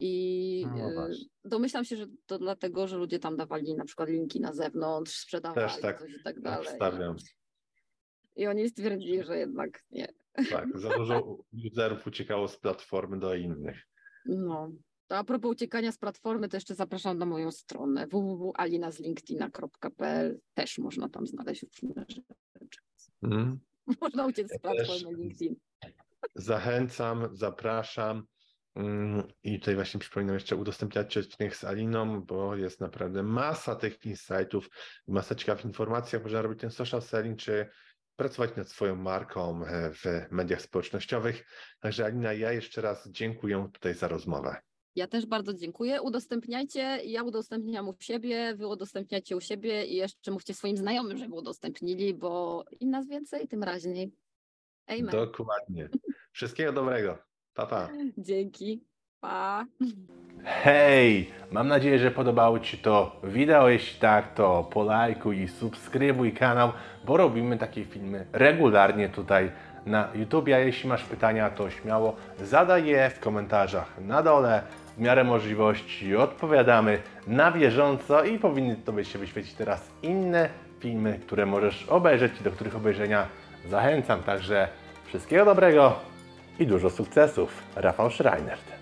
I 0.00 0.66
No 0.76 1.08
y, 1.08 1.14
domyślam 1.44 1.84
się, 1.84 1.96
że 1.96 2.06
to 2.26 2.38
dlatego, 2.38 2.88
że 2.88 2.96
ludzie 2.96 3.18
tam 3.18 3.36
dawali 3.36 3.74
na 3.74 3.84
przykład 3.84 4.08
linki 4.08 4.40
na 4.40 4.52
zewnątrz, 4.52 5.12
sprzedawali 5.16 5.82
tak 5.82 6.00
coś 6.00 6.10
i 6.14 6.22
tak 6.22 6.40
dalej. 6.40 6.66
wstawiam. 6.68 7.16
I 8.36 8.46
oni 8.46 8.68
stwierdzili, 8.68 9.22
że 9.24 9.38
jednak 9.38 9.82
nie. 9.90 10.08
Tak, 10.50 10.78
za 10.78 10.88
dużo 10.88 11.38
userów 11.66 12.06
uciekało 12.06 12.48
z 12.48 12.56
platformy 12.56 13.18
do 13.18 13.34
innych. 13.34 13.76
No. 14.26 14.72
To 15.06 15.16
a 15.16 15.24
propos 15.24 15.50
uciekania 15.50 15.92
z 15.92 15.98
platformy, 15.98 16.48
to 16.48 16.56
jeszcze 16.56 16.74
zapraszam 16.74 17.18
na 17.18 17.26
moją 17.26 17.50
stronę 17.50 18.06
www.alinazlinkedina.pl. 18.06 20.40
Też 20.54 20.78
można 20.78 21.08
tam 21.08 21.26
znaleźć 21.26 21.62
różne 21.62 22.04
rzeczy. 22.08 22.22
Mhm. 23.22 23.58
Można 24.00 24.26
uciec 24.26 24.50
Ja 24.50 24.58
z 24.58 24.60
platformy 24.60 25.18
LinkedIn. 25.18 25.56
Zachęcam, 26.34 27.28
zapraszam. 27.32 28.26
Mm, 28.74 29.22
I 29.42 29.58
tutaj 29.58 29.74
właśnie 29.74 30.00
przypominam 30.00 30.34
jeszcze 30.34 30.56
udostępniać 30.56 31.18
odcinek 31.18 31.56
z 31.56 31.64
Aliną, 31.64 32.20
bo 32.20 32.56
jest 32.56 32.80
naprawdę 32.80 33.22
masa 33.22 33.76
tych 33.76 34.06
insightów, 34.06 34.68
masa 35.08 35.34
ciekawych 35.34 35.64
informacji, 35.64 36.16
jak 36.16 36.22
można 36.22 36.42
robić 36.42 36.60
ten 36.60 36.70
social 36.70 37.02
selling, 37.02 37.38
czy 37.38 37.66
pracować 38.22 38.56
nad 38.56 38.68
swoją 38.68 38.96
marką 38.96 39.64
e, 39.64 39.90
w 39.90 40.04
mediach 40.30 40.62
społecznościowych. 40.62 41.44
Także 41.80 42.04
Alina, 42.04 42.32
ja 42.32 42.52
jeszcze 42.52 42.80
raz 42.80 43.08
dziękuję 43.08 43.68
tutaj 43.72 43.94
za 43.94 44.08
rozmowę. 44.08 44.56
Ja 44.94 45.06
też 45.06 45.26
bardzo 45.26 45.54
dziękuję. 45.54 46.02
Udostępniajcie. 46.02 46.80
Ja 47.04 47.22
udostępniam 47.22 47.88
u 47.88 47.94
siebie, 48.00 48.54
wy 48.56 48.66
udostępniacie 48.66 49.36
u 49.36 49.40
siebie 49.40 49.86
i 49.86 49.96
jeszcze 49.96 50.30
mówcie 50.30 50.54
swoim 50.54 50.76
znajomym, 50.76 51.18
żeby 51.18 51.34
udostępnili, 51.34 52.14
bo 52.14 52.64
im 52.80 52.90
nas 52.90 53.08
więcej, 53.08 53.48
tym 53.48 53.62
raźniej. 53.62 54.12
Amen. 54.86 55.06
Dokładnie. 55.06 55.88
Wszystkiego 56.32 56.72
dobrego. 56.72 57.18
Pa, 57.54 57.66
pa. 57.66 57.88
Dzięki. 58.18 58.84
Pa. 59.22 59.66
Hej! 60.44 61.30
Mam 61.50 61.68
nadzieję, 61.68 61.98
że 61.98 62.10
podobało 62.10 62.60
Ci 62.60 62.78
to 62.78 63.16
wideo. 63.24 63.68
Jeśli 63.68 64.00
tak, 64.00 64.34
to 64.34 64.68
polajkuj 64.70 65.40
i 65.40 65.48
subskrybuj 65.48 66.32
kanał, 66.32 66.72
bo 67.04 67.16
robimy 67.16 67.58
takie 67.58 67.84
filmy 67.84 68.26
regularnie 68.32 69.08
tutaj 69.08 69.50
na 69.86 70.08
YouTube. 70.14 70.48
A 70.48 70.58
jeśli 70.58 70.88
masz 70.88 71.04
pytania, 71.04 71.50
to 71.50 71.70
śmiało 71.70 72.16
zadaj 72.40 72.86
je 72.86 73.10
w 73.10 73.20
komentarzach 73.20 74.00
na 74.00 74.22
dole, 74.22 74.62
w 74.96 75.00
miarę 75.00 75.24
możliwości 75.24 76.16
odpowiadamy 76.16 76.98
na 77.26 77.52
bieżąco 77.52 78.24
i 78.24 78.38
powinny 78.38 78.76
Tobie 78.76 79.04
się 79.04 79.18
wyświecić 79.18 79.54
teraz 79.54 79.90
inne 80.02 80.48
filmy, 80.80 81.18
które 81.26 81.46
możesz 81.46 81.84
obejrzeć 81.88 82.32
i 82.40 82.44
do 82.44 82.50
których 82.50 82.76
obejrzenia 82.76 83.26
zachęcam. 83.68 84.22
Także 84.22 84.68
wszystkiego 85.04 85.44
dobrego 85.44 86.00
i 86.58 86.66
dużo 86.66 86.90
sukcesów. 86.90 87.62
Rafał 87.76 88.10
Schreinert. 88.10 88.81